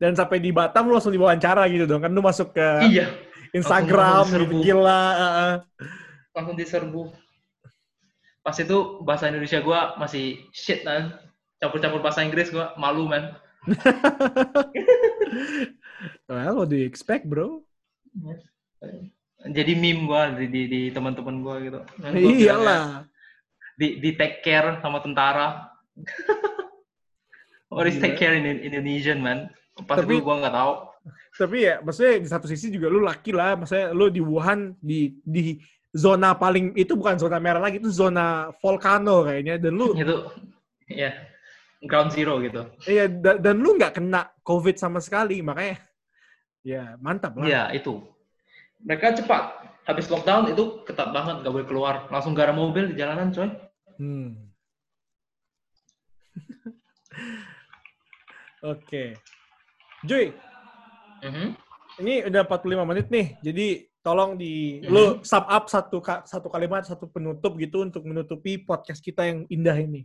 Dan 0.00 0.16
sampai 0.16 0.40
di 0.40 0.48
Batam 0.48 0.88
lu 0.88 0.96
langsung 0.96 1.12
diwawancara 1.12 1.68
gitu 1.68 1.84
dong. 1.84 2.00
Kan 2.00 2.12
lu 2.16 2.24
masuk 2.24 2.56
ke 2.56 2.66
Iya, 2.88 3.12
Instagram 3.52 4.24
langsung 4.24 4.48
gitu 4.48 4.56
gila. 4.64 5.04
langsung 6.32 6.56
diserbu. 6.56 7.12
Pas 8.40 8.56
itu 8.56 8.76
bahasa 9.04 9.28
Indonesia 9.28 9.60
gue 9.60 9.80
masih 10.00 10.24
shit 10.56 10.80
man. 10.88 11.20
Campur-campur 11.60 12.00
bahasa 12.00 12.24
Inggris 12.24 12.48
gue 12.48 12.64
malu 12.80 13.04
man. 13.04 13.36
well, 16.28 16.64
what 16.64 16.68
do 16.72 16.76
you 16.76 16.86
expect, 16.88 17.28
bro? 17.28 17.60
Jadi 19.40 19.72
meme 19.76 20.08
gue 20.08 20.22
di, 20.36 20.46
di, 20.48 20.62
di 20.68 20.80
teman-teman 20.92 21.44
gue 21.44 21.56
gitu. 21.68 21.80
Gua 21.84 22.12
Iyalah. 22.12 23.04
Di, 23.76 24.00
di 24.00 24.10
take 24.16 24.44
care 24.44 24.80
sama 24.84 25.00
tentara. 25.00 25.68
What 27.70 27.86
is 27.86 28.02
take 28.02 28.18
care 28.18 28.34
in 28.34 28.44
Indonesian 28.44 29.22
man? 29.22 29.48
Pas 29.86 30.02
Tapi- 30.02 30.20
gue 30.20 30.36
nggak 30.42 30.56
tahu. 30.56 30.74
Tapi 31.30 31.64
ya, 31.64 31.80
maksudnya 31.80 32.20
di 32.20 32.28
satu 32.28 32.46
sisi 32.50 32.68
juga 32.68 32.90
lu 32.90 33.00
laki 33.00 33.32
lah. 33.32 33.56
Maksudnya 33.56 33.96
lu 33.96 34.12
di 34.12 34.20
Wuhan, 34.20 34.76
di 34.82 35.16
di 35.24 35.56
zona 35.94 36.36
paling, 36.36 36.76
itu 36.76 36.92
bukan 36.98 37.16
zona 37.16 37.40
merah 37.40 37.62
lagi, 37.62 37.80
itu 37.80 37.88
zona 37.88 38.52
volcano 38.60 39.24
kayaknya. 39.24 39.56
Dan 39.56 39.78
lu, 39.78 39.96
Itu 39.96 40.28
ya 40.90 41.14
ground 41.80 42.12
zero 42.12 42.36
gitu. 42.40 42.68
iya, 42.84 43.08
da- 43.08 43.40
dan 43.40 43.56
lu 43.56 43.74
nggak 43.74 43.96
kena 43.96 44.28
COVID 44.44 44.76
sama 44.76 45.00
sekali. 45.00 45.40
Makanya, 45.40 45.80
ya 46.60 46.96
mantap 47.00 47.36
lah. 47.36 47.46
Iya 47.46 47.62
itu. 47.72 48.04
Mereka 48.80 49.16
cepat. 49.16 49.44
Habis 49.84 50.06
lockdown 50.06 50.52
itu 50.52 50.84
ketat 50.84 51.10
banget, 51.10 51.40
nggak 51.40 51.52
boleh 51.52 51.66
keluar. 51.66 51.94
Langsung 52.08 52.36
gara 52.36 52.52
mobil 52.52 52.92
di 52.92 53.00
jalanan, 53.00 53.32
coy. 53.32 53.48
Hmm. 53.96 54.52
Oke. 58.62 59.16
Joy, 60.04 60.32
Mhm. 61.24 61.48
ini 62.00 62.24
udah 62.24 62.44
45 62.44 62.84
menit 62.84 63.08
nih. 63.08 63.36
Jadi 63.40 63.66
tolong 64.00 64.36
di 64.36 64.80
Mhm. 64.80 64.88
lu 64.88 65.04
sum 65.24 65.44
up 65.44 65.68
satu 65.68 66.00
satu 66.24 66.48
kalimat 66.48 66.84
satu 66.84 67.04
penutup 67.04 67.56
gitu 67.56 67.84
untuk 67.84 68.04
menutupi 68.04 68.56
podcast 68.56 69.00
kita 69.00 69.28
yang 69.28 69.44
indah 69.48 69.76
ini. 69.76 70.04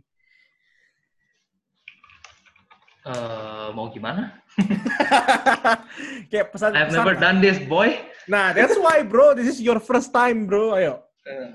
Eh, 3.06 3.68
mau 3.70 3.86
gimana? 3.86 4.34
Kayak 6.30 6.50
pesan 6.50 6.74
I've 6.74 6.90
pesan 6.90 6.98
never 6.98 7.14
lah. 7.14 7.22
done 7.22 7.38
this, 7.38 7.62
boy. 7.62 7.94
Nah, 8.26 8.50
that's 8.50 8.74
why 8.74 9.06
bro, 9.06 9.30
this 9.30 9.46
is 9.46 9.62
your 9.62 9.78
first 9.78 10.10
time, 10.10 10.50
bro. 10.50 10.74
Ayo. 10.74 11.06
Eh, 11.22 11.54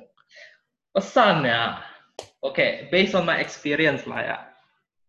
Pesan 0.95 1.43
ya. 1.43 1.83
Oke, 2.39 2.87
based 2.87 3.19
on 3.19 3.27
my 3.27 3.43
experience 3.43 4.07
lah 4.07 4.19
ya. 4.23 4.37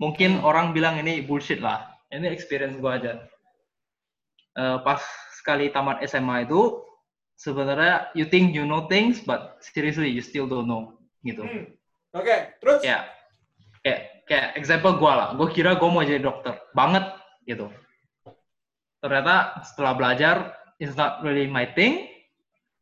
Mungkin 0.03 0.43
orang 0.43 0.75
bilang 0.75 0.99
ini 0.99 1.23
bullshit 1.23 1.63
lah. 1.63 1.87
Ini 2.11 2.27
experience 2.35 2.75
gua 2.83 2.99
aja. 2.99 3.23
Eh, 4.59 4.79
pas 4.83 4.99
sekali 5.39 5.71
tamat 5.71 6.03
SMA 6.03 6.43
itu, 6.43 6.83
sebenarnya 7.39 8.11
you 8.19 8.27
think 8.27 8.51
you 8.51 8.67
know 8.67 8.91
things, 8.91 9.23
but 9.23 9.63
seriously 9.63 10.11
you 10.11 10.27
still 10.27 10.51
don't 10.51 10.67
know 10.67 10.99
gitu. 11.23 11.47
Oke, 12.19 12.59
terus 12.59 12.83
kayak 12.83 13.15
kayak 13.87 14.12
kayak 14.27 14.59
example 14.59 14.99
gue 14.99 15.13
lah. 15.13 15.35
Gue 15.35 15.49
kira 15.51 15.75
gue 15.79 15.89
mau 15.89 16.05
jadi 16.05 16.23
dokter 16.23 16.59
banget 16.73 17.05
gitu. 17.47 17.71
Ternyata 19.03 19.63
setelah 19.67 19.93
belajar 19.99 20.37
it's 20.79 20.95
not 20.95 21.23
really 21.27 21.51
my 21.51 21.67
thing. 21.75 22.11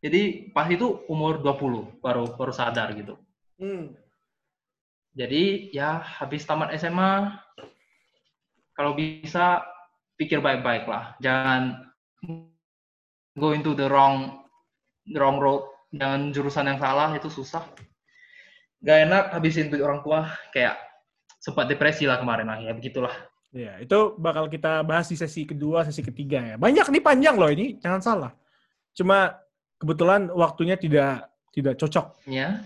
Jadi 0.01 0.53
pas 0.57 0.65
itu 0.69 1.05
umur 1.13 1.45
20 1.45 2.01
baru 2.01 2.25
baru 2.37 2.53
sadar 2.53 2.93
gitu. 2.97 3.17
Hmm. 3.61 3.93
jadi 5.13 5.69
ya 5.69 6.01
habis 6.01 6.49
tamat 6.49 6.73
SMA 6.81 7.29
kalau 8.73 8.97
bisa 8.97 9.61
pikir 10.17 10.41
baik-baik 10.41 10.89
lah. 10.89 11.13
Jangan 11.21 11.93
go 13.37 13.53
into 13.53 13.77
the 13.77 13.85
wrong 13.93 14.45
the 15.05 15.21
wrong 15.21 15.37
road. 15.37 15.69
Jangan 15.93 16.33
jurusan 16.33 16.73
yang 16.73 16.81
salah 16.81 17.13
itu 17.13 17.29
susah. 17.29 17.69
Gak 18.81 18.99
enak 19.05 19.25
habisin 19.37 19.69
duit 19.69 19.85
orang 19.85 20.01
tua. 20.01 20.33
Kayak 20.57 20.81
sempat 21.41 21.67
depresi 21.67 22.05
lah 22.05 22.21
kemarin 22.21 22.47
lah 22.47 22.61
ya 22.61 22.77
begitulah 22.77 23.13
Ya, 23.51 23.83
itu 23.83 24.15
bakal 24.15 24.47
kita 24.47 24.87
bahas 24.87 25.11
di 25.11 25.19
sesi 25.19 25.43
kedua, 25.43 25.83
sesi 25.83 26.07
ketiga 26.07 26.39
ya. 26.39 26.55
Banyak 26.55 26.87
nih 26.87 27.03
panjang 27.03 27.35
loh 27.35 27.51
ini, 27.51 27.83
jangan 27.83 27.99
salah. 27.99 28.33
Cuma 28.95 29.43
kebetulan 29.75 30.31
waktunya 30.31 30.79
tidak 30.79 31.27
tidak 31.51 31.75
cocok. 31.75 32.15
ya 32.31 32.63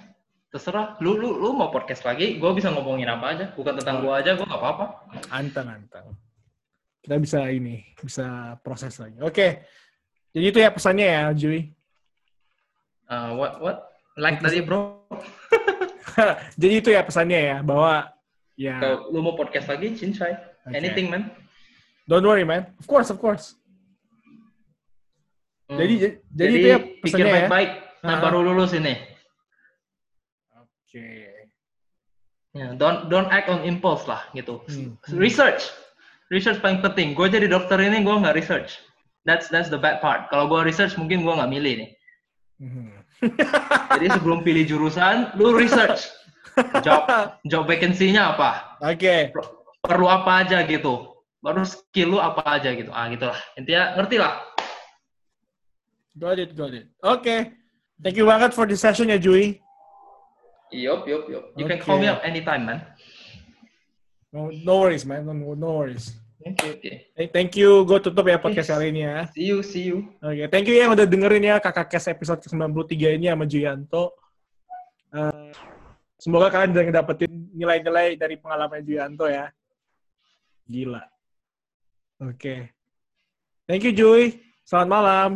terserah 0.55 0.95
lu 1.03 1.19
lu 1.19 1.35
lu 1.35 1.51
mau 1.51 1.67
podcast 1.67 2.07
lagi 2.07 2.39
gue 2.39 2.51
bisa 2.55 2.71
ngomongin 2.71 3.11
apa 3.11 3.35
aja 3.35 3.45
bukan 3.59 3.75
tentang 3.75 4.07
gue 4.07 4.13
aja 4.15 4.39
gue 4.39 4.47
gak 4.47 4.63
apa-apa 4.63 4.87
Anteng, 5.35 5.67
anteng. 5.67 6.15
Kita 7.03 7.19
bisa 7.19 7.43
ini, 7.51 7.83
bisa 7.99 8.55
proses 8.63 8.95
lagi. 9.03 9.19
Oke. 9.19 9.67
Jadi 10.31 10.45
itu 10.49 10.59
ya 10.63 10.71
pesannya 10.71 11.05
ya, 11.11 11.25
Jui. 11.35 11.69
Uh, 13.11 13.35
what 13.35 13.53
what 13.61 13.77
like 14.17 14.41
tadi 14.41 14.63
bro 14.63 15.05
Jadi 16.61 16.75
itu 16.81 16.89
ya 16.95 17.03
pesannya 17.03 17.41
ya, 17.41 17.59
bahwa 17.61 18.14
ya 18.55 18.79
kalau 18.79 19.11
lu 19.11 19.19
mau 19.21 19.35
podcast 19.35 19.67
lagi 19.67 19.95
cincai 19.95 20.33
Oke. 20.65 20.75
anything 20.75 21.11
man 21.11 21.31
don't 22.07 22.23
worry 22.23 22.45
man. 22.45 22.69
Of 22.77 22.87
course, 22.87 23.09
of 23.09 23.17
course. 23.17 23.57
Hmm. 25.65 25.81
Jadi 25.81 25.95
jadi, 25.97 26.13
jadi 26.37 26.53
itu 26.53 26.69
ya 26.69 26.79
pikir 27.01 27.25
ya. 27.25 27.33
baik-baik 27.41 27.71
nah 28.05 28.15
Ah. 28.17 28.21
baru 28.21 28.45
lulus 28.45 28.77
ini 28.77 28.95
Oke. 30.55 31.09
Ya, 32.55 32.71
don't 32.79 33.11
don't 33.11 33.27
act 33.35 33.51
on 33.51 33.67
impulse 33.67 34.07
lah 34.07 34.23
gitu. 34.31 34.63
Hmm. 34.71 34.95
Research, 35.11 35.75
research 36.31 36.63
paling 36.63 36.79
penting. 36.79 37.11
Gue 37.19 37.27
jadi 37.27 37.51
dokter 37.51 37.83
ini 37.83 38.07
gue 38.07 38.15
nggak 38.15 38.39
research. 38.39 38.79
That's 39.27 39.51
that's 39.51 39.67
the 39.67 39.81
bad 39.81 39.99
part. 39.99 40.31
Kalau 40.31 40.47
gue 40.47 40.63
research 40.63 40.95
mungkin 40.95 41.27
gue 41.27 41.35
nggak 41.35 41.51
milih 41.51 41.75
nih. 41.83 41.91
Mhm. 42.63 42.87
Jadi 43.99 44.07
sebelum 44.15 44.47
pilih 44.47 44.69
jurusan, 44.71 45.35
lu 45.35 45.51
research. 45.57 46.07
Job 46.83 47.03
job 47.43 47.65
vacancy-nya 47.67 48.37
apa? 48.37 48.79
Oke. 48.83 49.35
Perlu 49.83 50.07
apa 50.09 50.47
aja 50.47 50.63
gitu. 50.65 51.15
Baru 51.45 51.67
skill 51.67 52.17
lu 52.17 52.19
apa 52.23 52.41
aja 52.57 52.73
gitu. 52.73 52.89
Ah 52.95 53.11
gitulah. 53.13 53.37
Intinya 53.59 53.99
ngerti 54.01 54.17
lah. 54.17 54.41
Got 56.15 56.39
it, 56.39 56.51
got 56.55 56.73
it. 56.73 56.89
Oke. 57.03 57.53
Thank 57.99 58.17
you 58.17 58.27
banget 58.27 58.55
for 58.55 58.65
the 58.71 58.79
session 58.79 59.11
ya, 59.11 59.19
Jui. 59.19 59.59
Yup, 60.75 61.07
yup, 61.07 61.27
yup. 61.31 61.45
You 61.55 61.67
can 61.67 61.79
Oke. 61.79 61.87
call 61.87 61.99
me 61.99 62.11
up 62.11 62.23
anytime, 62.27 62.67
man. 62.67 62.81
No, 64.35 64.51
no 64.51 64.75
worries, 64.83 65.07
man. 65.07 65.27
No, 65.27 65.35
no 65.35 65.71
worries. 65.83 66.15
Oke, 66.43 66.67
oke. 66.77 66.93
Hey, 67.15 67.27
thank 67.31 67.55
you. 67.55 67.87
Gue 67.87 67.99
tutup 68.03 68.27
ya 68.27 68.37
podcast 68.37 68.75
kali 68.75 68.91
ini 68.91 69.07
ya. 69.07 69.31
See 69.31 69.47
you, 69.49 69.63
see 69.63 69.89
you. 69.89 70.11
Oke, 70.19 70.51
thank 70.51 70.67
you 70.67 70.77
yang 70.77 70.93
udah 70.93 71.07
dengerin 71.07 71.47
ya 71.47 71.57
kakak 71.63 71.89
kes 71.89 72.11
episode 72.11 72.43
ke-93 72.43 73.17
ini 73.17 73.27
sama 73.31 73.47
Juyanto. 73.47 74.13
Eh, 75.15 75.51
semoga 76.19 76.51
kalian 76.51 76.73
udah 76.75 76.85
ngedapetin 76.89 77.33
nilai-nilai 77.55 78.19
dari 78.19 78.37
pengalaman 78.39 78.83
Juyanto 78.83 79.27
ya. 79.29 79.51
Gila. 80.65 81.03
Oke. 82.25 82.73
Thank 83.69 83.85
you, 83.89 83.93
Juy. 83.93 84.41
Selamat 84.65 84.89
malam. 84.89 85.31